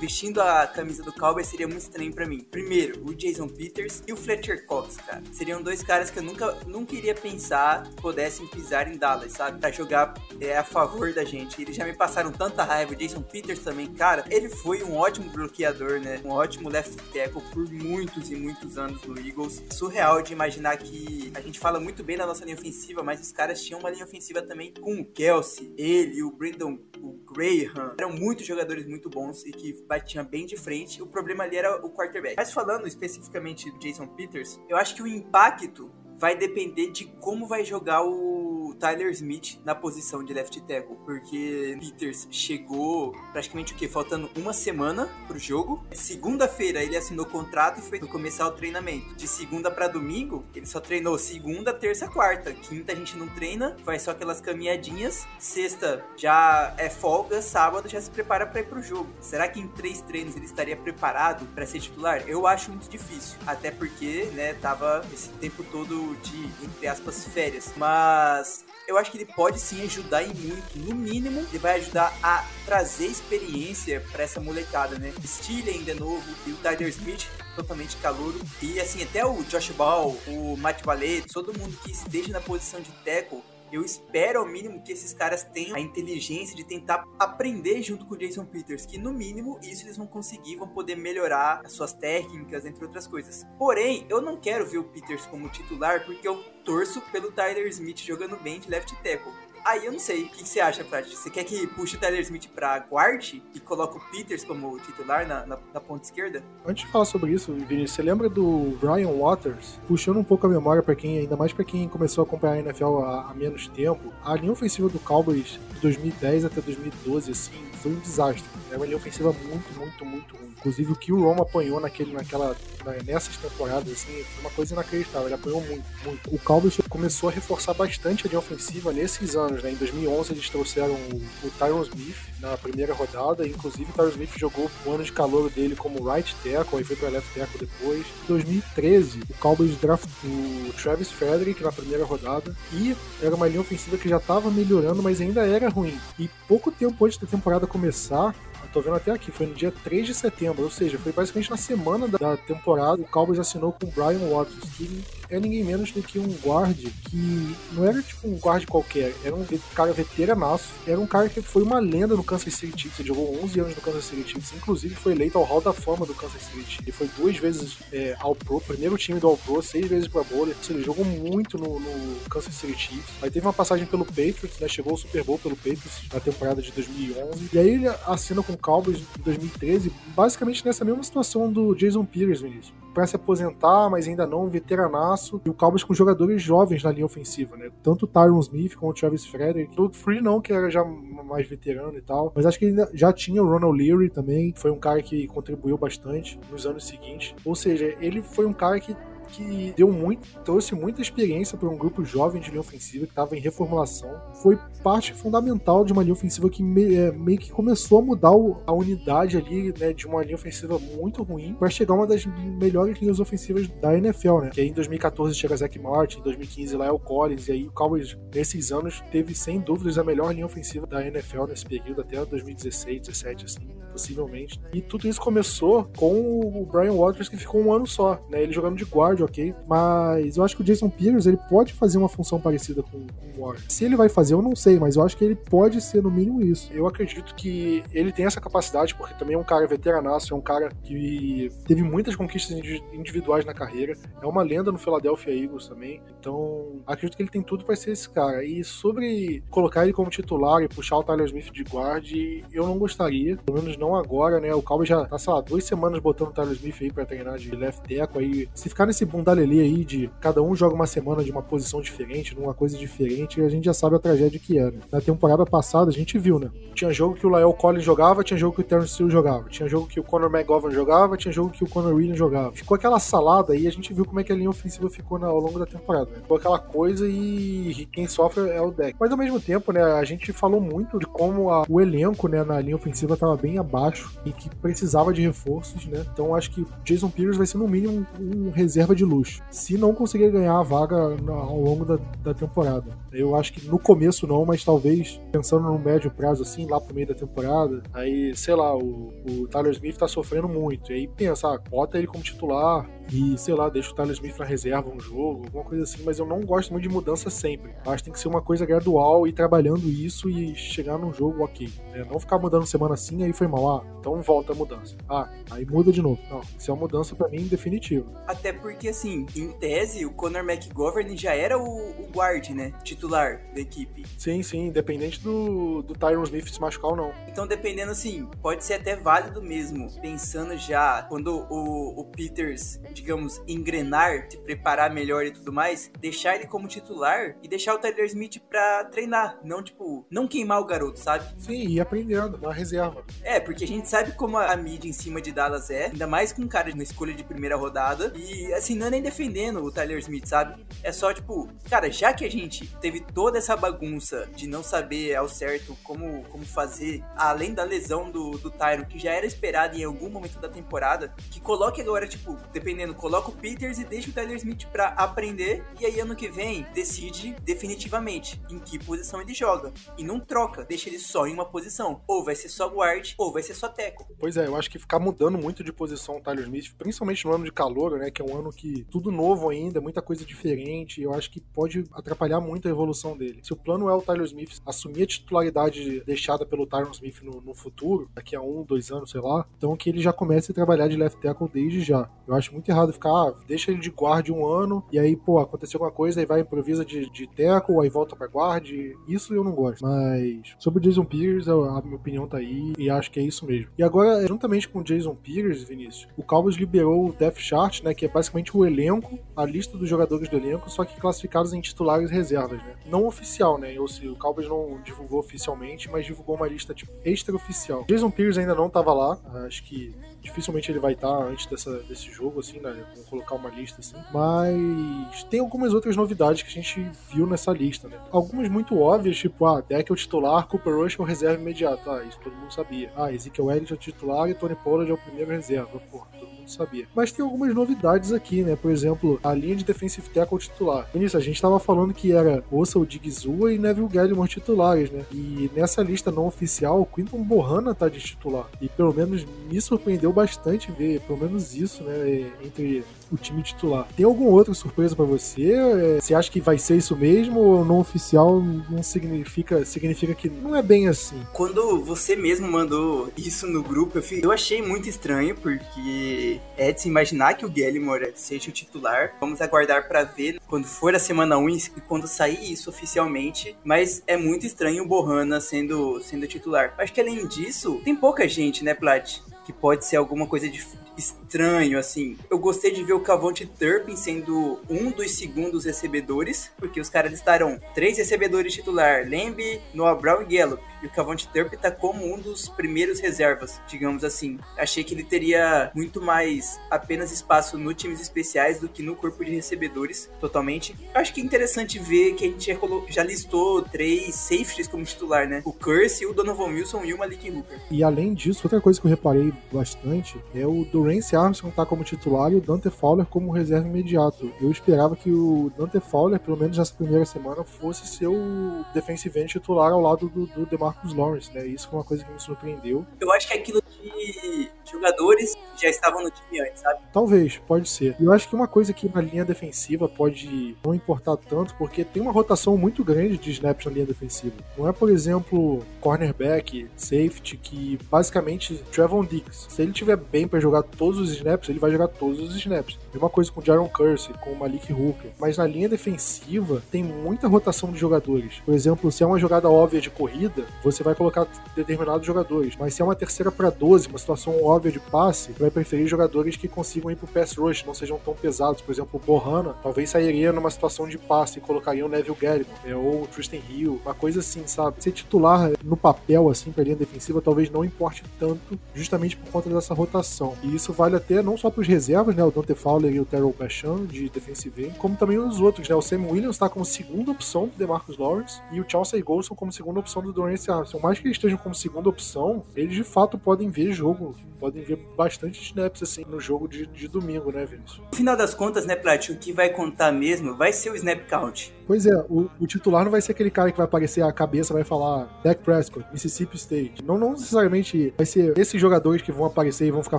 vestindo 0.01 0.41
a 0.41 0.67
camisa 0.67 1.03
do 1.03 1.13
Cowboys 1.13 1.47
seria 1.47 1.67
muito 1.67 1.83
estranho 1.83 2.13
para 2.13 2.27
mim. 2.27 2.41
Primeiro, 2.51 3.03
o 3.05 3.15
Jason 3.15 3.49
Peters 3.49 4.03
e 4.07 4.13
o 4.13 4.17
Fletcher 4.17 4.67
Cox, 4.67 4.97
cara. 4.97 5.23
Seriam 5.33 5.63
dois 5.63 5.83
caras 5.83 6.11
que 6.11 6.19
eu 6.19 6.23
nunca, 6.23 6.57
nunca 6.67 6.95
iria 6.95 7.15
pensar 7.15 7.85
que 7.85 8.03
pudessem 8.03 8.47
pisar 8.47 8.91
em 8.93 8.97
Dallas, 8.97 9.33
sabe? 9.33 9.59
Pra 9.59 9.71
jogar 9.71 10.15
é, 10.41 10.57
a 10.57 10.65
favor 10.65 11.13
da 11.13 11.25
gente. 11.25 11.61
Eles 11.63 11.77
já 11.77 11.85
me 11.85 11.95
passaram 11.95 12.33
tanta 12.33 12.63
raiva. 12.63 12.93
O 12.93 12.97
Jason 12.97 13.23
Peters 13.23 13.61
também, 13.61 13.87
cara, 13.93 14.25
ele 14.31 14.49
foi 14.49 14.83
um 14.83 14.97
ótimo 14.97 15.31
bloqueador, 15.31 16.01
né? 16.01 16.21
Um 16.25 16.31
ótimo 16.31 16.69
left 16.69 16.97
tackle 17.13 17.43
por 17.53 17.71
muitos 17.71 18.31
e 18.31 18.37
muitos 18.37 18.79
anos 18.79 19.03
no 19.03 19.19
Eagles. 19.19 19.63
Surreal 19.71 20.23
de 20.23 20.33
imaginar 20.33 20.77
que 20.77 21.33
a 21.35 21.41
gente 21.41 21.59
fala 21.59 21.81
muito 21.81 22.03
bem 22.03 22.17
da 22.17 22.27
nossa 22.27 22.45
linha 22.45 22.57
ofensiva, 22.57 23.03
mas 23.03 23.21
os 23.21 23.33
caras 23.33 23.63
tinham 23.63 23.81
uma 23.81 23.91
linha 23.91 24.05
ofensiva 24.05 24.43
também 24.43 24.73
com 24.81 25.01
o 25.01 25.05
Kelsey, 25.05 25.73
ele, 25.77 26.23
o 26.23 26.31
Brandon, 26.31 26.79
o 27.03 27.13
Graham. 27.25 27.97
Eram 27.99 28.13
muitos 28.13 28.47
jogadores 28.47 28.87
muito 28.87 29.11
bons 29.11 29.45
e 29.45 29.51
que 29.51 29.73
batiam 29.87 30.25
bem 30.25 30.47
de 30.47 30.57
frente. 30.57 31.03
O 31.03 31.07
problema 31.07 31.43
ali 31.43 31.57
era 31.57 31.85
o 31.85 31.91
quarterback. 31.91 32.37
Mas 32.37 32.53
falando 32.53 32.87
especificamente 32.87 33.71
do 33.71 33.79
Jason 33.79 34.07
Peters, 34.07 34.61
eu 34.69 34.77
acho 34.77 34.95
que 34.95 35.03
o 35.03 35.07
impacto 35.07 35.91
vai 36.23 36.37
depender 36.37 36.93
de 36.93 37.07
como 37.19 37.49
vai 37.49 37.65
jogar 37.65 38.05
o 38.05 38.77
Tyler 38.79 39.11
Smith 39.11 39.61
na 39.65 39.75
posição 39.75 40.23
de 40.23 40.33
left 40.33 40.61
tackle, 40.61 40.97
porque 41.05 41.77
Peters 41.81 42.29
chegou 42.31 43.13
praticamente 43.33 43.73
o 43.73 43.77
que 43.77 43.89
faltando 43.89 44.31
uma 44.37 44.53
semana 44.53 45.11
pro 45.27 45.37
jogo. 45.37 45.85
Segunda-feira 45.91 46.81
ele 46.81 46.97
assinou 46.97 47.27
contrato 47.27 47.81
e 47.81 47.83
foi 47.83 47.99
começar 47.99 48.47
o 48.47 48.53
treinamento. 48.53 49.17
De 49.17 49.27
segunda 49.27 49.69
para 49.69 49.89
domingo, 49.89 50.45
ele 50.55 50.65
só 50.65 50.79
treinou 50.79 51.19
segunda, 51.19 51.73
terça, 51.73 52.07
quarta. 52.07 52.53
Quinta 52.53 52.93
a 52.93 52.95
gente 52.95 53.17
não 53.17 53.27
treina, 53.27 53.77
faz 53.85 54.03
só 54.03 54.13
aquelas 54.13 54.41
caminhadinhas. 54.41 55.27
Sexta 55.41 56.05
já 56.17 56.73
é 56.79 56.89
folga, 56.89 57.43
sábado 57.43 57.89
já 57.89 58.01
se 58.01 58.11
prepara 58.11 58.47
para 58.47 58.61
ir 58.61 58.67
pro 58.67 58.81
jogo. 58.81 59.11
Será 59.21 59.49
que 59.49 59.59
em 59.59 59.67
três 59.67 60.01
treinos 60.01 60.37
ele 60.37 60.47
estaria 60.47 60.77
preparado 60.77 61.45
para 61.53 61.67
ser 61.67 61.81
titular? 61.81 62.23
Eu 62.29 62.47
acho 62.47 62.71
muito 62.71 62.89
difícil, 62.89 63.37
até 63.45 63.73
porque, 63.73 64.29
né, 64.35 64.55
tava 64.55 65.05
esse 65.13 65.29
tempo 65.31 65.65
todo 65.65 66.12
de, 66.17 66.45
entre 66.65 66.87
aspas, 66.87 67.25
férias. 67.25 67.73
Mas 67.77 68.65
eu 68.87 68.99
acho 68.99 69.11
que 69.11 69.19
ele 69.19 69.27
pode 69.27 69.59
sim 69.59 69.83
ajudar 69.83 70.23
em 70.23 70.35
muito. 70.35 70.79
No 70.79 70.95
mínimo, 70.95 71.41
ele 71.41 71.59
vai 71.59 71.79
ajudar 71.79 72.13
a 72.23 72.45
trazer 72.65 73.07
experiência 73.07 74.03
para 74.13 74.25
essa 74.25 74.41
molecada, 74.41 74.99
né? 74.99 75.13
Steele 75.25 75.71
ainda 75.71 75.93
é 75.93 75.95
novo 75.95 76.25
e 76.47 76.51
o 76.51 76.57
Tyler 76.57 76.89
Smith 76.89 77.27
totalmente 77.55 77.97
calouro. 77.97 78.41
E 78.61 78.81
assim, 78.81 79.03
até 79.03 79.25
o 79.25 79.43
Josh 79.45 79.71
Ball, 79.71 80.17
o 80.27 80.57
Matt 80.57 80.83
Valet, 80.85 81.27
todo 81.33 81.57
mundo 81.59 81.77
que 81.83 81.93
esteja 81.93 82.33
na 82.33 82.41
posição 82.41 82.81
de 82.81 82.91
tackle 83.05 83.43
eu 83.73 83.83
espero 83.83 84.41
ao 84.41 84.47
mínimo 84.47 84.83
que 84.83 84.93
esses 84.93 85.13
caras 85.13 85.45
tenham 85.45 85.77
a 85.77 85.81
inteligência 85.81 86.55
de 86.55 86.63
tentar 86.63 87.05
aprender 87.19 87.83
junto 87.83 88.05
com 88.05 88.15
o 88.15 88.19
Jason 88.19 88.45
Peters, 88.45 88.85
que 88.85 88.99
no 88.99 89.13
mínimo 89.13 89.59
isso 89.63 89.85
eles 89.85 89.97
vão 89.97 90.07
conseguir, 90.07 90.57
vão 90.57 90.69
poder 90.69 90.97
melhorar 90.97 91.63
as 91.65 91.73
suas 91.73 91.93
técnicas, 91.93 92.67
entre 92.67 92.85
outras 92.85 93.07
coisas. 93.07 93.47
Porém, 93.59 94.07
eu 94.09 94.21
não 94.21 94.37
quero 94.37 94.67
ver 94.67 94.79
o 94.79 94.85
Peters 94.85 95.27
como 95.27 95.49
titular 95.49 96.05
porque 96.05 96.29
eu 96.29 96.43
torço 96.65 97.01
pelo 97.13 97.33
Tyler 97.33 97.67
Smith 97.69 97.99
jogando 97.99 98.37
bem 98.37 98.61
de 98.61 98.69
left 98.69 98.95
tackle. 99.03 99.33
Aí 99.65 99.87
eu 99.87 99.93
não 99.93 99.99
sei. 99.99 100.25
O 100.25 100.29
que, 100.29 100.47
você 100.47 100.61
acha, 100.61 100.85
Prat? 100.85 101.09
Você 101.09 101.31
quer 101.31 101.45
que 101.45 101.67
puxe 101.69 101.97
o 101.97 102.01
Tyler 102.01 102.21
Smith 102.21 102.49
pra 102.49 102.79
guard 102.79 103.35
e 103.55 103.61
coloque 103.61 103.97
o 103.97 104.01
Peters 104.11 104.45
como 104.45 104.79
titular 104.81 105.27
na, 105.27 105.47
na, 105.47 105.59
na, 105.73 105.81
ponta 105.81 106.05
esquerda? 106.05 106.43
Antes 106.67 106.85
de 106.85 106.91
falar 106.91 107.05
sobre 107.05 107.33
isso, 107.33 107.53
Vinícius, 107.53 107.93
você 107.93 108.03
lembra 108.03 108.29
do 108.29 108.77
Brian 108.81 109.09
Waters? 109.09 109.79
Puxando 109.87 110.19
um 110.19 110.25
pouco 110.25 110.47
a 110.47 110.51
memória 110.51 110.83
para 110.83 110.95
quem, 110.95 111.19
ainda 111.19 111.37
mais 111.37 111.53
para 111.53 111.65
quem 111.65 111.89
começou 111.89 112.23
a 112.23 112.27
acompanhar 112.27 112.55
a 112.55 112.59
NFL 112.61 112.99
há, 112.99 113.31
há 113.31 113.35
menos 113.35 113.69
tempo, 113.69 114.13
a 114.25 114.35
linha 114.35 114.53
ofensiva 114.53 114.89
do 114.89 114.99
Cowboys 114.99 115.59
de 115.75 115.81
2010 115.81 116.45
até 116.45 116.61
2012, 116.61 117.31
assim, 117.31 117.73
foi 117.75 117.93
um 117.93 118.01
desastre. 118.01 118.45
Era 118.69 118.79
uma 118.79 118.87
linha 118.87 118.97
ofensiva 118.97 119.33
muito, 119.33 119.79
muito, 119.79 120.05
muito 120.05 120.37
ruim. 120.37 120.53
Inclusive 120.59 120.93
o 120.93 120.97
que 120.97 121.13
o 121.13 121.21
Roma 121.21 121.43
apanhou 121.43 121.81
naquele, 121.81 122.13
naquela, 122.13 122.57
nessas 123.05 123.37
temporadas, 123.37 123.93
assim, 123.93 124.25
foi 124.25 124.41
uma 124.41 124.51
coisa 124.51 124.75
inacreditável. 124.75 125.29
Ele 125.29 125.35
apanhou 125.35 125.61
muito, 125.61 125.85
muito. 126.05 126.35
O 126.35 126.39
Cowboys 126.39 126.77
começou 126.89 127.29
a 127.29 127.33
reforçar 127.33 127.75
bastante 127.75 128.27
a 128.27 128.29
linha 128.29 128.39
ofensiva 128.39 128.93
nesses 128.93 129.37
anos, 129.37 129.63
né? 129.63 129.73
Em 129.73 129.77
2011 129.77 130.33
eles 130.33 130.49
trouxeram 130.49 130.95
o, 130.95 131.47
o 131.47 131.51
Tyron 131.59 131.83
Smith 131.83 132.17
na 132.41 132.57
primeira 132.57 132.93
rodada, 132.93 133.47
inclusive 133.47 133.91
o 133.91 133.95
Tyron 133.95 134.11
Smith 134.11 134.37
jogou 134.37 134.71
o 134.85 134.91
ano 134.91 135.05
de 135.05 135.13
calor 135.13 135.51
dele 135.51 135.77
como 135.77 136.05
right 136.09 136.35
tackle, 136.43 136.79
aí 136.79 136.85
foi 136.85 136.97
para 136.97 137.09
left 137.09 137.33
tackle 137.35 137.61
depois. 137.61 138.07
Em 138.25 138.27
2013, 138.29 139.21
o 139.31 139.35
Cowboys 139.35 139.77
draftou 139.79 140.31
o 140.31 140.73
Travis 140.81 141.11
Frederick 141.11 141.63
na 141.63 141.73
primeira 141.73 142.05
rodada 142.05 142.55
e 142.73 142.97
era 143.23 143.35
uma 143.35 143.49
linha 143.49 143.61
ofensiva 143.61 143.97
que 143.97 144.09
já 144.09 144.17
estava 144.17 144.51
melhorando, 144.51 145.03
mas 145.03 145.21
ainda 145.21 145.47
era 145.47 145.69
ruim. 145.69 145.99
E 146.19 146.29
pouco 146.49 146.71
tempo 146.71 147.05
antes 147.05 147.19
da 147.19 147.27
temporada 147.27 147.67
começar, 147.67 148.35
tô 148.69 148.81
vendo 148.81 148.97
até 148.97 149.11
aqui, 149.11 149.31
foi 149.31 149.47
no 149.47 149.55
dia 149.55 149.73
3 149.85 150.07
de 150.07 150.15
setembro, 150.15 150.63
ou 150.65 150.71
seja, 150.71 150.99
foi 150.99 151.13
basicamente 151.13 151.51
na 151.51 151.57
semana 151.57 152.07
da 152.09 152.37
temporada, 152.37 153.03
o 153.03 153.07
Cowboys 153.07 153.39
assinou 153.39 153.73
com 153.73 153.87
o 153.87 153.91
Brian 153.91 154.29
Waters, 154.29 154.71
que 154.77 155.05
é 155.33 155.41
ninguém 155.41 155.65
menos 155.65 155.91
do 155.93 156.03
que 156.03 156.19
um 156.19 156.31
guard 156.45 156.79
que 157.09 157.57
não 157.73 157.87
era 157.87 158.03
tipo 158.03 158.29
um 158.29 158.37
guard 158.37 158.67
qualquer, 158.67 159.15
era 159.25 159.35
um 159.35 159.47
cara 159.75 159.93
veteranaço, 159.93 160.69
era 160.87 161.01
um 161.01 161.07
cara 161.07 161.29
que 161.29 161.41
foi 161.41 161.63
uma 161.63 161.79
lenda 161.79 162.15
no 162.15 162.23
Kansas 162.23 162.53
City 162.53 162.83
Chiefs, 162.83 163.01
ele 163.01 163.09
jogou 163.09 163.43
11 163.43 163.61
anos 163.61 163.75
no 163.75 163.81
Kansas 163.81 164.05
City 164.05 164.29
Chiefs, 164.29 164.53
inclusive 164.55 164.95
foi 164.95 165.13
eleito 165.13 165.39
ao 165.39 165.45
Hall 165.45 165.63
da 165.63 165.73
Fama 165.73 166.05
do 166.05 166.15
Kansas 166.15 166.43
City 166.43 166.65
Chiefs, 166.65 166.83
ele 166.83 166.93
foi 166.93 167.09
duas 167.17 167.37
vezes 167.39 167.79
é, 167.91 168.15
ao 168.21 168.35
Pro, 168.35 168.61
primeiro 168.61 168.99
time 168.99 169.19
do 169.19 169.27
All 169.27 169.39
Pro, 169.39 169.63
seis 169.63 169.87
vezes 169.87 170.07
Pro 170.07 170.23
Bowler, 170.25 170.55
ele 170.69 170.83
jogou 170.83 171.05
muito 171.05 171.57
no, 171.57 171.81
no, 171.81 172.21
Kansas 172.29 172.55
City 172.55 172.79
Chiefs, 172.79 173.15
aí 173.23 173.31
teve 173.31 173.47
uma 173.47 173.55
passagem 173.55 173.87
pelo 173.87 174.05
Patriots, 174.05 174.59
né, 174.61 174.69
chegou 174.69 174.93
ao 174.93 174.99
Super 174.99 175.25
Bowl 175.25 175.39
pelo 175.39 175.57
Patriots 175.57 176.03
na 176.13 176.21
temporada 176.21 176.61
de 176.61 176.71
2011, 176.73 177.49
e 177.53 177.59
aí 177.59 177.69
ele 177.71 177.89
assina 178.07 178.43
com 178.43 178.53
o 178.53 178.59
Cowboys 178.59 178.99
em 178.99 179.23
2013, 179.23 179.91
basicamente 180.15 180.65
nessa 180.67 180.85
mesma 180.85 181.03
situação 181.03 181.51
do 181.51 181.75
Jason 181.75 182.05
Peters, 182.05 182.43
Vinícius 182.43 182.82
para 182.93 183.07
se 183.07 183.17
aposentar, 183.17 183.89
mas 183.91 184.07
ainda 184.07 184.27
não, 184.27 184.45
um 184.45 184.49
veteranaço. 184.49 185.41
E 185.45 185.51
o 185.51 185.55
Cowboys 185.55 185.85
com 185.85 185.95
jogadores 185.95 186.43
jovens 186.43 186.83
na 186.83 186.93
linha 186.93 187.07
ofensiva, 187.07 187.57
né? 187.57 187.71
Tanto 187.83 188.05
o 188.05 188.09
Tyron 188.09 188.41
Smith 188.41 188.77
como 188.77 188.93
o 188.93 188.95
Travis 188.95 189.27
Frederick. 189.27 189.81
O 189.81 189.93
Free 189.93 190.21
não, 190.21 190.41
que 190.41 190.53
era 190.53 190.71
já 190.71 190.85
mais 190.85 191.49
veterano 191.49 191.97
e 191.97 192.03
tal. 192.03 192.33
Mas 192.35 192.47
acho 192.47 192.59
que 192.59 192.67
ele 192.67 192.87
já 192.93 193.13
tinha 193.13 193.43
o 193.43 193.49
Ronald 193.49 193.77
Leary 193.77 194.11
também. 194.11 194.53
Foi 194.57 194.71
um 194.71 194.79
cara 194.79 195.03
que 195.03 195.27
contribuiu 195.27 195.77
bastante 195.77 196.39
nos 196.51 196.67
anos 196.67 196.87
seguintes. 196.87 197.35
Ou 197.45 197.55
seja, 197.55 197.97
ele 198.01 198.23
foi 198.23 198.47
um 198.47 198.53
cara 198.53 198.79
que 198.79 198.97
que 199.33 199.73
deu 199.77 199.91
muito, 199.91 200.29
trouxe 200.45 200.75
muita 200.75 201.01
experiência 201.01 201.57
para 201.57 201.69
um 201.69 201.77
grupo 201.77 202.05
jovem 202.05 202.41
de 202.41 202.51
linha 202.51 202.61
ofensiva 202.61 203.07
que 203.07 203.13
estava 203.13 203.37
em 203.37 203.41
reformulação. 203.41 204.11
Foi 204.43 204.59
parte 204.83 205.13
fundamental 205.13 205.85
de 205.85 205.93
uma 205.93 206.03
linha 206.03 206.13
ofensiva 206.13 206.49
que 206.49 206.63
me, 206.63 206.95
é, 206.95 207.11
meio 207.11 207.39
que 207.39 207.51
começou 207.51 207.99
a 207.99 208.03
mudar 208.03 208.33
o, 208.33 208.59
a 208.67 208.73
unidade 208.73 209.37
ali, 209.37 209.73
né, 209.79 209.93
de 209.93 210.07
uma 210.07 210.23
linha 210.23 210.35
ofensiva 210.35 210.79
muito 210.79 211.23
ruim 211.23 211.55
para 211.55 211.71
chegar 211.71 211.95
uma 211.95 212.07
das 212.07 212.27
melhores 212.27 213.01
linhas 213.01 213.21
ofensivas 213.21 213.67
da 213.81 213.97
NFL, 213.97 214.39
né? 214.41 214.51
Que 214.51 214.61
aí 214.61 214.69
em 214.69 214.73
2014 214.73 215.35
chega 215.35 215.57
Zach 215.57 215.79
Martin, 215.79 216.19
em 216.19 216.23
2015 216.23 216.77
lá 216.77 216.87
é 216.87 216.91
o 216.91 216.99
Collins, 216.99 217.49
e 217.49 217.53
aí 217.53 217.67
o 217.67 217.73
Cowboys 217.73 218.17
nesses 218.35 218.73
anos 218.73 219.03
teve 219.11 219.35
sem 219.35 219.61
dúvidas 219.61 219.99
a 219.99 220.05
melhor 220.05 220.33
linha 220.35 220.47
ofensiva 220.47 220.87
da 220.87 221.07
NFL 221.07 221.47
nesse 221.47 221.65
período 221.65 222.03
até 222.03 222.25
2016, 222.25 223.01
17 223.01 223.45
assim, 223.45 223.69
possivelmente. 223.91 224.61
E 224.73 224.81
tudo 224.81 225.09
isso 225.09 225.21
começou 225.21 225.85
com 225.97 226.41
o 226.41 226.67
Brian 226.67 226.95
Waters 226.95 227.29
que 227.29 227.37
ficou 227.37 227.61
um 227.63 227.73
ano 227.73 227.87
só, 227.87 228.21
né? 228.31 228.43
Ele 228.43 228.53
jogando 228.53 228.77
de 228.77 228.85
guarda 228.85 229.22
ok. 229.25 229.55
Mas 229.67 230.37
eu 230.37 230.45
acho 230.45 230.57
que 230.57 230.63
o 230.63 230.65
Jason 230.65 230.89
Pierce 230.89 231.29
ele 231.29 231.39
pode 231.49 231.73
fazer 231.73 231.99
uma 231.99 232.09
função 232.09 232.41
parecida 232.41 232.83
com, 232.83 233.07
com 233.07 233.41
o 233.41 233.47
Warren. 233.47 233.63
Se 233.69 233.85
ele 233.85 233.97
vai 233.97 234.09
fazer, 234.09 234.35
eu 234.35 234.43
não 234.43 234.55
sei, 234.55 234.79
mas 234.79 234.97
eu 234.97 235.03
acho 235.03 235.17
que 235.17 235.25
ele 235.25 235.35
pode 235.35 235.81
ser 235.81 236.03
no 236.03 236.11
mínimo 236.11 236.43
isso. 236.43 236.73
Eu 236.73 236.87
acredito 236.87 237.35
que 237.35 237.83
ele 237.93 238.13
tem 238.13 238.27
essa 238.27 238.41
capacidade, 238.41 238.95
porque 238.95 239.15
também 239.15 239.35
é 239.35 239.39
um 239.39 239.45
cara 239.45 239.67
veteranaço, 239.67 240.35
é 240.35 240.37
um 240.37 240.41
cara 240.41 240.71
que 240.83 241.51
teve 241.67 241.83
muitas 241.83 242.17
conquistas 242.17 242.57
individuais 242.93 243.45
na 243.45 243.55
carreira, 243.55 243.95
é 244.21 244.27
uma 244.27 244.43
lenda 244.43 244.71
no 244.71 244.79
Philadelphia 244.79 245.33
Eagles 245.33 245.69
também. 245.69 246.03
Então, 246.19 246.83
acredito 246.87 247.17
que 247.17 247.23
ele 247.23 247.31
tem 247.31 247.43
tudo 247.43 247.65
para 247.65 247.77
ser 247.77 247.93
esse 247.93 248.09
cara. 248.09 248.45
E 248.45 248.63
sobre 248.65 249.43
colocar 249.51 249.85
ele 249.85 249.93
como 249.93 250.11
titular 250.11 250.63
e 250.63 250.69
puxar 250.69 250.99
o 250.99 251.03
Tyler 251.03 251.27
Smith 251.27 251.51
de 251.53 251.63
guard, 251.63 252.11
eu 252.53 252.67
não 252.67 252.79
gostaria, 252.79 253.37
pelo 253.37 253.61
menos 253.61 253.77
não 253.77 253.95
agora, 253.95 254.41
né? 254.41 254.55
O 254.55 254.63
Cowboys 254.63 254.89
já 254.89 255.05
tá, 255.05 255.19
sei 255.19 255.33
lá, 255.33 255.41
duas 255.41 255.65
semanas 255.65 256.01
botando 256.01 256.29
o 256.29 256.33
Tyler 256.33 256.53
Smith 256.53 256.77
aí 256.81 256.93
pra 256.93 257.05
treinar 257.05 257.39
de 257.39 257.51
left 257.55 257.83
tackle 257.83 258.25
aí. 258.25 258.49
Se 258.55 258.69
ficar 258.69 258.87
nesse 258.87 259.05
bundaleli 259.13 259.61
aí 259.61 259.85
de 259.85 260.11
cada 260.21 260.43
um 260.43 260.57
joga 260.57 260.75
uma 260.75 260.87
semana 260.87 261.23
de 261.23 261.31
uma 261.31 261.43
posição 261.43 261.81
diferente, 261.81 262.35
numa 262.35 262.55
coisa 262.55 262.77
diferente, 262.77 263.41
e 263.41 263.45
a 263.45 263.49
gente 263.49 263.65
já 263.65 263.75
sabe 263.75 263.97
a 263.97 263.99
tragédia 263.99 264.41
que 264.41 264.59
era. 264.59 264.75
Na 264.91 265.01
temporada 265.01 265.45
passada 265.45 265.91
a 265.91 265.93
gente 265.93 266.19
viu, 266.19 266.39
né? 266.39 266.51
Tinha 266.75 266.91
jogo 266.93 267.15
que 267.15 267.27
o 267.27 267.29
Lael 267.29 267.53
Collins 267.53 267.85
jogava, 267.85 268.25
tinha 268.25 268.39
jogo 268.39 268.55
que 268.55 268.63
o 268.63 268.65
Terence 268.65 269.01
Hill 269.01 269.11
jogava, 269.11 269.49
tinha 269.51 269.69
jogo 269.69 269.87
que 269.87 270.01
o 270.01 270.03
Conor 270.03 270.35
McGovern 270.35 270.75
jogava, 270.75 271.17
tinha 271.17 271.33
jogo 271.33 271.51
que 271.51 271.63
o 271.63 271.69
Conor 271.69 271.95
Williams 271.95 272.19
jogava. 272.19 272.53
Ficou 272.53 272.75
aquela 272.75 272.99
salada 272.99 273.55
e 273.55 273.67
a 273.67 273.71
gente 273.71 273.93
viu 273.93 274.05
como 274.05 274.21
é 274.21 274.25
que 274.25 274.33
a 274.33 274.37
linha 274.37 274.49
ofensiva 274.49 274.89
ficou 274.89 275.23
ao 275.23 275.39
longo 275.39 275.59
da 275.59 275.67
temporada. 275.67 276.11
Né? 276.11 276.17
Ficou 276.17 276.37
aquela 276.39 276.59
coisa 276.59 277.07
e 277.09 277.87
quem 277.93 278.07
sofre 278.07 278.49
é 278.49 278.61
o 278.61 278.71
deck. 278.71 278.97
Mas 278.99 279.11
ao 279.11 279.19
mesmo 279.19 279.39
tempo, 279.39 279.73
né, 279.73 279.83
a 279.83 280.05
gente 280.05 280.33
falou 280.33 280.61
muito 280.61 280.99
de 280.99 281.07
como 281.07 281.51
a, 281.51 281.65
o 281.69 281.81
elenco, 281.81 282.29
né, 282.29 282.43
na 282.43 282.61
linha 282.61 282.77
ofensiva 282.77 283.15
estava 283.15 283.37
bem 283.37 283.59
abaixo 283.59 284.19
e 284.25 284.33
que 284.33 284.49
precisava 284.57 285.13
de 285.13 285.21
reforços, 285.21 285.87
né? 285.87 286.05
Então 286.13 286.35
acho 286.35 286.51
que 286.51 286.67
Jason 286.85 287.11
Peters 287.11 287.37
vai 287.37 287.47
ser 287.47 287.59
no 287.59 287.69
mínimo 287.69 288.07
um 288.19 288.51
reserva 288.51 288.95
de 288.95 289.02
de 289.03 289.05
luxo. 289.05 289.43
Se 289.51 289.77
não 289.77 289.93
conseguir 289.93 290.31
ganhar 290.31 290.59
a 290.59 290.63
vaga 290.63 290.97
ao 290.97 291.61
longo 291.61 291.85
da, 291.85 291.97
da 292.23 292.33
temporada. 292.33 293.02
Eu 293.13 293.37
acho 293.37 293.53
que 293.53 293.67
no 293.67 293.79
começo 293.79 294.27
não, 294.27 294.45
mas 294.45 294.65
talvez 294.65 295.21
pensando 295.31 295.65
no 295.65 295.79
médio 295.79 296.11
prazo, 296.11 296.43
assim, 296.43 296.67
lá 296.67 296.81
pro 296.81 296.95
meio 296.95 297.07
da 297.07 297.15
temporada, 297.15 297.83
aí, 297.93 298.35
sei 298.35 298.55
lá, 298.55 298.77
o, 298.77 299.13
o 299.29 299.49
Tyler 299.49 299.73
Smith 299.73 299.97
tá 299.97 300.09
sofrendo 300.09 300.49
muito. 300.49 300.93
E 300.93 300.95
aí 300.95 301.09
pensa, 301.09 301.49
ah, 301.49 301.59
bota 301.59 301.99
ele 301.99 302.07
como 302.07 302.23
titular, 302.23 302.89
e, 303.11 303.37
sei 303.37 303.55
lá, 303.55 303.69
deixa 303.69 303.91
o 303.91 303.95
Tyler 303.95 304.13
Smith 304.13 304.39
na 304.39 304.45
reserva 304.45 304.89
um 304.89 304.99
jogo, 305.01 305.45
alguma 305.45 305.65
coisa 305.65 305.85
assim, 305.85 306.03
mas 306.05 306.19
eu 306.19 306.27
não 306.27 306.41
gosto 306.41 306.71
muito 306.73 306.83
de 306.83 306.89
mudança 306.89 307.29
sempre. 307.29 307.73
Acho 307.85 307.99
que 307.99 308.05
tem 308.05 308.13
que 308.13 308.19
ser 308.19 308.29
uma 308.29 308.41
coisa 308.41 308.65
gradual 308.65 309.27
e 309.27 309.33
trabalhando 309.33 309.89
isso 309.89 310.31
e 310.31 310.55
chegar 310.55 310.99
num 310.99 311.13
jogo 311.13 311.45
ok. 311.45 311.69
Né? 311.93 312.07
Não 312.11 312.19
ficar 312.19 312.39
mudando 312.39 312.67
semana 312.67 312.95
assim, 312.95 313.23
aí 313.23 313.33
foi 313.33 313.47
mal. 313.47 313.69
Ah, 313.69 313.85
então 314.01 314.21
volta 314.23 314.53
a 314.53 314.57
mudança. 314.57 314.97
Ah, 315.09 315.29
aí 315.51 315.67
muda 315.67 315.93
de 315.93 316.01
novo. 316.01 316.19
Não, 316.31 316.41
isso 316.59 316.71
é 316.71 316.75
uma 316.75 316.81
mudança 316.81 317.15
para 317.15 317.29
mim 317.29 317.47
definitiva. 317.47 318.07
Até 318.27 318.53
porque, 318.53 318.89
assim, 318.89 319.27
em 319.37 319.53
tese, 319.53 320.07
o 320.07 320.13
Conor 320.13 320.43
McGovern 320.43 321.17
já 321.17 321.35
era 321.35 321.59
o, 321.59 321.63
o 321.63 322.09
guard, 322.15 322.49
né? 322.51 322.73
Titular 322.83 323.02
da 323.09 323.39
equipe. 323.57 324.05
Sim, 324.19 324.43
sim, 324.43 324.67
independente 324.67 325.21
do, 325.21 325.83
do 325.83 325.95
Tyron 325.95 326.23
Smith 326.25 326.49
se 326.49 326.61
machucar 326.61 326.91
ou 326.91 326.97
não. 326.97 327.13
Então, 327.29 327.47
dependendo, 327.47 327.93
assim, 327.93 328.27
pode 328.41 328.65
ser 328.65 328.75
até 328.75 328.97
válido 328.97 329.43
mesmo, 329.43 329.91
pensando 330.01 330.57
já 330.57 331.03
quando 331.09 331.47
o, 331.51 332.01
o 332.01 332.05
Peters 332.05 332.81
digamos, 332.93 333.43
engrenar, 333.47 334.27
se 334.31 334.37
preparar 334.39 334.93
melhor 334.93 335.25
e 335.25 335.31
tudo 335.31 335.53
mais, 335.53 335.91
deixar 335.99 336.37
ele 336.37 336.47
como 336.47 336.69
titular 336.69 337.37
e 337.43 337.49
deixar 337.49 337.75
o 337.75 337.79
Tyler 337.79 338.07
Smith 338.07 338.39
pra 338.49 338.85
treinar. 338.85 339.39
Não, 339.43 339.63
tipo, 339.63 340.07
não 340.11 340.29
queimar 340.29 340.61
o 340.61 340.65
garoto, 340.65 340.99
sabe? 340.99 341.25
Sim, 341.39 341.69
ir 341.69 341.81
aprendendo, 341.81 342.39
na 342.39 342.53
reserva. 342.53 343.05
É, 343.23 343.41
porque 343.41 343.65
a 343.65 343.67
gente 343.67 343.89
sabe 343.89 344.13
como 344.13 344.39
a 344.39 344.55
mídia 344.57 344.89
em 344.89 344.93
cima 344.93 345.21
de 345.21 345.33
Dallas 345.33 345.71
é, 345.71 345.87
ainda 345.87 346.07
mais 346.07 346.33
com 346.33 346.43
um 346.43 346.49
cara 346.49 346.73
na 346.75 346.83
escolha 346.83 347.15
de 347.15 347.25
primeira 347.25 347.57
rodada. 347.57 348.13
E 348.17 348.53
assim, 348.53 348.75
não 348.75 348.87
é 348.87 348.91
nem 348.91 349.03
defendendo 349.03 349.63
o 349.63 349.73
Tyler 349.73 349.99
Smith, 349.99 350.27
sabe? 350.27 350.65
É 350.83 350.93
só, 350.93 351.13
tipo, 351.13 351.49
cara, 351.69 351.91
já 351.91 352.13
que 352.13 352.25
a 352.25 352.31
gente 352.31 352.67
teve 352.81 352.92
toda 353.01 353.39
essa 353.39 353.57
bagunça 353.57 354.29
de 354.35 354.47
não 354.47 354.63
saber 354.63 355.15
ao 355.15 355.29
certo 355.29 355.77
como, 355.83 356.25
como 356.25 356.45
fazer, 356.45 357.05
além 357.17 357.55
da 357.55 357.65
lesão 357.65 358.11
do, 358.11 358.39
do 358.39 358.51
Tyron, 358.51 358.85
que 358.85 358.99
já 358.99 359.13
era 359.13 359.27
esperada 359.27 359.77
em 359.77 359.85
algum 359.85 360.09
momento 360.09 360.39
da 360.39 360.49
temporada, 360.49 361.15
que 361.31 361.41
coloque 361.41 361.81
agora, 361.81 362.07
tipo, 362.07 362.37
dependendo 362.53 362.95
coloca 362.95 363.31
o 363.31 363.33
Peters 363.33 363.79
e 363.79 363.85
deixa 363.85 364.11
o 364.11 364.13
Tyler 364.13 364.37
Smith 364.37 364.67
para 364.67 364.89
aprender 364.89 365.65
e 365.81 365.87
aí 365.87 366.01
ano 366.01 366.15
que 366.15 366.29
vem 366.29 366.67
decide 366.75 367.35
definitivamente 367.43 368.41
em 368.51 368.59
que 368.59 368.79
posição 368.79 369.21
ele 369.21 369.35
joga 369.35 369.73
e 369.97 370.05
não 370.05 370.21
troca, 370.21 370.65
deixa 370.65 370.89
ele 370.89 370.99
só 370.99 371.27
em 371.27 371.33
uma 371.33 371.45
posição, 371.45 372.03
ou 372.07 372.25
vai 372.25 372.35
ser 372.35 372.49
só 372.49 372.69
guard 372.69 373.15
ou 373.19 373.33
vai 373.33 373.43
ser 373.43 373.55
só 373.55 373.69
teco. 373.69 374.07
Pois 374.19 374.37
é, 374.37 374.47
eu 374.47 374.57
acho 374.57 374.71
que 374.71 374.79
ficar 374.79 374.99
mudando 374.99 375.39
muito 375.39 375.65
de 375.65 375.73
posição 375.73 376.17
o 376.17 376.21
Tyler 376.21 376.45
Smith, 376.45 376.75
principalmente 376.77 377.25
no 377.25 377.33
ano 377.33 377.45
de 377.45 377.53
calor, 377.53 377.99
né, 377.99 378.11
que 378.11 378.23
é 378.23 378.25
um 378.25 378.37
ano 378.37 378.53
que 378.53 378.85
tudo 378.91 379.11
novo 379.11 379.49
ainda, 379.49 379.81
muita 379.81 380.03
coisa 380.03 380.25
diferente, 380.25 381.03
eu 381.03 381.13
acho 381.13 381.31
que 381.31 381.41
pode 381.41 381.85
atrapalhar 381.93 382.41
muito 382.41 382.69
a 382.69 382.71
evolução 382.71 382.82
dele. 383.17 383.41
Se 383.43 383.53
o 383.53 383.57
plano 383.57 383.89
é 383.89 383.95
o 383.95 384.03
Tyler 384.03 384.25
Smith 384.25 384.61
assumir 384.67 385.05
a 385.05 385.07
titularidade 385.07 386.03
deixada 386.05 386.45
pelo 386.45 386.67
Tyron 386.67 386.91
Smith 386.91 387.23
no, 387.23 387.41
no 387.41 387.55
futuro, 387.55 388.09
daqui 388.15 388.37
a 388.37 388.41
um, 388.41 388.63
dois 388.63 388.91
anos, 388.91 389.11
sei 389.11 389.21
lá, 389.21 389.47
então 389.57 389.77
que 389.77 389.89
ele 389.89 390.01
já 390.01 390.13
comece 390.13 390.53
a 390.53 390.55
trabalhar 390.55 390.89
de 390.89 390.97
left 390.97 391.21
tackle 391.21 391.49
desde 391.53 391.81
já. 391.81 392.09
Eu 392.27 392.35
acho 392.35 392.53
muito 392.53 392.69
errado 392.69 392.93
ficar, 392.93 393.11
ah, 393.11 393.35
deixa 393.47 393.71
ele 393.71 393.81
de 393.81 393.91
guard 393.91 394.29
um 394.31 394.47
ano, 394.47 394.85
e 394.93 394.99
aí, 394.99 395.17
pô, 395.17 395.39
aconteceu 395.39 395.79
alguma 395.79 395.93
coisa, 395.93 396.21
aí 396.21 396.27
vai 396.27 396.41
improvisa 396.41 396.85
de, 396.85 397.11
de 397.11 397.27
tackle, 397.27 397.81
aí 397.81 397.89
volta 397.89 398.15
pra 398.17 398.27
guard. 398.27 398.69
Isso 399.09 399.35
eu 399.35 399.45
não 399.45 399.53
gosto. 399.53 399.83
Mas 399.83 400.55
sobre 400.59 400.79
o 400.79 400.83
Jason 400.83 401.05
Pierce, 401.05 401.51
a 401.51 401.83
minha 401.83 401.97
opinião 401.97 402.27
tá 402.27 402.39
aí, 402.39 402.73
e 402.79 402.91
acho 402.91 403.11
que 403.11 403.21
é 403.21 403.23
isso 403.23 403.47
mesmo. 403.47 403.71
E 403.77 403.83
agora, 403.83 404.27
juntamente 404.27 404.69
com 404.69 404.81
o 404.81 404.85
Jason 404.85 405.15
Pierce, 405.15 405.65
Vinícius, 405.65 406.09
o 406.17 406.23
Cowboys 406.23 406.57
liberou 406.57 407.09
o 407.09 407.13
Death 407.13 407.39
Chart, 407.39 407.83
né, 407.83 407.95
que 407.95 408.05
é 408.05 408.09
basicamente 408.09 408.57
o 408.57 408.65
elenco, 408.65 409.19
a 409.37 409.45
lista 409.45 409.77
dos 409.77 409.89
jogadores 409.89 410.29
do 410.29 410.37
elenco, 410.37 410.71
só 410.71 410.85
que 410.85 411.01
classificados 411.01 411.53
em 411.53 411.61
titulares 411.61 412.11
e 412.11 412.15
reservas, 412.15 412.59
né? 412.59 412.72
Não 412.87 413.07
oficial, 413.07 413.59
né? 413.59 413.79
Ou 413.79 413.89
seja, 413.89 414.11
o 414.11 414.17
Cowboys 414.17 414.49
não 414.49 414.81
divulgou 414.83 415.21
oficialmente, 415.21 415.91
mas 415.91 416.07
divulgou 416.07 416.37
uma 416.37 416.49
lista 416.49 416.75
tipo, 416.75 416.93
extra-oficial. 417.05 417.85
Jason 417.89 418.11
Pierce 418.11 418.41
ainda 418.41 418.55
não 418.55 418.69
tava 418.69 418.93
lá, 418.93 419.19
acho 419.47 419.63
que 419.65 419.95
dificilmente 420.21 420.71
ele 420.71 420.79
vai 420.79 420.93
estar 420.93 421.13
antes 421.25 421.47
dessa, 421.47 421.79
desse 421.81 422.11
jogo, 422.11 422.41
assim, 422.41 422.61
né? 422.61 422.85
Vou 422.95 423.05
colocar 423.05 423.35
uma 423.35 423.51
lista 423.51 423.81
assim. 423.81 423.97
Mas 424.13 425.25
tem 425.25 425.41
algumas 425.41 425.75
outras 425.75 425.97
novidades 425.97 426.43
que 426.43 426.49
a 426.49 426.53
gente 426.53 426.91
viu 427.13 427.27
nessa 427.27 427.53
lista, 427.53 427.89
né? 427.89 427.99
Algumas 428.11 428.49
muito 428.49 428.79
óbvias, 428.79 429.17
tipo, 429.17 429.45
ah, 429.47 429.61
Deck 429.61 429.91
é 429.91 429.93
o 429.93 429.97
titular, 429.97 430.47
Cooper 430.47 430.75
Rush 430.77 430.99
é 430.99 431.03
o 431.03 431.05
reserva 431.05 431.41
imediato. 431.41 431.91
Ah, 431.91 432.05
isso 432.05 432.19
todo 432.23 432.35
mundo 432.35 432.53
sabia. 432.53 432.93
Ah, 432.97 433.13
Ezekiel 433.13 433.51
Elliott 433.51 433.73
é 433.73 433.75
o 433.75 433.79
titular 433.79 434.29
e 434.31 434.35
Tony 434.35 434.55
Pollard 434.55 434.91
é 434.91 434.95
o 434.95 434.99
primeiro 434.99 435.31
reserva. 435.31 435.81
Porra, 435.91 436.07
todo 436.19 436.32
sabia. 436.47 436.87
Mas 436.95 437.13
tem 437.13 437.25
algumas 437.25 437.55
novidades 437.55 438.13
aqui, 438.13 438.43
né? 438.43 438.57
Por 438.57 438.71
exemplo, 438.71 439.21
a 439.23 439.35
linha 439.35 439.57
de 439.57 439.65
defensive 439.65 440.09
tackle 440.09 440.39
titular. 440.39 440.89
Nisso, 440.95 441.17
a 441.17 441.21
gente 441.21 441.37
estava 441.37 441.59
falando 441.59 441.95
que 441.95 442.13
era 442.13 442.43
Ossa, 442.51 442.79
o 442.79 442.87
Digzua 442.87 443.53
e 443.53 443.59
Neville 443.59 443.89
Gallimore 443.89 444.29
titulares, 444.29 444.91
né? 444.91 445.05
E 445.13 445.51
nessa 445.55 445.83
lista 445.83 446.11
não 446.11 446.27
oficial, 446.27 446.81
o 446.81 446.87
Quinton 446.87 447.23
Bohanna 447.23 447.75
tá 447.75 447.89
de 447.89 448.01
titular. 448.01 448.49
E 448.61 448.69
pelo 448.69 448.93
menos 448.93 449.25
me 449.51 449.61
surpreendeu 449.61 450.13
bastante 450.13 450.71
ver, 450.73 451.01
pelo 451.01 451.19
menos 451.19 451.55
isso, 451.55 451.83
né? 451.85 452.31
Entre 452.45 452.85
o 453.13 453.17
time 453.17 453.43
titular. 453.43 453.87
Tem 453.97 454.05
alguma 454.05 454.31
outra 454.31 454.55
surpresa 454.55 454.97
para 454.97 455.05
você? 455.05 455.53
É, 455.53 456.01
você 456.01 456.15
acha 456.15 456.31
que 456.31 456.41
vai 456.41 456.59
ser 456.59 456.77
isso 456.77 456.97
mesmo 456.97 457.41
ou 457.41 457.65
não 457.65 457.79
oficial 457.79 458.41
não 458.71 458.83
significa, 458.83 459.65
significa 459.65 460.15
que 460.15 460.29
não 460.29 460.57
é 460.57 460.63
bem 460.63 460.89
assim? 460.89 461.21
Quando 461.33 461.81
você 461.81 462.17
mesmo 462.17 462.51
mandou 462.51 463.13
isso 463.17 463.47
no 463.47 463.63
grupo, 463.63 463.99
eu, 463.99 464.05
eu 464.23 464.33
achei 464.33 464.63
muito 464.63 464.89
estranho, 464.89 465.35
porque 465.37 466.41
é 466.57 466.73
de 466.73 466.81
se 466.81 466.89
imaginar 466.89 467.35
que 467.35 467.45
o 467.45 467.51
Gallimore 467.51 468.13
seja 468.15 468.49
o 468.49 468.53
titular. 468.53 469.15
Vamos 469.21 469.41
aguardar 469.41 469.89
para 469.89 470.05
ver 470.05 470.41
quando 470.49 470.67
for 470.67 470.95
a 470.95 470.99
semana 470.99 471.37
1 471.37 471.49
e 471.51 471.61
quando 471.87 472.07
sair 472.07 472.53
isso 472.53 472.71
oficialmente. 472.71 473.57
Mas 473.65 474.03
é 474.07 474.17
muito 474.17 474.47
estranho 474.47 474.85
o 474.85 474.87
Bohana 474.87 475.41
sendo, 475.41 476.01
sendo 476.01 476.27
titular. 476.27 476.75
Acho 476.79 476.93
que 476.93 477.01
além 477.01 477.27
disso, 477.27 477.81
tem 477.85 477.95
pouca 477.95 478.29
gente, 478.29 478.65
né, 478.65 478.75
Plat? 478.75 479.21
Que 479.45 479.53
pode 479.53 479.85
ser 479.85 479.97
alguma 479.97 480.27
coisa 480.27 480.49
de 480.49 480.61
estranho, 480.97 481.79
assim. 481.79 482.17
Eu 482.31 482.39
gostei 482.39 482.71
de 482.71 482.83
ver 482.83 482.93
o 482.93 483.01
Cavonte 483.01 483.47
Turpin 483.47 483.97
sendo 483.97 484.61
um 484.69 484.91
dos 484.91 485.13
segundos 485.13 485.65
recebedores, 485.65 486.51
porque 486.59 486.81
os 486.81 486.89
caras 486.89 487.11
listaram 487.11 487.61
três 487.75 487.99
recebedores 487.99 488.55
titular, 488.55 489.07
Lembe, 489.09 489.61
Noah 489.75 489.95
Brown 489.95 490.23
e 490.23 490.37
Gallup. 490.37 490.72
E 490.83 490.87
o 490.87 490.91
Cavonte 490.91 491.29
Turpin 491.29 491.57
tá 491.57 491.71
como 491.71 492.13
um 492.13 492.19
dos 492.19 492.49
primeiros 492.49 493.01
reservas, 493.01 493.61
digamos 493.69 494.05
assim. 494.05 494.39
Achei 494.57 494.83
que 494.83 494.95
ele 494.95 495.05
teria 495.05 495.71
muito 495.75 496.01
mais 496.01 496.61
apenas 496.71 497.13
espaço 497.13 497.57
no 497.57 497.73
times 497.73 498.01
especiais 498.01 498.59
do 498.59 498.69
que 498.69 498.83
no 498.83 498.97
corpo 498.97 499.25
de 499.25 499.35
recebedores, 499.35 500.11
totalmente. 500.21 500.75
Acho 500.95 501.15
que 501.15 501.21
é 501.21 501.25
interessante 501.25 501.79
ver 501.79 502.15
que 502.15 502.25
a 502.25 502.29
gente 502.29 502.47
já, 502.47 502.59
já 502.89 503.03
listou 503.03 503.63
três 503.63 504.15
safeties 504.15 504.67
como 504.67 504.85
titular, 504.85 505.29
né? 505.29 505.43
O 505.45 505.53
Curse, 505.53 506.07
o 506.07 506.13
Donovan 506.13 506.53
Wilson 506.53 506.85
e 506.85 506.93
o 506.93 506.99
Malik 506.99 507.31
Hooker. 507.31 507.61
E 507.71 507.85
além 507.85 508.15
disso, 508.15 508.41
outra 508.45 508.61
coisa 508.61 508.81
que 508.81 508.87
eu 508.87 508.91
reparei 508.91 509.33
bastante 509.53 510.19
é 510.35 510.47
o 510.47 510.65
do 510.65 510.83
Rance 510.83 511.15
Armstrong 511.15 511.55
tá 511.55 511.65
como 511.65 511.85
titular 511.85 512.33
e 512.33 512.37
o 512.37 512.41
Dante 512.41 512.71
Fowler 512.71 513.07
como 513.07 513.31
reserva 513.31 513.69
imediato. 513.69 514.33
Eu 514.41 514.51
esperava 514.51 514.97
que 514.97 515.11
o 515.11 515.53
Dante 515.57 515.81
Fowler, 515.81 516.19
pelo 516.19 516.37
menos 516.37 516.59
nessa 516.59 516.75
primeira 516.75 517.05
semana, 517.05 517.45
fosse 517.45 517.87
ser 517.87 518.07
o 518.07 518.65
defensive 518.75 519.21
end 519.21 519.29
titular 519.29 519.73
ao 519.73 519.81
lado 519.81 520.09
do, 520.09 520.27
do 520.27 520.47
DeMarcus 520.73 520.95
Lawrence, 520.95 521.33
né? 521.35 521.47
Isso 521.47 521.69
foi 521.69 521.79
uma 521.79 521.85
coisa 521.85 522.05
que 522.05 522.13
me 522.13 522.21
surpreendeu. 522.21 522.87
Eu 523.01 523.13
acho 523.13 523.29
que 523.29 523.35
é 523.35 523.37
aquilo 523.37 523.63
de 523.83 524.51
jogadores 524.71 525.35
que 525.35 525.63
já 525.63 525.69
estavam 525.69 526.03
no 526.03 526.11
time 526.11 526.41
antes, 526.41 526.61
sabe? 526.61 526.81
Talvez, 526.93 527.39
pode 527.47 527.69
ser. 527.69 527.95
Eu 528.01 528.13
acho 528.13 528.29
que 528.29 528.35
uma 528.35 528.49
coisa 528.49 528.73
que 528.73 528.89
na 528.93 529.01
linha 529.01 529.25
defensiva 529.25 529.89
pode 529.89 530.57
não 530.65 530.75
importar 530.75 531.17
tanto, 531.17 531.55
porque 531.57 531.85
tem 531.85 532.03
uma 532.03 532.13
rotação 532.13 532.57
muito 532.57 532.83
grande 532.83 533.19
de 533.19 533.31
snaps 533.31 533.67
na 533.67 533.73
linha 533.73 533.87
defensiva. 533.87 534.35
Não 534.57 534.69
é, 534.69 534.73
por 534.73 534.91
exemplo, 534.91 535.63
cornerback, 535.81 536.69
safety, 536.77 537.37
que 537.37 537.79
basicamente 537.91 538.57
Trevon 538.73 539.05
Dix, 539.05 539.47
se 539.51 539.63
ele 539.63 539.73
tiver 539.73 539.97
bem 539.97 540.27
para 540.27 540.41
jogar 540.41 540.63
todos 540.63 540.99
os 540.99 541.11
snaps, 541.11 541.49
ele 541.49 541.59
vai 541.59 541.71
jogar 541.71 541.89
todos 541.89 542.21
os 542.21 542.37
snaps. 542.37 542.79
Mesma 542.93 543.11
coisa 543.11 543.31
com 543.31 543.41
o 543.41 543.45
Jaron 543.45 543.69
Curse, 543.69 544.13
com 544.15 544.31
o 544.31 544.39
Malik 544.39 544.73
Hooker. 544.73 545.11
Mas 545.19 545.37
na 545.37 545.47
linha 545.47 545.69
defensiva 545.69 546.63
tem 546.71 546.83
muita 546.83 547.29
rotação 547.29 547.73
de 547.73 547.79
jogadores. 547.79 548.41
Por 548.45 548.55
exemplo, 548.55 548.91
se 548.91 549.03
é 549.03 549.07
uma 549.07 549.19
jogada 549.19 549.49
óbvia 549.51 549.81
de 549.81 549.91
corrida, 549.91 550.45
você 550.63 550.83
vai 550.83 550.95
colocar 550.95 551.27
determinados 551.55 552.07
jogadores. 552.07 552.57
Mas 552.59 552.75
se 552.75 552.83
é 552.83 552.85
uma 552.85 552.95
terceira 552.95 553.31
para 553.31 553.51
12, 553.51 553.89
uma 553.89 553.99
situação 553.99 554.43
óbvia 554.43 554.73
de 554.73 554.81
passe, 554.81 555.33
vai 555.33 555.51
preferir 555.51 555.87
jogadores 555.87 556.37
que 556.37 556.49
consigam 556.49 556.91
ir 556.91 556.97
pro 556.97 557.07
pass 557.07 557.37
rush, 557.37 557.65
não 557.65 557.75
sejam 557.75 557.99
tão 557.99 558.15
pesados. 558.15 558.63
Por 558.63 558.73
exemplo, 558.73 559.01
o 559.03 559.05
Bohana 559.05 559.55
talvez 559.63 559.91
sairia 559.91 560.33
numa 560.33 560.51
situação 560.51 560.89
de 560.89 560.99
passe 560.99 561.39
e 561.39 561.41
colocaria 561.43 561.85
o 561.85 561.89
Neville 561.89 562.17
Gallimore, 562.19 562.59
né, 562.65 562.75
ou 562.75 563.03
o 563.03 563.07
Tristan 563.07 563.39
Hill, 563.49 563.81
uma 563.85 563.95
coisa 563.95 564.21
assim, 564.21 564.47
sabe? 564.47 564.83
Ser 564.83 564.93
titular 564.93 565.51
no 565.63 565.77
papel, 565.77 566.29
assim, 566.29 566.53
pra 566.53 566.65
linha 566.65 566.77
defensiva, 566.77 567.21
talvez 567.21 567.51
não 567.51 567.65
importe 567.65 568.03
tanto, 568.19 568.59
justamente 568.75 569.17
por 569.17 569.31
conta 569.31 569.51
dessa 569.51 569.75
rotação. 569.75 570.35
E 570.43 570.55
isso 570.55 570.73
vale 570.73 570.97
até 570.97 571.23
não 571.23 571.37
só 571.37 571.51
para 571.51 571.61
os 571.61 571.69
reservas, 571.69 572.15
né? 572.15 572.25
O 572.25 572.31
Dante 572.31 572.55
Fowler 572.55 572.93
e 572.93 573.01
o 573.01 573.05
Terrell 573.05 573.35
Bachan 573.39 573.85
de 573.87 574.09
defensive 574.09 574.67
end, 574.67 574.79
como 574.79 574.97
também 574.97 575.19
os 575.19 575.41
outros, 575.41 575.69
né? 575.69 575.75
O 575.75 575.83
Sam 575.83 576.07
Williams 576.11 576.37
está 576.37 576.49
como 576.49 576.65
segunda 576.65 577.11
opção 577.11 577.47
do 577.47 577.57
DeMarcus 577.57 577.99
Lawrence 577.99 578.41
e 578.53 578.61
o 578.61 578.65
Chelsea 578.69 579.03
Golson 579.03 579.35
como 579.35 579.53
segunda 579.53 579.81
opção 579.81 580.03
do 580.03 580.13
Dorance 580.43 580.51
Armstrong. 580.51 580.83
Mais 580.83 580.99
que 580.99 581.07
eles 581.07 581.17
estejam 581.17 581.39
como 581.39 581.55
segunda 581.55 581.89
opção, 581.89 582.45
eles 582.57 582.75
de 582.75 582.85
fato 582.85 583.19
podem 583.19 583.49
ver 583.49 583.73
jogo, 583.73 584.15
podem 584.41 584.63
ver 584.63 584.77
bastante 584.97 585.41
snaps 585.43 585.83
assim 585.83 586.05
no 586.09 586.19
jogo 586.21 586.49
de, 586.49 586.67
de 586.67 586.89
domingo, 586.89 587.31
né, 587.31 587.45
Vinícius? 587.45 587.81
No 587.91 587.97
final 587.97 588.17
das 588.17 588.35
contas, 588.35 588.67
né, 588.67 588.75
Plat, 588.75 589.11
o 589.11 589.17
que 589.17 589.33
vai 589.33 589.51
contar 589.51 589.93
mesmo 589.93 590.37
vai 590.37 590.53
ser 590.53 590.71
o 590.71 590.77
snap 590.77 591.09
count. 591.09 591.53
Pois 591.67 591.87
é, 591.87 591.95
o, 592.09 592.29
o, 592.41 592.47
titular 592.47 592.85
não 592.85 592.91
vai 592.91 593.01
ser 593.01 593.13
aquele 593.13 593.31
cara 593.31 593.51
que 593.51 593.57
vai 593.57 593.65
aparecer 593.67 594.03
a 594.03 594.13
cabeça 594.13 594.53
vai 594.53 594.65
falar 594.65 595.09
Dak 595.25 595.43
Prescott, 595.43 595.87
Mississippi 595.93 596.37
State. 596.37 596.85
Não, 596.85 596.99
não 596.99 597.13
necessariamente 597.13 597.93
vai 597.97 598.07
ser 598.07 598.37
esses 598.39 598.61
jogadores 598.61 599.03
que 599.03 599.13
vão 599.13 599.27
aparecer 599.27 599.67
e 599.67 599.71
vão 599.71 599.83
ficar 599.83 599.99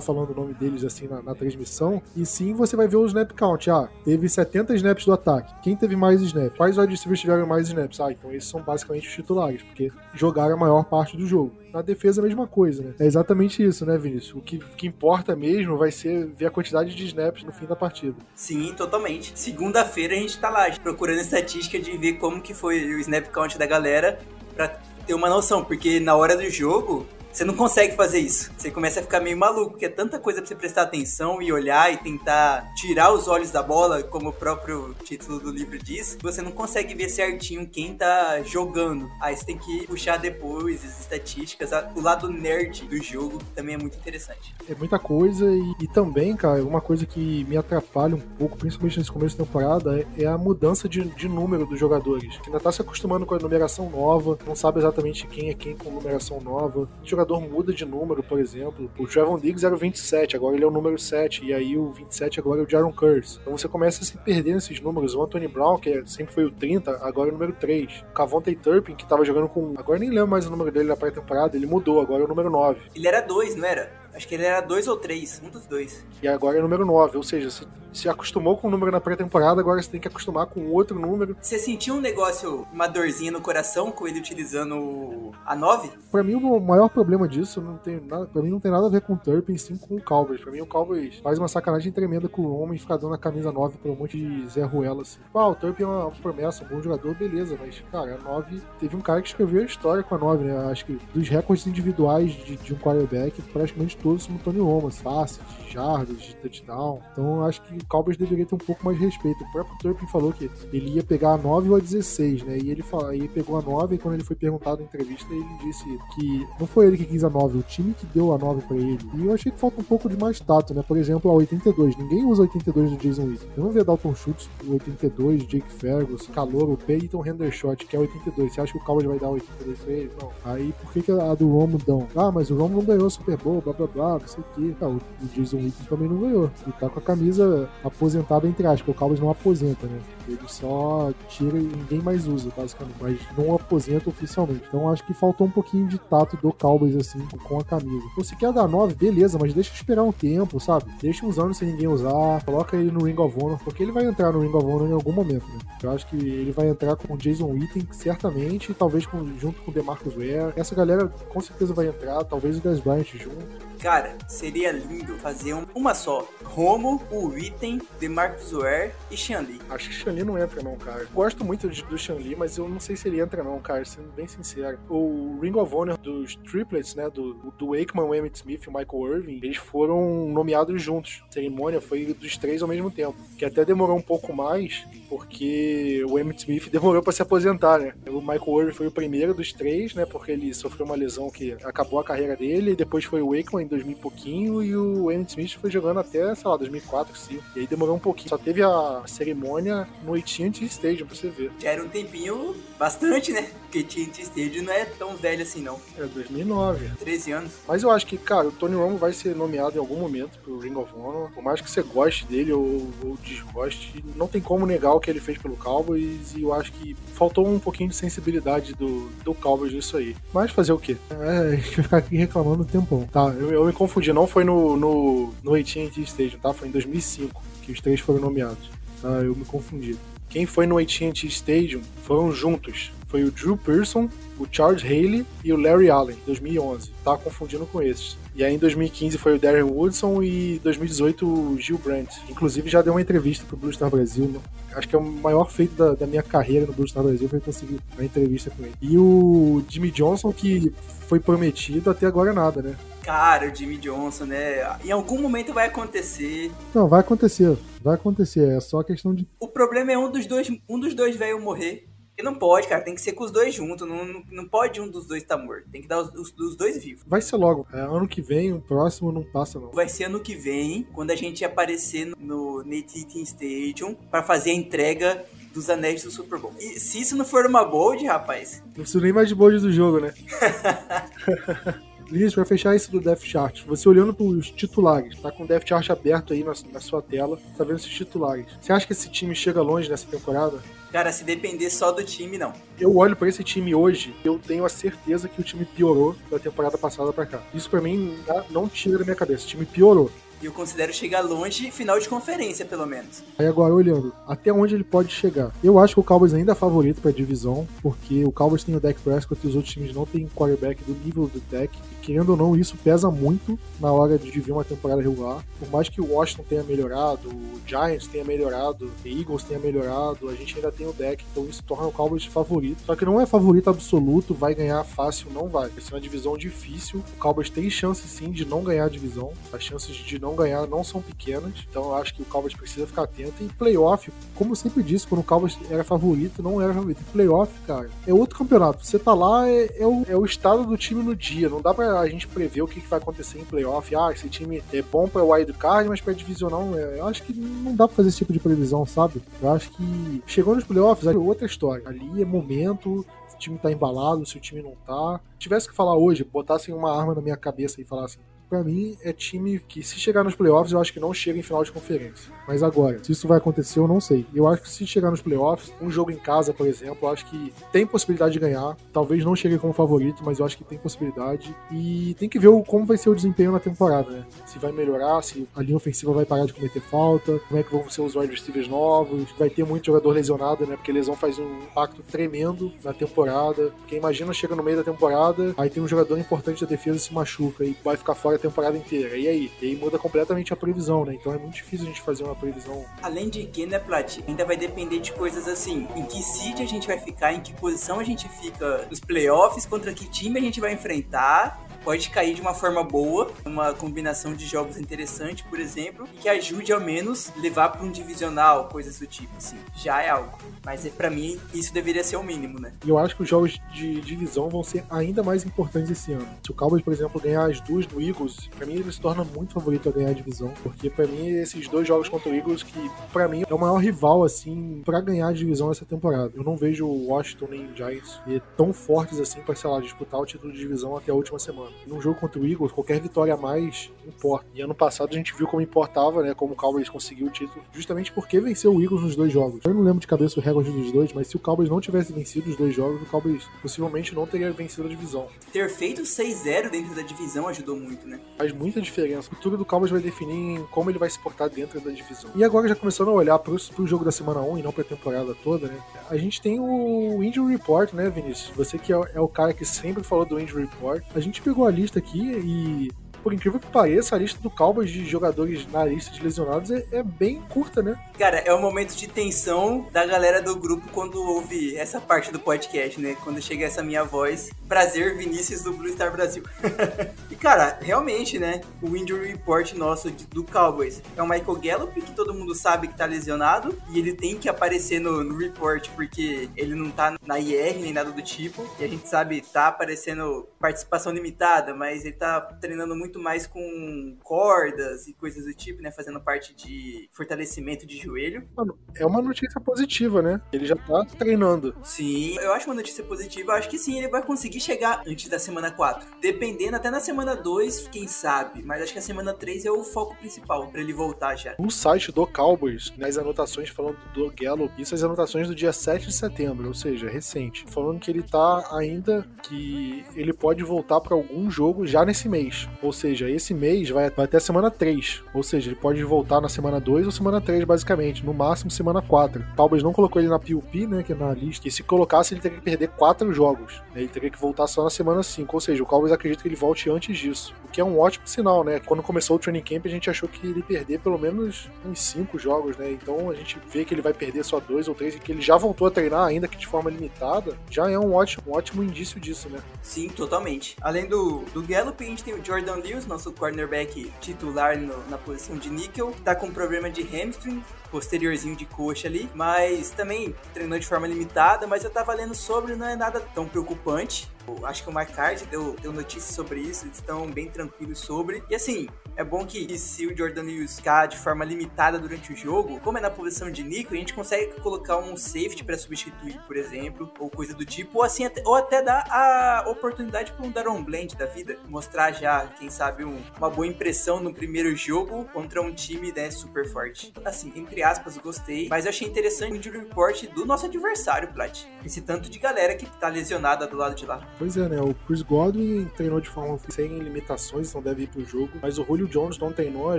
falando 0.00 0.30
o 0.30 0.34
nome 0.34 0.54
deles 0.54 0.84
assim 0.84 1.06
na, 1.06 1.22
na, 1.22 1.34
transmissão. 1.34 2.02
E 2.16 2.24
sim 2.24 2.54
você 2.54 2.76
vai 2.76 2.86
ver 2.86 2.96
o 2.96 3.06
snap 3.06 3.32
count. 3.32 3.70
Ah, 3.70 3.88
teve 4.04 4.28
70 4.28 4.74
snaps 4.74 5.04
do 5.04 5.12
ataque. 5.12 5.54
Quem 5.62 5.76
teve 5.76 5.96
mais 5.96 6.20
snaps? 6.20 6.56
Quais 6.56 6.78
wide 6.78 6.92
receivers 6.92 7.20
tiveram 7.20 7.46
mais 7.46 7.68
snaps? 7.68 8.00
Ah, 8.00 8.12
então 8.12 8.32
esses 8.32 8.48
são 8.48 8.62
basicamente 8.62 9.08
os 9.08 9.14
titulares, 9.14 9.62
porque 9.62 9.90
jogaram 10.14 10.54
a 10.54 10.58
maior 10.58 10.84
parte 10.84 11.16
do 11.16 11.26
jogo. 11.26 11.63
Na 11.74 11.82
defesa, 11.82 12.20
a 12.20 12.24
mesma 12.24 12.46
coisa, 12.46 12.84
né? 12.84 12.94
É 13.00 13.04
exatamente 13.04 13.60
isso, 13.60 13.84
né, 13.84 13.98
Vinícius? 13.98 14.36
O 14.36 14.40
que, 14.40 14.60
que 14.76 14.86
importa 14.86 15.34
mesmo 15.34 15.76
vai 15.76 15.90
ser 15.90 16.24
ver 16.26 16.46
a 16.46 16.50
quantidade 16.50 16.94
de 16.94 17.04
snaps 17.04 17.42
no 17.42 17.50
fim 17.50 17.66
da 17.66 17.74
partida. 17.74 18.14
Sim, 18.32 18.72
totalmente. 18.76 19.32
Segunda-feira 19.34 20.14
a 20.14 20.16
gente 20.16 20.38
tá 20.38 20.50
lá 20.50 20.70
procurando 20.80 21.18
estatística 21.18 21.76
de 21.80 21.98
ver 21.98 22.12
como 22.12 22.40
que 22.40 22.54
foi 22.54 22.94
o 22.94 23.00
snap 23.00 23.26
count 23.26 23.58
da 23.58 23.66
galera 23.66 24.20
pra 24.54 24.68
ter 24.68 25.14
uma 25.14 25.28
noção, 25.28 25.64
porque 25.64 25.98
na 25.98 26.14
hora 26.14 26.36
do 26.36 26.48
jogo 26.48 27.04
você 27.34 27.44
não 27.44 27.54
consegue 27.54 27.96
fazer 27.96 28.20
isso. 28.20 28.52
Você 28.56 28.70
começa 28.70 29.00
a 29.00 29.02
ficar 29.02 29.18
meio 29.18 29.36
maluco, 29.36 29.72
porque 29.72 29.86
é 29.86 29.88
tanta 29.88 30.20
coisa 30.20 30.40
pra 30.40 30.46
você 30.46 30.54
prestar 30.54 30.82
atenção 30.82 31.42
e 31.42 31.52
olhar 31.52 31.92
e 31.92 31.96
tentar 31.96 32.72
tirar 32.76 33.12
os 33.12 33.26
olhos 33.26 33.50
da 33.50 33.60
bola, 33.60 34.04
como 34.04 34.28
o 34.28 34.32
próprio 34.32 34.94
título 35.02 35.40
do 35.40 35.50
livro 35.50 35.76
diz, 35.76 36.16
você 36.22 36.40
não 36.40 36.52
consegue 36.52 36.94
ver 36.94 37.08
certinho 37.08 37.66
quem 37.66 37.94
tá 37.94 38.40
jogando. 38.42 39.10
Aí 39.20 39.36
você 39.36 39.44
tem 39.44 39.58
que 39.58 39.84
puxar 39.88 40.16
depois 40.16 40.84
as 40.84 41.00
estatísticas, 41.00 41.70
o 41.96 42.00
lado 42.00 42.30
nerd 42.30 42.86
do 42.86 43.02
jogo, 43.02 43.38
que 43.38 43.46
também 43.46 43.74
é 43.74 43.78
muito 43.78 43.98
interessante. 43.98 44.54
É 44.68 44.74
muita 44.76 44.98
coisa 44.98 45.44
e, 45.50 45.74
e 45.80 45.88
também, 45.88 46.36
cara, 46.36 46.62
uma 46.62 46.80
coisa 46.80 47.04
que 47.04 47.44
me 47.48 47.56
atrapalha 47.56 48.14
um 48.14 48.20
pouco, 48.20 48.56
principalmente 48.56 48.98
nesse 48.98 49.10
começo 49.10 49.36
da 49.36 49.44
temporada, 49.44 49.98
é, 49.98 50.22
é 50.22 50.26
a 50.26 50.38
mudança 50.38 50.88
de, 50.88 51.02
de 51.02 51.28
número 51.28 51.66
dos 51.66 51.80
jogadores. 51.80 52.38
Que 52.38 52.46
ainda 52.46 52.60
tá 52.60 52.70
se 52.70 52.80
acostumando 52.80 53.26
com 53.26 53.34
a 53.34 53.38
numeração 53.38 53.90
nova, 53.90 54.38
não 54.46 54.54
sabe 54.54 54.78
exatamente 54.78 55.26
quem 55.26 55.50
é 55.50 55.54
quem 55.54 55.76
com 55.76 55.90
numeração 55.90 56.40
nova. 56.40 56.88
Jogador 57.02 57.23
jogador 57.24 57.40
muda 57.40 57.72
de 57.72 57.84
número, 57.84 58.22
por 58.22 58.38
exemplo. 58.38 58.90
O 58.98 59.06
Trevon 59.06 59.38
Diggs 59.38 59.64
era 59.64 59.74
o 59.74 59.78
27, 59.78 60.36
agora 60.36 60.54
ele 60.54 60.64
é 60.64 60.66
o 60.66 60.70
número 60.70 60.98
7, 60.98 61.44
e 61.44 61.52
aí 61.52 61.76
o 61.76 61.90
27 61.90 62.38
agora 62.38 62.60
é 62.60 62.64
o 62.64 62.68
Jaron 62.68 62.92
Curse. 62.92 63.38
Então 63.40 63.56
você 63.56 63.66
começa 63.66 64.02
a 64.02 64.04
se 64.04 64.16
perder 64.18 64.54
nesses 64.54 64.80
números. 64.80 65.14
O 65.14 65.22
Anthony 65.22 65.48
Brown, 65.48 65.78
que 65.78 65.90
é, 65.90 66.06
sempre 66.06 66.34
foi 66.34 66.44
o 66.44 66.50
30, 66.50 66.90
agora 67.02 67.28
é 67.28 67.30
o 67.30 67.32
número 67.32 67.52
3. 67.54 68.04
O 68.10 68.12
Cavonte 68.12 68.54
Turpin, 68.54 68.94
que 68.94 69.06
tava 69.06 69.24
jogando 69.24 69.48
com. 69.48 69.74
Agora 69.76 69.98
nem 69.98 70.10
lembro 70.10 70.28
mais 70.28 70.46
o 70.46 70.50
número 70.50 70.70
dele 70.70 70.88
na 70.88 70.96
pré-temporada, 70.96 71.56
ele 71.56 71.66
mudou, 71.66 72.00
agora 72.00 72.22
é 72.22 72.24
o 72.26 72.28
número 72.28 72.50
9. 72.50 72.80
Ele 72.94 73.08
era 73.08 73.20
2, 73.20 73.56
não 73.56 73.66
era? 73.66 74.03
Acho 74.14 74.28
que 74.28 74.34
ele 74.34 74.44
era 74.44 74.60
2 74.60 74.86
ou 74.88 74.96
3, 74.96 75.42
um 75.44 75.50
dos 75.50 75.66
dois. 75.66 76.04
E 76.22 76.28
agora 76.28 76.56
é 76.56 76.60
o 76.60 76.62
número 76.62 76.86
9, 76.86 77.16
ou 77.16 77.22
seja, 77.22 77.50
você 77.50 77.66
se 77.94 78.08
acostumou 78.08 78.56
com 78.56 78.68
o 78.68 78.70
número 78.70 78.90
na 78.90 79.00
pré-temporada, 79.00 79.60
agora 79.60 79.80
você 79.80 79.90
tem 79.90 80.00
que 80.00 80.08
acostumar 80.08 80.46
com 80.46 80.68
outro 80.70 80.98
número. 80.98 81.36
Você 81.40 81.58
sentiu 81.58 81.94
um 81.94 82.00
negócio, 82.00 82.66
uma 82.72 82.86
dorzinha 82.86 83.30
no 83.30 83.40
coração 83.40 83.90
com 83.92 84.06
ele 84.06 84.18
utilizando 84.18 85.30
a 85.46 85.54
9? 85.54 85.90
Pra 86.10 86.22
mim, 86.22 86.34
o 86.34 86.60
maior 86.60 86.88
problema 86.88 87.28
disso 87.28 87.60
não 87.60 87.76
tem 87.76 88.00
nada, 88.00 88.26
pra 88.26 88.42
mim 88.42 88.50
não 88.50 88.60
tem 88.60 88.70
nada 88.70 88.86
a 88.86 88.90
ver 88.90 89.00
com 89.00 89.14
o 89.14 89.16
Turpin, 89.16 89.56
sim 89.56 89.76
com 89.76 89.96
o 89.96 90.02
Cowboys. 90.02 90.40
Pra 90.40 90.50
mim, 90.50 90.60
o 90.60 90.66
Cowboys 90.66 91.18
faz 91.22 91.38
uma 91.38 91.48
sacanagem 91.48 91.92
tremenda 91.92 92.28
com 92.28 92.42
o 92.42 92.60
homem 92.60 92.78
ficar 92.78 92.96
dando 92.96 93.14
a 93.14 93.18
camisa 93.18 93.52
9 93.52 93.78
pra 93.78 93.92
um 93.92 93.96
monte 93.96 94.18
de 94.18 94.48
Zé 94.48 94.64
Ruela, 94.64 95.02
assim. 95.02 95.20
Ah, 95.32 95.48
o 95.48 95.54
Turpin 95.54 95.84
é 95.84 95.86
uma 95.86 96.10
promessa, 96.10 96.64
um 96.64 96.68
bom 96.68 96.82
jogador, 96.82 97.14
beleza, 97.14 97.56
mas, 97.60 97.82
cara, 97.92 98.16
a 98.16 98.18
9, 98.18 98.60
teve 98.80 98.96
um 98.96 99.00
cara 99.00 99.22
que 99.22 99.28
escreveu 99.28 99.62
a 99.62 99.66
história 99.66 100.02
com 100.02 100.14
a 100.14 100.18
9, 100.18 100.44
né? 100.44 100.70
Acho 100.70 100.84
que 100.86 100.98
dos 101.14 101.28
recordes 101.28 101.66
individuais 101.66 102.32
de, 102.32 102.56
de 102.56 102.74
um 102.74 102.78
quarterback, 102.78 103.40
praticamente 103.42 103.96
todos 104.04 104.24
são 104.24 104.36
Tony 104.36 104.60
Romas, 104.60 105.00
passes, 105.00 105.40
de 105.66 106.36
touchdown. 106.36 107.00
Então, 107.12 107.44
acho 107.44 107.60
que 107.62 107.74
o 107.74 107.86
Cowboys 107.88 108.16
deveria 108.16 108.46
ter 108.46 108.54
um 108.54 108.58
pouco 108.58 108.84
mais 108.84 108.98
de 108.98 109.06
respeito. 109.06 109.42
O 109.42 109.52
próprio 109.52 109.76
Turpin 109.78 110.06
falou 110.06 110.32
que 110.32 110.48
ele 110.72 110.90
ia 110.90 111.02
pegar 111.02 111.32
a 111.32 111.38
9 111.38 111.70
ou 111.70 111.76
a 111.76 111.80
16, 111.80 112.44
né? 112.44 112.58
E 112.62 112.70
ele, 112.70 112.82
fala, 112.82 113.16
ele 113.16 113.26
pegou 113.26 113.58
a 113.58 113.62
9 113.62 113.94
e 113.94 113.98
quando 113.98 114.14
ele 114.14 114.22
foi 114.22 114.36
perguntado 114.36 114.82
em 114.82 114.84
entrevista, 114.84 115.32
ele 115.32 115.44
disse 115.64 115.84
que 116.14 116.46
não 116.60 116.66
foi 116.66 116.86
ele 116.86 116.98
que 116.98 117.06
quis 117.06 117.24
a 117.24 117.30
9, 117.30 117.58
o 117.58 117.62
time 117.62 117.94
que 117.94 118.06
deu 118.06 118.32
a 118.32 118.38
9 118.38 118.62
para 118.62 118.76
ele. 118.76 119.00
E 119.14 119.24
eu 119.24 119.32
achei 119.32 119.50
que 119.50 119.58
falta 119.58 119.80
um 119.80 119.84
pouco 119.84 120.08
de 120.08 120.16
mais 120.16 120.38
tato, 120.38 120.74
né? 120.74 120.84
Por 120.86 120.96
exemplo, 120.96 121.30
a 121.30 121.34
82. 121.34 121.96
Ninguém 121.96 122.24
usa 122.24 122.42
82 122.42 122.90
do 122.90 122.96
Jason 122.98 123.22
Witten. 123.22 123.48
Eu 123.56 123.64
não 123.64 123.72
vi 123.72 123.82
Dalton 123.82 124.14
Schultz, 124.14 124.48
o 124.66 124.72
82, 124.74 125.46
Jake 125.46 125.72
Ferguson, 125.72 126.30
Calor, 126.32 126.70
o 126.70 126.76
Peyton 126.76 127.24
Hendershot, 127.26 127.86
que 127.86 127.96
é 127.96 127.98
82. 127.98 128.52
Você 128.52 128.60
acha 128.60 128.72
que 128.72 128.78
o 128.78 128.84
Cowboys 128.84 129.06
vai 129.06 129.18
dar 129.18 129.30
82 129.30 129.78
pra 129.78 129.92
ele? 129.92 130.10
Não. 130.20 130.30
Aí 130.44 130.72
por 130.80 130.92
que, 130.92 131.02
que 131.02 131.10
a 131.10 131.34
do 131.34 131.48
Romo 131.48 131.78
dão? 131.78 132.06
Ah, 132.14 132.30
mas 132.30 132.50
o 132.50 132.56
Romo 132.56 132.76
não 132.76 132.84
ganhou 132.84 133.08
Super 133.08 133.36
Bowl, 133.38 133.60
blá 133.60 133.72
blá 133.72 133.86
ah, 134.00 134.18
não 134.20 134.26
sei 134.26 134.42
o 134.42 134.54
quê. 134.54 134.74
Ah, 134.80 134.88
o, 134.88 135.00
Jason 135.34 135.56
Witten 135.56 135.86
também 135.88 136.08
não 136.08 136.18
ganhou. 136.18 136.50
E 136.66 136.72
tá 136.72 136.88
com 136.88 136.98
a 136.98 137.02
camisa 137.02 137.68
aposentada, 137.82 138.46
entre 138.46 138.66
aspas, 138.66 138.82
porque 138.82 138.90
o 138.90 138.94
Cowboys 138.94 139.20
não 139.20 139.30
aposenta, 139.30 139.86
né? 139.86 139.98
Ele 140.26 140.38
só 140.46 141.12
tira 141.28 141.58
e 141.58 141.62
ninguém 141.62 142.00
mais 142.00 142.26
usa, 142.26 142.50
basicamente. 142.56 142.96
Mas 143.00 143.18
não 143.36 143.54
aposenta 143.54 144.08
oficialmente. 144.08 144.62
Então 144.68 144.90
acho 144.90 145.04
que 145.04 145.12
faltou 145.12 145.46
um 145.46 145.50
pouquinho 145.50 145.86
de 145.86 145.98
tato 145.98 146.36
do 146.36 146.52
Cowboys, 146.52 146.96
assim, 146.96 147.20
com 147.46 147.58
a 147.58 147.64
camisa. 147.64 148.04
Você 148.16 148.34
quer 148.34 148.52
dar 148.52 148.66
9, 148.66 148.94
beleza, 148.94 149.38
mas 149.40 149.52
deixa 149.52 149.72
esperar 149.74 150.02
um 150.02 150.12
tempo, 150.12 150.58
sabe? 150.58 150.86
Deixa 151.00 151.26
uns 151.26 151.38
anos 151.38 151.56
sem 151.56 151.68
ninguém 151.68 151.88
usar, 151.88 152.42
coloca 152.44 152.76
ele 152.76 152.90
no 152.90 153.04
Ring 153.04 153.18
of 153.18 153.36
Honor, 153.38 153.58
porque 153.62 153.82
ele 153.82 153.92
vai 153.92 154.04
entrar 154.04 154.32
no 154.32 154.40
Ring 154.40 154.54
of 154.54 154.64
Honor 154.64 154.88
em 154.88 154.92
algum 154.92 155.12
momento, 155.12 155.46
né? 155.48 155.58
Eu 155.82 155.90
acho 155.90 156.06
que 156.06 156.16
ele 156.16 156.52
vai 156.52 156.68
entrar 156.68 156.96
com 156.96 157.14
o 157.14 157.16
Jason 157.16 157.46
Witten, 157.46 157.86
certamente, 157.92 158.72
talvez 158.72 159.04
com, 159.04 159.24
junto 159.38 159.60
com 159.62 159.70
o 159.70 159.74
DeMarcus 159.74 160.14
Ware. 160.14 160.52
Essa 160.56 160.74
galera 160.74 161.08
com 161.28 161.40
certeza 161.40 161.74
vai 161.74 161.88
entrar, 161.88 162.24
talvez 162.24 162.58
o 162.58 162.60
Dez 162.60 162.80
Bryant 162.80 163.04
junto. 163.14 163.74
Cara, 163.84 164.16
seria 164.26 164.72
lindo 164.72 165.14
fazer 165.18 165.52
um, 165.52 165.66
uma 165.74 165.94
só. 165.94 166.26
Romo, 166.42 167.02
o 167.10 167.36
Item, 167.36 167.82
DeMarcus 168.00 168.52
Ware 168.52 168.92
e 169.10 169.16
Shanli. 169.16 169.60
Acho 169.68 169.90
que 169.90 169.94
Shanli 169.94 170.24
não 170.24 170.38
entra 170.38 170.62
não, 170.62 170.74
cara. 170.76 171.06
Gosto 171.12 171.44
muito 171.44 171.68
do 171.68 171.98
Shanli, 171.98 172.34
mas 172.34 172.56
eu 172.56 172.66
não 172.66 172.80
sei 172.80 172.96
se 172.96 173.08
ele 173.08 173.20
entra 173.20 173.44
não, 173.44 173.60
cara, 173.60 173.84
sendo 173.84 174.10
bem 174.12 174.26
sincero. 174.26 174.78
O 174.88 175.38
Ring 175.38 175.54
of 175.56 175.74
Honor 175.74 175.98
dos 175.98 176.34
Triplets, 176.34 176.94
né, 176.94 177.10
do, 177.10 177.34
do 177.58 177.72
Wakeman, 177.72 178.06
o 178.06 178.14
Emmett 178.14 178.38
Smith 178.38 178.64
e 178.64 178.68
o 178.70 178.72
Michael 178.72 179.16
Irving, 179.18 179.40
eles 179.42 179.58
foram 179.58 180.30
nomeados 180.30 180.80
juntos. 180.80 181.22
A 181.28 181.32
cerimônia 181.32 181.78
foi 181.78 182.06
dos 182.06 182.38
três 182.38 182.62
ao 182.62 182.68
mesmo 182.68 182.90
tempo, 182.90 183.18
que 183.36 183.44
até 183.44 183.66
demorou 183.66 183.98
um 183.98 184.02
pouco 184.02 184.32
mais, 184.32 184.82
porque 185.10 186.02
o 186.08 186.18
Emmett 186.18 186.38
Smith 186.40 186.70
demorou 186.72 187.02
para 187.02 187.12
se 187.12 187.20
aposentar, 187.20 187.78
né? 187.78 187.92
O 188.06 188.22
Michael 188.22 188.60
Irving 188.60 188.72
foi 188.72 188.86
o 188.86 188.90
primeiro 188.90 189.34
dos 189.34 189.52
três, 189.52 189.94
né, 189.94 190.06
porque 190.06 190.32
ele 190.32 190.54
sofreu 190.54 190.86
uma 190.86 190.96
lesão 190.96 191.30
que 191.30 191.52
acabou 191.62 192.00
a 192.00 192.04
carreira 192.04 192.34
dele, 192.34 192.70
e 192.70 192.76
depois 192.76 193.04
foi 193.04 193.20
o 193.20 193.34
em 193.34 193.66
2000 193.74 193.92
e 193.92 194.00
pouquinho 194.00 194.62
e 194.62 194.76
o 194.76 195.10
Emmett 195.10 195.30
Smith 195.30 195.58
foi 195.60 195.70
jogando 195.70 196.00
até, 196.00 196.34
sei 196.34 196.48
lá, 196.48 196.56
2004, 196.56 197.12
2005. 197.12 197.44
E 197.56 197.60
aí 197.60 197.66
demorou 197.66 197.96
um 197.96 197.98
pouquinho. 197.98 198.28
Só 198.28 198.38
teve 198.38 198.62
a 198.62 199.02
cerimônia 199.06 199.88
no 200.04 200.14
AT&T 200.14 200.64
Stadium, 200.64 201.06
pra 201.06 201.16
você 201.16 201.28
ver. 201.28 201.50
Já 201.58 201.70
era 201.70 201.82
um 201.82 201.88
tempinho 201.88 202.54
bastante, 202.78 203.32
né? 203.32 203.50
Porque 203.62 203.78
AT&T 203.80 204.22
Stadium 204.22 204.64
não 204.64 204.72
é 204.72 204.84
tão 204.84 205.16
velho 205.16 205.42
assim, 205.42 205.62
não. 205.62 205.80
É 205.98 206.04
2009. 206.04 206.90
13 206.98 207.32
anos. 207.32 207.52
Mas 207.66 207.82
eu 207.82 207.90
acho 207.90 208.06
que, 208.06 208.16
cara, 208.16 208.48
o 208.48 208.52
Tony 208.52 208.76
Romo 208.76 208.96
vai 208.96 209.12
ser 209.12 209.34
nomeado 209.34 209.76
em 209.76 209.80
algum 209.80 209.96
momento 209.96 210.38
pro 210.38 210.58
Ring 210.58 210.74
of 210.76 210.92
Honor. 210.96 211.30
Por 211.30 211.42
mais 211.42 211.60
que 211.60 211.70
você 211.70 211.82
goste 211.82 212.24
dele 212.26 212.52
ou, 212.52 212.88
ou 213.02 213.16
desgoste, 213.22 214.04
não 214.14 214.28
tem 214.28 214.40
como 214.40 214.66
negar 214.66 214.92
o 214.92 215.00
que 215.00 215.10
ele 215.10 215.20
fez 215.20 215.38
pelo 215.38 215.56
Cowboys 215.56 216.34
e 216.36 216.42
eu 216.42 216.52
acho 216.52 216.72
que 216.72 216.94
faltou 217.14 217.46
um 217.46 217.58
pouquinho 217.58 217.88
de 217.88 217.96
sensibilidade 217.96 218.74
do, 218.74 219.08
do 219.24 219.34
Cowboys 219.34 219.72
nisso 219.72 219.96
aí. 219.96 220.16
Mas 220.32 220.50
fazer 220.50 220.72
o 220.72 220.78
quê? 220.78 220.96
É, 221.10 221.54
a 221.54 221.56
gente 221.56 221.76
vai 221.76 221.84
ficar 221.84 221.96
aqui 221.98 222.16
reclamando 222.16 222.62
um 222.62 222.66
tempão. 222.66 223.08
Tá, 223.10 223.34
eu, 223.38 223.50
eu 223.50 223.63
me 223.66 223.72
confundi, 223.72 224.12
não 224.12 224.26
foi 224.26 224.44
no, 224.44 224.76
no, 224.76 225.34
no 225.42 225.54
AT&T 225.54 226.00
Stadium, 226.02 226.38
tá? 226.38 226.52
Foi 226.52 226.68
em 226.68 226.70
2005 226.70 227.42
que 227.62 227.72
os 227.72 227.80
três 227.80 228.00
foram 228.00 228.20
nomeados. 228.20 228.70
Tá? 229.00 229.08
Eu 229.08 229.34
me 229.34 229.44
confundi. 229.44 229.96
Quem 230.28 230.46
foi 230.46 230.66
no 230.66 230.78
AT&T 230.78 231.26
Stadium 231.26 231.82
foram 232.02 232.32
juntos. 232.32 232.92
Foi 233.14 233.22
o 233.22 233.30
Drew 233.30 233.56
Pearson, 233.56 234.08
o 234.40 234.46
Charles 234.50 234.82
Haley 234.82 235.24
e 235.44 235.52
o 235.52 235.56
Larry 235.56 235.88
Allen, 235.88 236.16
2011. 236.26 236.90
Tá 237.04 237.16
confundindo 237.16 237.64
com 237.64 237.80
esses. 237.80 238.18
E 238.34 238.42
aí 238.42 238.52
em 238.52 238.58
2015 238.58 239.16
foi 239.18 239.36
o 239.36 239.38
Darren 239.38 239.62
Woodson 239.62 240.20
e 240.20 240.56
em 240.56 240.58
2018 240.58 241.24
o 241.24 241.56
Gil 241.56 241.78
Brandt. 241.78 242.12
Inclusive 242.28 242.68
já 242.68 242.82
deu 242.82 242.92
uma 242.92 243.00
entrevista 243.00 243.44
pro 243.46 243.56
Blue 243.56 243.72
Star 243.72 243.88
Brasil. 243.88 244.42
Acho 244.74 244.88
que 244.88 244.96
é 244.96 244.98
o 244.98 245.02
maior 245.04 245.48
feito 245.48 245.76
da, 245.76 245.94
da 245.94 246.08
minha 246.08 246.24
carreira 246.24 246.66
no 246.66 246.72
Blue 246.72 246.88
Star 246.88 247.04
Brasil 247.04 247.28
foi 247.28 247.38
conseguir 247.38 247.78
uma 247.96 248.04
entrevista 248.04 248.50
com 248.50 248.64
ele. 248.64 248.74
E 248.82 248.98
o 248.98 249.64
Jimmy 249.68 249.92
Johnson, 249.92 250.32
que 250.32 250.74
foi 251.06 251.20
prometido, 251.20 251.90
até 251.90 252.06
agora 252.06 252.32
nada, 252.32 252.62
né? 252.62 252.74
Cara, 253.00 253.48
o 253.48 253.54
Jimmy 253.54 253.76
Johnson, 253.76 254.24
né? 254.24 254.76
Em 254.84 254.90
algum 254.90 255.22
momento 255.22 255.52
vai 255.52 255.68
acontecer. 255.68 256.50
Não, 256.74 256.88
vai 256.88 256.98
acontecer. 256.98 257.56
Vai 257.80 257.94
acontecer. 257.94 258.48
É 258.48 258.58
só 258.58 258.82
questão 258.82 259.14
de. 259.14 259.28
O 259.38 259.46
problema 259.46 259.92
é 259.92 259.98
um 259.98 260.10
dos 260.10 260.26
dois, 260.26 260.50
um 260.68 260.80
dos 260.80 260.94
dois 260.94 261.14
velhos 261.14 261.40
morrer. 261.40 261.93
E 262.16 262.22
não 262.22 262.34
pode, 262.34 262.68
cara. 262.68 262.82
Tem 262.82 262.94
que 262.94 263.00
ser 263.00 263.12
com 263.12 263.24
os 263.24 263.30
dois 263.30 263.54
juntos. 263.54 263.86
Não, 263.86 264.04
não, 264.04 264.22
não 264.30 264.48
pode 264.48 264.80
um 264.80 264.88
dos 264.88 265.06
dois 265.06 265.22
estar 265.22 265.36
tá 265.36 265.42
morto. 265.42 265.68
Tem 265.70 265.82
que 265.82 265.88
dar 265.88 266.00
os, 266.00 266.14
os, 266.14 266.32
os, 266.38 266.56
dois 266.56 266.82
vivos. 266.82 267.02
Vai 267.06 267.20
ser 267.20 267.36
logo. 267.36 267.66
É, 267.72 267.80
ano 267.80 268.06
que 268.06 268.22
vem, 268.22 268.52
o 268.52 268.60
próximo 268.60 269.10
não 269.10 269.24
passa, 269.24 269.58
não. 269.58 269.70
Vai 269.72 269.88
ser 269.88 270.04
ano 270.04 270.20
que 270.20 270.36
vem, 270.36 270.86
quando 270.92 271.10
a 271.10 271.16
gente 271.16 271.44
aparecer 271.44 272.06
no, 272.18 272.62
no 272.62 272.74
Stadium 272.74 273.94
para 273.94 274.22
fazer 274.22 274.50
a 274.50 274.54
entrega 274.54 275.24
dos 275.52 275.68
anéis 275.68 276.02
do 276.02 276.10
Super 276.10 276.38
Bowl. 276.38 276.52
E 276.58 276.78
se 276.78 277.00
isso 277.00 277.16
não 277.16 277.24
for 277.24 277.46
uma 277.46 277.64
bold, 277.64 278.04
rapaz. 278.04 278.62
Não 278.66 278.72
preciso 278.72 279.00
nem 279.00 279.12
mais 279.12 279.28
de 279.28 279.34
bold 279.34 279.58
do 279.60 279.72
jogo, 279.72 280.00
né? 280.00 280.14
Vinícius, 282.06 282.34
para 282.34 282.44
fechar 282.44 282.76
isso 282.76 282.90
do 282.90 283.00
Death 283.00 283.22
Chart, 283.22 283.64
você 283.66 283.88
olhando 283.88 284.12
para 284.12 284.26
os 284.26 284.50
titulares, 284.50 285.18
tá 285.20 285.32
com 285.32 285.44
o 285.44 285.46
Death 285.46 285.66
Chart 285.66 285.90
aberto 285.90 286.32
aí 286.32 286.44
na, 286.44 286.52
na 286.70 286.80
sua 286.80 287.00
tela, 287.00 287.38
tá 287.56 287.64
vendo 287.64 287.76
esses 287.76 287.90
titulares. 287.90 288.46
Você 288.60 288.72
acha 288.72 288.86
que 288.86 288.92
esse 288.92 289.08
time 289.08 289.34
chega 289.34 289.62
longe 289.62 289.88
nessa 289.88 290.06
temporada? 290.06 290.62
Cara, 290.94 291.10
se 291.10 291.24
depender 291.24 291.70
só 291.70 291.90
do 291.90 292.04
time, 292.04 292.38
não. 292.38 292.52
Eu 292.78 292.96
olho 292.96 293.16
para 293.16 293.28
esse 293.28 293.42
time 293.42 293.74
hoje, 293.74 294.14
eu 294.24 294.38
tenho 294.38 294.64
a 294.64 294.68
certeza 294.68 295.28
que 295.28 295.40
o 295.40 295.42
time 295.42 295.64
piorou 295.64 296.14
da 296.30 296.38
temporada 296.38 296.78
passada 296.78 297.12
para 297.12 297.26
cá. 297.26 297.42
Isso 297.52 297.68
para 297.68 297.80
mim 297.80 298.16
não 298.48 298.68
tira 298.68 298.98
da 298.98 299.02
minha 299.02 299.16
cabeça. 299.16 299.44
O 299.44 299.48
time 299.48 299.66
piorou. 299.66 300.08
Eu 300.44 300.52
considero 300.52 300.92
chegar 300.92 301.22
longe, 301.22 301.70
final 301.70 301.98
de 301.98 302.06
conferência, 302.06 302.66
pelo 302.66 302.84
menos. 302.84 303.22
Aí 303.38 303.46
agora, 303.46 303.72
olhando, 303.72 304.12
até 304.26 304.52
onde 304.52 304.74
ele 304.74 304.84
pode 304.84 305.10
chegar? 305.10 305.50
Eu 305.64 305.78
acho 305.78 305.94
que 305.94 306.00
o 306.00 306.04
Cowboys 306.04 306.34
ainda 306.34 306.52
é 306.52 306.54
favorito 306.54 307.00
pra 307.00 307.10
divisão, 307.10 307.66
porque 307.80 308.22
o 308.26 308.30
Cowboys 308.30 308.62
tem 308.62 308.76
o 308.76 308.80
Dak 308.80 309.00
Prescott 309.00 309.40
e 309.42 309.48
os 309.48 309.56
outros 309.56 309.72
times 309.72 309.94
não 309.94 310.04
têm 310.04 310.28
quarterback 310.28 310.84
do 310.84 310.92
nível 311.02 311.26
do 311.28 311.40
Dak. 311.50 311.74
E 311.92 311.94
querendo 312.04 312.28
ou 312.28 312.36
não, 312.36 312.54
isso 312.54 312.76
pesa 312.76 313.10
muito 313.10 313.58
na 313.80 313.90
hora 313.90 314.18
de 314.18 314.38
ver 314.38 314.52
uma 314.52 314.64
temporada 314.64 315.00
regular. 315.00 315.42
Por 315.58 315.70
mais 315.70 315.88
que 315.88 315.98
o 315.98 316.12
Washington 316.12 316.44
tenha 316.46 316.62
melhorado, 316.62 317.30
o 317.30 317.60
Giants 317.66 318.06
tenha 318.06 318.22
melhorado, 318.22 318.92
o 319.02 319.08
Eagles 319.08 319.44
tenha 319.44 319.58
melhorado, 319.58 320.28
a 320.28 320.34
gente 320.34 320.56
ainda 320.56 320.70
tem 320.70 320.86
o 320.86 320.92
Dak, 320.92 321.24
então 321.32 321.46
isso 321.46 321.62
torna 321.62 321.86
o 321.86 321.92
Cowboys 321.92 322.26
favorito. 322.26 322.82
Só 322.84 322.94
que 322.94 323.06
não 323.06 323.18
é 323.18 323.24
favorito 323.24 323.70
absoluto, 323.70 324.34
vai 324.34 324.54
ganhar 324.54 324.84
fácil, 324.84 325.30
não 325.32 325.48
vai. 325.48 325.70
Vai 325.70 325.80
ser 325.80 325.94
uma 325.94 326.00
divisão 326.02 326.36
difícil. 326.36 327.02
O 327.16 327.18
Cowboys 327.18 327.48
tem 327.48 327.70
chance 327.70 328.06
sim 328.06 328.30
de 328.30 328.44
não 328.44 328.62
ganhar 328.62 328.84
a 328.84 328.90
divisão. 328.90 329.32
As 329.50 329.62
chances 329.64 329.96
de 329.96 330.18
não 330.18 330.33
ganhar 330.34 330.66
não 330.66 330.82
são 330.82 331.00
pequenas, 331.00 331.52
então 331.68 331.84
eu 331.84 331.94
acho 331.94 332.14
que 332.14 332.22
o 332.22 332.24
Cowboys 332.24 332.54
precisa 332.54 332.86
ficar 332.86 333.02
atento. 333.02 333.42
E 333.42 333.48
playoff, 333.48 334.12
como 334.34 334.52
eu 334.52 334.56
sempre 334.56 334.82
disse, 334.82 335.06
quando 335.06 335.20
o 335.20 335.24
Cowboys 335.24 335.58
era 335.70 335.84
favorito, 335.84 336.42
não 336.42 336.60
era 336.60 336.72
favorito. 336.72 337.02
playoff, 337.12 337.52
cara, 337.66 337.90
é 338.06 338.12
outro 338.12 338.38
campeonato. 338.38 338.84
Você 338.84 338.98
tá 338.98 339.14
lá, 339.14 339.48
é, 339.48 339.70
é, 339.78 339.86
o, 339.86 340.04
é 340.08 340.16
o 340.16 340.24
estado 340.24 340.64
do 340.64 340.76
time 340.76 341.02
no 341.02 341.14
dia. 341.14 341.48
Não 341.48 341.60
dá 341.60 341.72
pra 341.72 342.00
a 342.00 342.08
gente 342.08 342.26
prever 342.26 342.62
o 342.62 342.68
que, 342.68 342.80
que 342.80 342.88
vai 342.88 342.98
acontecer 342.98 343.38
em 343.38 343.44
playoff. 343.44 343.94
Ah, 343.94 344.10
esse 344.12 344.28
time 344.28 344.62
é 344.72 344.82
bom 344.82 345.08
pra 345.08 345.22
wild 345.22 345.52
card, 345.54 345.88
mas 345.88 346.00
pra 346.00 346.12
divisional 346.12 346.64
não 346.64 346.78
é. 346.78 346.98
Eu 346.98 347.06
acho 347.06 347.22
que 347.22 347.32
não 347.32 347.74
dá 347.74 347.86
pra 347.86 347.96
fazer 347.96 348.08
esse 348.08 348.18
tipo 348.18 348.32
de 348.32 348.40
previsão, 348.40 348.84
sabe? 348.86 349.22
Eu 349.40 349.52
acho 349.52 349.70
que 349.70 350.22
chegou 350.26 350.54
nos 350.54 350.64
playoffs, 350.64 351.06
é 351.06 351.16
outra 351.16 351.46
história. 351.46 351.86
Ali 351.88 352.22
é 352.22 352.24
momento, 352.24 353.04
se 353.28 353.36
o 353.36 353.38
time 353.38 353.58
tá 353.58 353.70
embalado, 353.70 354.26
se 354.26 354.36
o 354.36 354.40
time 354.40 354.62
não 354.62 354.74
tá. 354.86 355.20
Se 355.32 355.38
tivesse 355.38 355.68
que 355.68 355.74
falar 355.74 355.96
hoje, 355.96 356.24
botassem 356.24 356.74
uma 356.74 356.96
arma 356.96 357.14
na 357.14 357.20
minha 357.20 357.36
cabeça 357.36 357.80
e 357.80 357.84
falassem, 357.84 358.20
para 358.48 358.62
mim, 358.62 358.96
é 359.02 359.12
time 359.12 359.58
que, 359.58 359.82
se 359.82 359.98
chegar 359.98 360.22
nos 360.22 360.34
playoffs, 360.34 360.72
eu 360.72 360.80
acho 360.80 360.92
que 360.92 361.00
não 361.00 361.12
chega 361.12 361.38
em 361.38 361.42
final 361.42 361.64
de 361.64 361.72
conferência. 361.72 362.32
Mas 362.46 362.62
agora, 362.62 363.02
se 363.02 363.12
isso 363.12 363.26
vai 363.26 363.38
acontecer, 363.38 363.78
eu 363.78 363.88
não 363.88 364.00
sei. 364.00 364.26
Eu 364.34 364.46
acho 364.46 364.62
que 364.62 364.68
se 364.68 364.86
chegar 364.86 365.10
nos 365.10 365.22
playoffs, 365.22 365.72
um 365.80 365.90
jogo 365.90 366.10
em 366.10 366.16
casa, 366.16 366.52
por 366.52 366.66
exemplo, 366.66 366.98
eu 367.02 367.08
acho 367.08 367.26
que 367.26 367.52
tem 367.72 367.86
possibilidade 367.86 368.32
de 368.34 368.38
ganhar. 368.38 368.76
Talvez 368.92 369.24
não 369.24 369.34
chegue 369.34 369.58
como 369.58 369.72
favorito, 369.72 370.22
mas 370.24 370.38
eu 370.38 370.46
acho 370.46 370.56
que 370.56 370.64
tem 370.64 370.78
possibilidade. 370.78 371.54
E 371.70 372.14
tem 372.18 372.28
que 372.28 372.38
ver 372.38 372.48
como 372.66 372.84
vai 372.84 372.96
ser 372.96 373.10
o 373.10 373.14
desempenho 373.14 373.52
na 373.52 373.60
temporada, 373.60 374.10
né? 374.10 374.26
Se 374.46 374.58
vai 374.58 374.72
melhorar, 374.72 375.22
se 375.22 375.48
a 375.54 375.62
linha 375.62 375.76
ofensiva 375.76 376.12
vai 376.12 376.24
parar 376.24 376.46
de 376.46 376.52
cometer 376.52 376.80
falta, 376.80 377.38
como 377.48 377.60
é 377.60 377.62
que 377.62 377.72
vão 377.72 377.88
ser 377.88 378.02
os 378.02 378.14
wide 378.14 378.34
receivers 378.34 378.68
novos. 378.68 379.26
Vai 379.38 379.50
ter 379.50 379.64
muito 379.64 379.86
jogador 379.86 380.12
lesionado, 380.12 380.66
né? 380.66 380.76
Porque 380.76 380.92
lesão 380.92 381.16
faz 381.16 381.38
um 381.38 381.58
impacto 381.62 382.02
tremendo 382.02 382.72
na 382.82 382.92
temporada. 382.92 383.72
Porque 383.78 383.96
imagina, 383.96 384.32
chega 384.32 384.54
no 384.54 384.62
meio 384.62 384.76
da 384.76 384.84
temporada, 384.84 385.54
aí 385.56 385.70
tem 385.70 385.82
um 385.82 385.88
jogador 385.88 386.18
importante 386.18 386.64
da 386.64 386.68
defesa 386.68 386.98
se 386.98 387.12
machuca 387.12 387.64
e 387.64 387.76
vai 387.84 387.96
ficar 387.96 388.14
fora 388.14 388.36
a 388.36 388.38
temporada 388.38 388.76
inteira. 388.76 389.16
E 389.16 389.28
aí? 389.28 389.50
E 389.60 389.66
aí 389.66 389.76
muda 389.76 389.98
completamente 389.98 390.52
a 390.52 390.56
previsão, 390.56 391.04
né? 391.04 391.14
Então 391.14 391.32
é 391.32 391.38
muito 391.38 391.54
difícil 391.54 391.86
a 391.86 391.88
gente 391.88 392.00
fazer 392.00 392.24
uma 392.24 392.33
previsão. 392.34 392.84
Além 393.02 393.28
de 393.28 393.44
que, 393.46 393.66
né, 393.66 393.78
Plat, 393.78 394.18
ainda 394.26 394.44
vai 394.44 394.56
depender 394.56 395.00
de 395.00 395.12
coisas 395.12 395.48
assim, 395.48 395.88
em 395.96 396.04
que 396.04 396.22
seed 396.22 396.60
a 396.60 396.66
gente 396.66 396.86
vai 396.86 396.98
ficar, 396.98 397.32
em 397.32 397.40
que 397.40 397.52
posição 397.54 397.98
a 397.98 398.04
gente 398.04 398.28
fica 398.28 398.86
nos 398.90 399.00
playoffs, 399.00 399.66
contra 399.66 399.92
que 399.92 400.06
time 400.06 400.38
a 400.38 400.42
gente 400.42 400.60
vai 400.60 400.72
enfrentar 400.72 401.63
pode 401.84 402.08
cair 402.08 402.34
de 402.34 402.40
uma 402.40 402.54
forma 402.54 402.82
boa, 402.82 403.30
uma 403.44 403.74
combinação 403.74 404.34
de 404.34 404.46
jogos 404.46 404.78
interessante, 404.78 405.44
por 405.44 405.60
exemplo, 405.60 406.08
e 406.14 406.18
que 406.18 406.28
ajude 406.28 406.72
ao 406.72 406.80
menos 406.80 407.30
levar 407.36 407.68
para 407.68 407.84
um 407.84 407.90
divisional, 407.90 408.68
coisas 408.68 408.98
do 408.98 409.06
tipo, 409.06 409.36
assim. 409.36 409.58
Já 409.76 410.02
é 410.02 410.08
algo. 410.08 410.38
Mas 410.64 410.86
é, 410.86 410.90
para 410.90 411.10
mim, 411.10 411.38
isso 411.52 411.72
deveria 411.72 412.02
ser 412.02 412.16
o 412.16 412.22
mínimo, 412.22 412.58
né? 412.58 412.72
Eu 412.86 412.98
acho 412.98 413.14
que 413.14 413.22
os 413.22 413.28
jogos 413.28 413.60
de 413.72 414.00
divisão 414.00 414.48
vão 414.48 414.62
ser 414.62 414.84
ainda 414.90 415.22
mais 415.22 415.44
importantes 415.44 415.90
esse 415.90 416.12
ano. 416.12 416.26
Se 416.42 416.50
o 416.50 416.54
Cowboys, 416.54 416.82
por 416.82 416.92
exemplo, 416.92 417.20
ganhar 417.20 417.44
as 417.50 417.60
duas 417.60 417.86
do 417.86 418.00
Eagles, 418.00 418.48
para 418.56 418.66
mim 418.66 418.74
ele 418.74 418.90
se 418.90 419.00
torna 419.00 419.22
muito 419.24 419.52
favorito 419.52 419.88
a 419.88 419.92
ganhar 419.92 420.10
a 420.10 420.14
divisão, 420.14 420.52
porque 420.62 420.88
para 420.88 421.06
mim 421.06 421.28
esses 421.28 421.68
dois 421.68 421.86
jogos 421.86 422.08
contra 422.08 422.30
o 422.30 422.34
Eagles 422.34 422.62
que 422.62 422.90
para 423.12 423.28
mim 423.28 423.44
é 423.48 423.54
o 423.54 423.58
maior 423.58 423.76
rival 423.76 424.24
assim 424.24 424.82
para 424.84 425.00
ganhar 425.00 425.28
a 425.28 425.32
divisão 425.32 425.70
essa 425.70 425.84
temporada. 425.84 426.32
Eu 426.34 426.42
não 426.42 426.56
vejo 426.56 426.86
o 426.86 427.08
Washington 427.08 427.48
nem 427.50 427.66
o 427.66 427.76
Giants 427.76 428.20
tão 428.56 428.72
fortes 428.72 429.20
assim 429.20 429.40
para 429.40 429.54
sei 429.54 429.68
lá 429.68 429.80
disputar 429.80 430.20
o 430.20 430.26
título 430.26 430.52
de 430.52 430.58
divisão 430.58 430.96
até 430.96 431.10
a 431.10 431.14
última 431.14 431.38
semana. 431.38 431.73
Num 431.86 432.00
jogo 432.00 432.18
contra 432.18 432.40
o 432.40 432.46
Eagles, 432.46 432.72
qualquer 432.72 433.00
vitória 433.00 433.34
a 433.34 433.36
mais 433.36 433.90
importa. 434.06 434.46
E 434.54 434.60
ano 434.60 434.74
passado 434.74 435.10
a 435.12 435.16
gente 435.16 435.34
viu 435.34 435.46
como 435.46 435.62
importava, 435.62 436.22
né? 436.22 436.34
Como 436.34 436.52
o 436.54 436.56
Cowboys 436.56 436.88
conseguiu 436.88 437.26
o 437.26 437.30
título, 437.30 437.64
justamente 437.72 438.12
porque 438.12 438.40
venceu 438.40 438.74
o 438.74 438.82
Eagles 438.82 439.02
nos 439.02 439.16
dois 439.16 439.32
jogos. 439.32 439.60
Eu 439.64 439.74
não 439.74 439.82
lembro 439.82 440.00
de 440.00 440.06
cabeça 440.06 440.38
o 440.38 440.42
recorde 440.42 440.70
dos 440.70 440.92
dois, 440.92 441.12
mas 441.12 441.28
se 441.28 441.36
o 441.36 441.38
Cowboys 441.38 441.68
não 441.68 441.80
tivesse 441.80 442.12
vencido 442.12 442.50
os 442.50 442.56
dois 442.56 442.74
jogos, 442.74 443.02
o 443.02 443.06
Cowboys 443.06 443.44
possivelmente 443.60 444.14
não 444.14 444.26
teria 444.26 444.50
vencido 444.52 444.86
a 444.86 444.90
divisão. 444.90 445.26
Ter 445.52 445.68
feito 445.68 446.02
6-0 446.02 446.70
dentro 446.70 446.94
da 446.94 447.02
divisão 447.02 447.48
ajudou 447.48 447.76
muito, 447.76 448.06
né? 448.06 448.20
Faz 448.38 448.52
muita 448.52 448.80
diferença. 448.80 449.28
O 449.30 449.36
futuro 449.36 449.56
do 449.56 449.64
Cowboys 449.64 449.90
vai 449.90 450.00
definir 450.00 450.60
como 450.70 450.90
ele 450.90 450.98
vai 450.98 451.10
se 451.10 451.18
portar 451.18 451.48
dentro 451.48 451.80
da 451.80 451.90
divisão. 451.90 452.30
E 452.34 452.44
agora, 452.44 452.68
já 452.68 452.74
começando 452.74 453.08
a 453.08 453.12
olhar 453.12 453.38
pro, 453.38 453.56
pro 453.74 453.86
jogo 453.86 454.04
da 454.04 454.12
semana 454.12 454.40
1 454.40 454.58
e 454.58 454.62
não 454.62 454.72
pra 454.72 454.84
temporada 454.84 455.34
toda, 455.42 455.68
né? 455.68 455.78
A 456.10 456.16
gente 456.16 456.40
tem 456.40 456.60
o 456.60 457.22
Injury 457.22 457.52
Report, 457.52 457.92
né, 457.92 458.10
Vinícius? 458.10 458.54
Você 458.56 458.78
que 458.78 458.92
é, 458.92 458.96
é 459.14 459.20
o 459.20 459.28
cara 459.28 459.52
que 459.52 459.64
sempre 459.64 460.02
falou 460.02 460.24
do 460.24 460.38
Injury 460.38 460.64
Report. 460.64 461.02
A 461.14 461.20
gente 461.20 461.40
pegou 461.42 461.63
a 461.66 461.70
lista 461.70 461.98
aqui 461.98 462.20
e 462.20 462.92
por 463.24 463.32
incrível 463.32 463.58
que 463.58 463.66
pareça, 463.68 464.14
a 464.14 464.18
lista 464.18 464.38
do 464.38 464.50
Cowboys 464.50 464.90
de 464.90 465.02
jogadores 465.06 465.66
na 465.72 465.82
lista 465.82 466.10
de 466.10 466.22
lesionados 466.22 466.70
é, 466.70 466.84
é, 466.92 467.02
bem 467.02 467.40
curta, 467.48 467.82
né? 467.82 467.98
Cara, 468.18 468.36
é 468.40 468.52
o 468.52 468.60
momento 468.60 468.94
de 468.94 469.08
tensão 469.08 469.88
da 469.90 470.04
galera 470.04 470.42
do 470.42 470.54
grupo 470.54 470.86
quando 470.92 471.22
ouve 471.22 471.74
essa 471.74 471.98
parte 471.98 472.30
do 472.30 472.38
podcast, 472.38 473.00
né? 473.00 473.16
Quando 473.24 473.40
chega 473.40 473.64
essa 473.64 473.82
minha 473.82 474.04
voz. 474.04 474.50
Prazer, 474.68 475.16
Vinícius 475.16 475.62
do 475.62 475.72
Blue 475.72 475.88
Star 475.88 476.12
Brasil. 476.12 476.42
e, 477.30 477.34
cara, 477.34 477.78
realmente, 477.80 478.38
né? 478.38 478.60
O 478.82 478.94
injury 478.94 479.28
report 479.28 479.72
nosso 479.72 480.10
de, 480.10 480.26
do 480.26 480.44
Cowboys 480.44 481.00
é 481.16 481.22
o 481.22 481.26
Michael 481.26 481.58
Gallup, 481.62 482.02
que 482.02 482.12
todo 482.12 482.34
mundo 482.34 482.54
sabe 482.54 482.88
que 482.88 482.98
tá 482.98 483.06
lesionado. 483.06 483.74
E 483.88 483.98
ele 483.98 484.12
tem 484.12 484.36
que 484.36 484.50
aparecer 484.50 485.00
no, 485.00 485.24
no 485.24 485.38
report 485.38 485.88
porque 485.96 486.50
ele 486.54 486.74
não 486.74 486.90
tá 486.90 487.16
na 487.26 487.38
IR 487.38 487.78
nem 487.78 487.94
nada 487.94 488.10
do 488.10 488.20
tipo. 488.20 488.68
E 488.78 488.84
a 488.84 488.88
gente 488.88 489.08
sabe, 489.08 489.40
tá 489.40 489.68
aparecendo 489.68 490.46
participação 490.60 491.10
limitada, 491.10 491.74
mas 491.74 492.04
ele 492.04 492.12
tá 492.12 492.38
treinando 492.60 492.94
muito 492.94 493.13
muito 493.14 493.20
mais 493.20 493.46
com 493.46 494.16
cordas 494.22 495.06
e 495.06 495.14
coisas 495.14 495.44
do 495.44 495.54
tipo, 495.54 495.80
né? 495.80 495.90
Fazendo 495.90 496.20
parte 496.20 496.54
de 496.54 497.08
fortalecimento 497.12 497.86
de 497.86 497.96
joelho. 497.96 498.48
Mano, 498.56 498.76
é 498.96 499.06
uma 499.06 499.22
notícia 499.22 499.60
positiva, 499.60 500.20
né? 500.20 500.40
Ele 500.52 500.66
já 500.66 500.74
tá 500.74 501.04
treinando. 501.16 501.74
Sim, 501.82 502.36
eu 502.38 502.52
acho 502.52 502.66
uma 502.66 502.74
notícia 502.74 503.04
positiva. 503.04 503.52
Eu 503.52 503.56
acho 503.56 503.68
que 503.68 503.78
sim, 503.78 503.98
ele 503.98 504.08
vai 504.08 504.22
conseguir 504.22 504.60
chegar 504.60 505.02
antes 505.06 505.28
da 505.28 505.38
semana 505.38 505.70
4. 505.70 506.06
Dependendo, 506.20 506.76
até 506.76 506.90
na 506.90 507.00
semana 507.00 507.36
2, 507.36 507.88
quem 507.88 508.08
sabe. 508.08 508.62
Mas 508.62 508.82
acho 508.82 508.92
que 508.92 508.98
a 508.98 509.02
semana 509.02 509.32
3 509.32 509.64
é 509.64 509.70
o 509.70 509.84
foco 509.84 510.16
principal 510.16 510.68
para 510.68 510.80
ele 510.80 510.92
voltar 510.92 511.36
já. 511.36 511.54
No 511.58 511.70
site 511.70 512.10
do 512.10 512.26
Cowboys, 512.26 512.92
nas 512.96 513.16
anotações 513.16 513.68
falando 513.68 513.98
do 514.12 514.32
Gallup, 514.32 514.72
isso 514.80 514.94
as 514.94 515.02
anotações 515.02 515.46
do 515.46 515.54
dia 515.54 515.72
7 515.72 516.06
de 516.06 516.12
setembro, 516.12 516.68
ou 516.68 516.74
seja, 516.74 517.08
recente. 517.08 517.64
Falando 517.68 518.00
que 518.00 518.10
ele 518.10 518.22
tá 518.22 518.76
ainda 518.76 519.26
que 519.42 520.04
ele 520.16 520.32
pode 520.32 520.64
voltar 520.64 521.00
para 521.00 521.14
algum 521.14 521.50
jogo 521.50 521.86
já 521.86 522.04
nesse 522.04 522.28
mês. 522.28 522.68
Ou 522.82 522.92
seja, 522.92 523.03
seja, 523.04 523.28
esse 523.28 523.52
mês 523.52 523.90
vai, 523.90 524.08
vai 524.10 524.24
até 524.24 524.40
semana 524.40 524.70
3. 524.70 525.22
Ou 525.34 525.42
seja, 525.42 525.68
ele 525.68 525.76
pode 525.76 526.02
voltar 526.02 526.40
na 526.40 526.48
semana 526.48 526.80
2 526.80 527.06
ou 527.06 527.12
semana 527.12 527.40
3, 527.40 527.64
basicamente. 527.64 528.24
No 528.24 528.32
máximo, 528.32 528.70
semana 528.70 529.02
4. 529.02 529.44
Palmas 529.54 529.82
não 529.82 529.92
colocou 529.92 530.20
ele 530.20 530.30
na 530.30 530.38
PUP, 530.38 530.86
né? 530.86 531.02
Que 531.02 531.12
é 531.12 531.14
na 531.14 531.32
lista. 531.32 531.68
E 531.68 531.70
se 531.70 531.82
colocasse, 531.82 532.32
ele 532.32 532.40
teria 532.40 532.58
que 532.58 532.64
perder 532.64 532.88
4 532.88 533.32
jogos. 533.32 533.82
Né, 533.94 534.02
ele 534.02 534.08
teria 534.08 534.30
que 534.30 534.40
voltar 534.40 534.66
só 534.66 534.82
na 534.82 534.90
semana 534.90 535.22
5. 535.22 535.54
Ou 535.54 535.60
seja, 535.60 535.82
o 535.82 535.86
Cowboys 535.86 536.12
acredita 536.12 536.42
que 536.42 536.48
ele 536.48 536.56
volte 536.56 536.88
antes 536.88 537.18
disso. 537.18 537.54
O 537.64 537.68
que 537.68 537.80
é 537.80 537.84
um 537.84 537.98
ótimo 537.98 538.26
sinal, 538.26 538.64
né? 538.64 538.80
Quando 538.80 539.02
começou 539.02 539.36
o 539.36 539.38
training 539.38 539.62
camp, 539.62 539.84
a 539.84 539.90
gente 539.90 540.08
achou 540.08 540.28
que 540.28 540.46
ele 540.46 540.62
perder 540.62 541.00
pelo 541.00 541.18
menos 541.18 541.68
uns 541.84 542.00
5 542.00 542.38
jogos, 542.38 542.76
né? 542.76 542.90
Então 542.90 543.30
a 543.30 543.34
gente 543.34 543.58
vê 543.68 543.84
que 543.84 543.92
ele 543.92 544.02
vai 544.02 544.14
perder 544.14 544.44
só 544.44 544.60
2 544.60 544.88
ou 544.88 544.94
3 544.94 545.16
e 545.16 545.18
que 545.18 545.32
ele 545.32 545.42
já 545.42 545.56
voltou 545.56 545.86
a 545.86 545.90
treinar, 545.90 546.24
ainda 546.24 546.48
que 546.48 546.56
de 546.56 546.66
forma 546.66 546.90
limitada, 546.90 547.56
já 547.68 547.90
é 547.90 547.98
um 547.98 548.14
ótimo, 548.14 548.44
um 548.46 548.56
ótimo 548.56 548.82
indício 548.82 549.20
disso, 549.20 549.48
né? 549.48 549.58
Sim, 549.82 550.08
totalmente. 550.08 550.76
Além 550.80 551.06
do, 551.06 551.44
do 551.52 551.62
Gallup, 551.62 552.02
a 552.02 552.06
gente 552.06 552.24
tem 552.24 552.34
o 552.34 552.44
Jordan 552.44 552.76
Lewis 552.76 552.93
Williams, 552.94 553.06
nosso 553.06 553.32
cornerback 553.32 554.12
titular 554.20 554.78
no, 554.78 555.08
na 555.08 555.18
posição 555.18 555.56
de 555.56 555.68
níquel, 555.68 556.14
tá 556.24 556.34
com 556.34 556.50
problema 556.50 556.88
de 556.88 557.02
hamstring, 557.02 557.62
posteriorzinho 557.94 558.56
de 558.56 558.66
coxa 558.66 559.06
ali, 559.06 559.30
mas 559.36 559.90
também 559.90 560.34
treinou 560.52 560.76
de 560.76 560.84
forma 560.84 561.06
limitada, 561.06 561.64
mas 561.64 561.84
eu 561.84 561.90
tava 561.90 562.12
lendo 562.12 562.34
sobre, 562.34 562.74
não 562.74 562.88
é 562.88 562.96
nada 562.96 563.20
tão 563.20 563.46
preocupante. 563.46 564.28
Eu 564.48 564.66
acho 564.66 564.82
que 564.82 564.90
o 564.90 564.92
McCarthy 564.92 565.46
deu, 565.46 565.76
deu 565.80 565.92
notícias 565.92 566.34
sobre 566.34 566.60
isso, 566.60 566.84
eles 566.86 566.98
estão 566.98 567.30
bem 567.30 567.48
tranquilos 567.48 568.00
sobre. 568.00 568.42
E 568.50 568.54
assim, 568.54 568.88
é 569.16 569.22
bom 569.22 569.46
que 569.46 569.78
se 569.78 570.06
o 570.06 570.16
Jordan 570.16 570.42
Lewis 570.42 570.76
ficar 570.76 571.06
de 571.06 571.16
forma 571.16 571.44
limitada 571.44 571.98
durante 571.98 572.32
o 572.32 572.36
jogo, 572.36 572.80
como 572.80 572.98
é 572.98 573.00
na 573.00 573.10
posição 573.10 573.50
de 573.50 573.62
Nico, 573.62 573.94
a 573.94 573.96
gente 573.96 574.12
consegue 574.12 574.60
colocar 574.60 574.98
um 574.98 575.16
safety 575.16 575.62
para 575.62 575.78
substituir, 575.78 576.40
por 576.46 576.56
exemplo, 576.56 577.12
ou 577.18 577.30
coisa 577.30 577.54
do 577.54 577.64
tipo, 577.64 577.98
ou 577.98 578.04
assim, 578.04 578.24
até, 578.24 578.42
ou 578.44 578.56
até 578.56 578.82
dar 578.82 579.06
a 579.08 579.64
oportunidade 579.68 580.32
para 580.32 580.44
um 580.44 580.50
Daron 580.50 580.82
Blend 580.82 581.16
da 581.16 581.26
vida, 581.26 581.56
mostrar 581.68 582.12
já, 582.12 582.46
quem 582.58 582.68
sabe, 582.68 583.04
um, 583.04 583.22
uma 583.38 583.48
boa 583.48 583.66
impressão 583.66 584.20
no 584.20 584.34
primeiro 584.34 584.74
jogo 584.76 585.24
contra 585.32 585.62
um 585.62 585.72
time 585.72 586.12
né, 586.12 586.30
super 586.30 586.68
forte. 586.68 587.12
Assim, 587.24 587.52
entre 587.54 587.83
aspas, 587.84 588.18
gostei, 588.18 588.68
mas 588.68 588.84
eu 588.84 588.90
achei 588.90 589.06
interessante 589.06 589.52
o 589.52 589.56
injury 589.56 589.78
report 589.78 590.24
do 590.30 590.44
nosso 590.44 590.66
adversário, 590.66 591.32
Plat. 591.32 591.64
Esse 591.84 592.00
tanto 592.00 592.28
de 592.28 592.38
galera 592.38 592.74
que 592.74 592.86
tá 592.98 593.08
lesionada 593.08 593.66
do 593.66 593.76
lado 593.76 593.94
de 593.94 594.06
lá. 594.06 594.26
Pois 594.38 594.56
é, 594.56 594.68
né? 594.68 594.80
O 594.80 594.94
Chris 595.06 595.22
Godwin 595.22 595.88
treinou 595.96 596.20
de 596.20 596.28
forma 596.28 596.58
sem 596.70 596.98
limitações, 596.98 597.68
então 597.68 597.80
deve 597.80 598.04
ir 598.04 598.08
pro 598.08 598.24
jogo, 598.24 598.50
mas 598.60 598.78
o 598.78 598.84
Julio 598.84 599.04
Julio 599.04 599.08
Jones 599.08 599.38
não 599.38 599.52
treinou, 599.52 599.90
a 599.90 599.98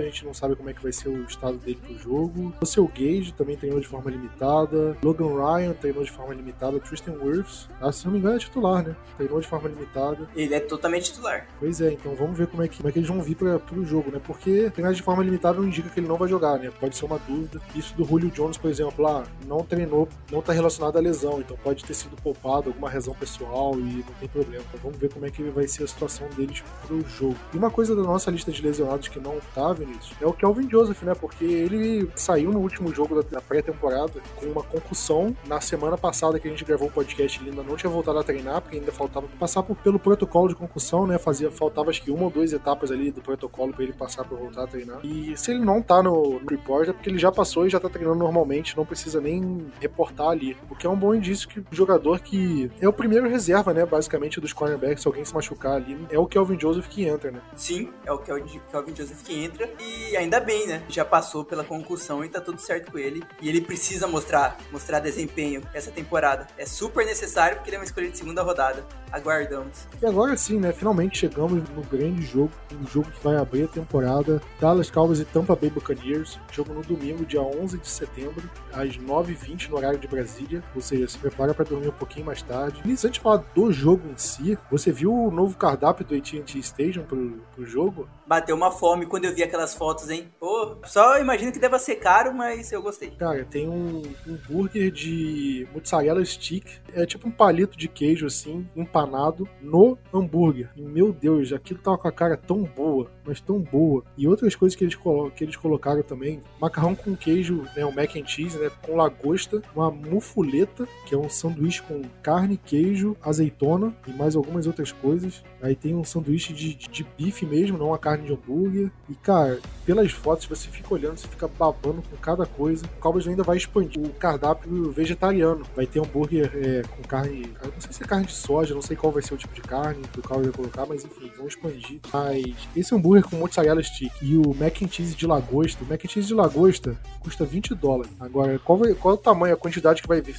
gente 0.00 0.24
não 0.24 0.34
sabe 0.34 0.56
como 0.56 0.68
é 0.68 0.72
que 0.72 0.82
vai 0.82 0.92
ser 0.92 1.08
o 1.08 1.24
estado 1.24 1.56
dele 1.58 1.78
pro 1.82 1.96
jogo. 1.96 2.52
O 2.60 2.66
seu 2.66 2.86
Gage 2.86 3.32
também 3.32 3.56
treinou 3.56 3.80
de 3.80 3.86
forma 3.86 4.10
limitada. 4.10 4.96
Logan 5.02 5.28
Ryan 5.28 5.72
treinou 5.74 6.02
de 6.02 6.10
forma 6.10 6.34
limitada. 6.34 6.78
Tristan 6.80 7.14
Wirfs, 7.22 7.68
ah, 7.80 7.92
se 7.92 8.04
não 8.04 8.12
me 8.12 8.18
engano, 8.18 8.36
é 8.36 8.38
titular, 8.38 8.84
né? 8.84 8.96
Treinou 9.16 9.40
de 9.40 9.46
forma 9.46 9.68
limitada. 9.68 10.28
Ele 10.34 10.54
é 10.54 10.60
totalmente 10.60 11.12
titular. 11.12 11.46
Pois 11.58 11.80
é, 11.80 11.92
então 11.92 12.14
vamos 12.14 12.36
ver 12.36 12.46
como 12.48 12.62
é 12.62 12.68
que, 12.68 12.76
como 12.78 12.88
é 12.88 12.92
que 12.92 12.98
eles 12.98 13.08
vão 13.08 13.22
vir 13.22 13.36
pra, 13.36 13.58
pro 13.58 13.84
jogo, 13.84 14.10
né? 14.10 14.20
Porque 14.24 14.70
treinar 14.70 14.92
de 14.92 15.02
forma 15.02 15.22
limitada 15.22 15.58
não 15.58 15.66
indica 15.66 15.88
que 15.88 16.00
ele 16.00 16.08
não 16.08 16.16
vai 16.16 16.28
jogar, 16.28 16.58
né? 16.58 16.70
Pode 16.80 16.96
ser 16.96 17.04
uma 17.04 17.18
dúvida. 17.18 17.60
Isso 17.76 17.94
do 17.94 18.04
Julio 18.04 18.30
Jones, 18.30 18.56
por 18.56 18.70
exemplo, 18.70 19.06
ah, 19.06 19.24
não 19.46 19.58
treinou, 19.58 20.08
não 20.30 20.40
tá 20.40 20.52
relacionado 20.52 20.96
à 20.96 21.00
lesão, 21.00 21.40
então 21.40 21.56
pode 21.62 21.84
ter 21.84 21.94
sido 21.94 22.16
poupado, 22.22 22.70
alguma 22.70 22.88
razão 22.88 23.14
pessoal 23.14 23.74
e 23.78 24.04
não 24.06 24.14
tem 24.18 24.28
problema. 24.28 24.64
Então 24.68 24.80
vamos 24.82 24.98
ver 24.98 25.12
como 25.12 25.26
é 25.26 25.30
que 25.30 25.42
vai 25.44 25.68
ser 25.68 25.84
a 25.84 25.86
situação 25.86 26.26
deles 26.36 26.62
pro 26.86 27.00
jogo. 27.08 27.36
E 27.52 27.56
uma 27.56 27.70
coisa 27.70 27.94
da 27.94 28.02
nossa 28.02 28.30
lista 28.30 28.50
de 28.50 28.62
lesionados 28.62 29.08
que 29.08 29.20
não 29.20 29.36
tá, 29.54 29.72
Vinícius, 29.72 30.16
é 30.20 30.26
o 30.26 30.32
Kelvin 30.32 30.68
Joseph, 30.70 31.02
né? 31.02 31.14
Porque 31.14 31.44
ele 31.44 32.10
saiu 32.14 32.50
no 32.50 32.60
último 32.60 32.94
jogo 32.94 33.22
da 33.22 33.40
pré-temporada 33.40 34.20
com 34.36 34.46
uma 34.46 34.62
concussão. 34.62 35.36
Na 35.46 35.60
semana 35.60 35.98
passada 35.98 36.38
que 36.40 36.48
a 36.48 36.50
gente 36.50 36.64
gravou 36.64 36.88
o 36.88 36.90
podcast, 36.90 37.40
ele 37.40 37.50
ainda 37.50 37.62
não 37.62 37.76
tinha 37.76 37.90
voltado 37.90 38.18
a 38.18 38.22
treinar, 38.22 38.62
porque 38.62 38.78
ainda 38.78 38.92
faltava 38.92 39.26
passar 39.38 39.62
por, 39.62 39.76
pelo 39.76 39.98
protocolo 39.98 40.48
de 40.48 40.54
concussão, 40.54 41.06
né? 41.06 41.18
Fazia, 41.18 41.50
faltava 41.50 41.90
acho 41.90 42.02
que 42.02 42.10
uma 42.10 42.24
ou 42.24 42.30
duas 42.30 42.52
etapas 42.52 42.90
ali 42.90 43.10
do 43.10 43.20
protocolo 43.20 43.72
para 43.72 43.84
ele 43.84 43.92
passar 43.92 44.24
para 44.24 44.36
voltar 44.36 44.64
a 44.64 44.66
treinar. 44.66 45.00
E 45.04 45.36
se 45.36 45.50
ele 45.50 45.64
não 45.64 45.82
tá 45.82 46.02
no, 46.02 46.40
no 46.40 46.46
report, 46.48 46.88
é 46.88 46.92
porque 46.92 47.10
ele 47.10 47.18
já 47.18 47.30
passou 47.30 47.65
e 47.66 47.70
já 47.70 47.80
tá 47.80 47.88
treinando 47.88 48.18
normalmente, 48.18 48.76
não 48.76 48.86
precisa 48.86 49.20
nem 49.20 49.66
reportar 49.80 50.28
ali. 50.28 50.56
O 50.70 50.74
que 50.74 50.86
é 50.86 50.90
um 50.90 50.96
bom 50.96 51.14
indício 51.14 51.48
que 51.48 51.60
o 51.60 51.66
jogador 51.70 52.20
que 52.20 52.70
é 52.80 52.88
o 52.88 52.92
primeiro 52.92 53.28
reserva, 53.28 53.72
né? 53.72 53.84
Basicamente, 53.84 54.40
dos 54.40 54.52
cornerbacks, 54.52 55.02
se 55.02 55.08
alguém 55.08 55.24
se 55.24 55.34
machucar 55.34 55.74
ali, 55.74 55.98
é 56.10 56.18
o 56.18 56.26
Kelvin 56.26 56.58
Joseph 56.58 56.88
que 56.88 57.04
entra, 57.04 57.30
né? 57.30 57.40
Sim, 57.54 57.90
é 58.04 58.12
o 58.12 58.18
Kelvin 58.18 58.94
Joseph 58.94 59.22
que 59.22 59.34
entra. 59.44 59.68
E 59.80 60.16
ainda 60.16 60.40
bem, 60.40 60.66
né? 60.66 60.82
Já 60.88 61.04
passou 61.04 61.44
pela 61.44 61.64
concussão 61.64 62.24
e 62.24 62.28
tá 62.28 62.40
tudo 62.40 62.60
certo 62.60 62.92
com 62.92 62.98
ele. 62.98 63.22
E 63.40 63.48
ele 63.48 63.60
precisa 63.60 64.06
mostrar, 64.06 64.56
mostrar 64.72 65.00
desempenho 65.00 65.62
essa 65.74 65.90
temporada. 65.90 66.46
É 66.56 66.66
super 66.66 67.04
necessário 67.04 67.56
porque 67.56 67.70
ele 67.70 67.76
é 67.76 67.80
uma 67.80 67.84
escolha 67.84 68.10
de 68.10 68.16
segunda 68.16 68.42
rodada. 68.42 68.84
Aguardamos. 69.12 69.86
E 70.00 70.06
agora 70.06 70.36
sim, 70.36 70.58
né? 70.58 70.72
Finalmente 70.72 71.18
chegamos 71.18 71.62
no 71.70 71.82
grande 71.82 72.22
jogo, 72.22 72.50
um 72.72 72.86
jogo 72.86 73.10
que 73.10 73.22
vai 73.22 73.36
abrir 73.36 73.64
a 73.64 73.68
temporada. 73.68 74.42
Dallas 74.60 74.90
Cowboys 74.90 75.20
e 75.20 75.24
Tampa 75.24 75.56
Bay 75.56 75.70
Buccaneers. 75.70 76.38
Jogo 76.52 76.74
no 76.74 76.82
domingo, 76.82 77.24
dia 77.24 77.40
11 77.46 77.78
de 77.78 77.88
setembro, 77.88 78.48
às 78.72 78.96
9h20 78.96 79.68
no 79.68 79.76
horário 79.76 79.98
de 79.98 80.06
Brasília. 80.06 80.62
Ou 80.74 80.80
seja, 80.80 81.08
se 81.08 81.18
prepara 81.18 81.54
para 81.54 81.64
dormir 81.64 81.88
um 81.88 81.92
pouquinho 81.92 82.26
mais 82.26 82.42
tarde. 82.42 82.80
E 82.84 82.90
antes 82.90 83.10
de 83.10 83.20
falar 83.20 83.44
do 83.54 83.72
jogo 83.72 84.08
em 84.08 84.16
si, 84.16 84.58
você 84.70 84.92
viu 84.92 85.12
o 85.12 85.30
novo 85.30 85.56
cardápio 85.56 86.04
do 86.04 86.14
AT&T 86.14 86.58
Stadium 86.58 87.04
pro, 87.04 87.42
pro 87.54 87.66
jogo? 87.66 88.08
Bateu 88.26 88.56
uma 88.56 88.70
fome 88.70 89.06
quando 89.06 89.24
eu 89.24 89.34
vi 89.34 89.42
aquelas 89.42 89.74
fotos, 89.74 90.10
hein? 90.10 90.28
Pô, 90.38 90.76
só 90.84 91.18
imagino 91.18 91.52
que 91.52 91.58
deva 91.58 91.78
ser 91.78 91.96
caro, 91.96 92.34
mas 92.34 92.72
eu 92.72 92.82
gostei. 92.82 93.10
Cara, 93.10 93.44
tem 93.44 93.68
um, 93.68 94.02
um 94.26 94.36
burger 94.48 94.90
de 94.90 95.66
mozzarella 95.72 96.24
stick. 96.24 96.66
É 96.92 97.06
tipo 97.06 97.28
um 97.28 97.30
palito 97.30 97.76
de 97.76 97.88
queijo, 97.88 98.26
assim, 98.26 98.66
empanado 98.74 99.48
no 99.60 99.96
hambúrguer. 100.12 100.70
E, 100.76 100.82
meu 100.82 101.12
Deus, 101.12 101.52
aquilo 101.52 101.80
tava 101.80 101.98
com 101.98 102.08
a 102.08 102.12
cara 102.12 102.36
tão 102.36 102.62
boa, 102.62 103.10
mas 103.24 103.40
tão 103.40 103.60
boa. 103.60 104.04
E 104.16 104.26
outras 104.26 104.54
coisas 104.54 104.76
que 104.76 104.84
eles, 104.84 104.96
que 105.34 105.44
eles 105.44 105.56
colocaram 105.56 106.02
também. 106.02 106.40
Macarrão 106.60 106.94
com 106.94 107.16
queijo 107.16 107.35
queijo, 107.36 107.64
né, 107.76 107.84
um 107.84 107.92
mac 107.92 108.16
and 108.16 108.26
cheese, 108.26 108.58
né, 108.58 108.70
com 108.82 108.96
lagosta, 108.96 109.62
uma 109.74 109.90
mufuleta, 109.90 110.88
que 111.06 111.14
é 111.14 111.18
um 111.18 111.28
sanduíche 111.28 111.82
com 111.82 112.02
carne, 112.22 112.56
queijo, 112.56 113.16
azeitona 113.22 113.94
e 114.06 114.12
mais 114.12 114.34
algumas 114.34 114.66
outras 114.66 114.90
coisas. 114.92 115.42
Aí 115.60 115.74
tem 115.74 115.94
um 115.94 116.04
sanduíche 116.04 116.52
de, 116.52 116.74
de, 116.74 116.88
de 116.88 117.06
bife 117.16 117.44
mesmo, 117.44 117.76
não 117.76 117.88
uma 117.88 117.98
carne 117.98 118.26
de 118.26 118.32
hambúrguer. 118.32 118.90
E 119.08 119.14
cara, 119.14 119.58
pelas 119.84 120.12
fotos 120.12 120.46
você 120.46 120.68
fica 120.68 120.92
olhando, 120.94 121.16
você 121.16 121.28
fica 121.28 121.48
babando 121.48 122.02
com 122.02 122.16
cada 122.16 122.46
coisa. 122.46 122.86
O 122.86 123.00
Cowboys 123.00 123.26
ainda 123.26 123.42
vai 123.42 123.56
expandir 123.56 124.02
o 124.02 124.10
cardápio 124.10 124.90
vegetariano. 124.92 125.64
Vai 125.74 125.86
ter 125.86 126.00
hambúrguer 126.00 126.50
é, 126.54 126.82
com 126.82 127.02
carne, 127.02 127.52
não 127.62 127.80
sei 127.80 127.92
se 127.92 128.02
é 128.02 128.06
carne 128.06 128.26
de 128.26 128.32
soja, 128.32 128.74
não 128.74 128.82
sei 128.82 128.96
qual 128.96 129.12
vai 129.12 129.22
ser 129.22 129.34
o 129.34 129.36
tipo 129.36 129.54
de 129.54 129.62
carne 129.62 130.02
que 130.12 130.20
o 130.20 130.22
Cowboys 130.22 130.46
vai 130.46 130.56
colocar, 130.56 130.86
mas 130.86 131.04
enfim, 131.04 131.30
vão 131.36 131.46
expandir. 131.46 132.00
Mas 132.12 132.54
esse 132.76 132.94
hambúrguer 132.94 133.24
com 133.24 133.36
mozzarella 133.36 133.82
stick 133.82 134.12
e 134.22 134.36
o 134.36 134.54
mac 134.54 134.82
and 134.82 134.88
cheese 134.88 135.14
de 135.14 135.26
lagosta, 135.26 135.82
o 135.82 135.86
mac 135.86 136.04
and 136.04 136.08
cheese 136.08 136.28
de 136.28 136.34
lagosta 136.34 136.96
custa 137.26 137.44
20 137.44 137.74
dólares. 137.74 138.12
Agora, 138.20 138.56
qual, 138.60 138.78
vai, 138.78 138.94
qual 138.94 139.14
é 139.14 139.18
o 139.18 139.20
tamanho, 139.20 139.54
a 139.54 139.56
quantidade 139.56 140.00
que 140.00 140.06
vai 140.06 140.20
vir? 140.20 140.36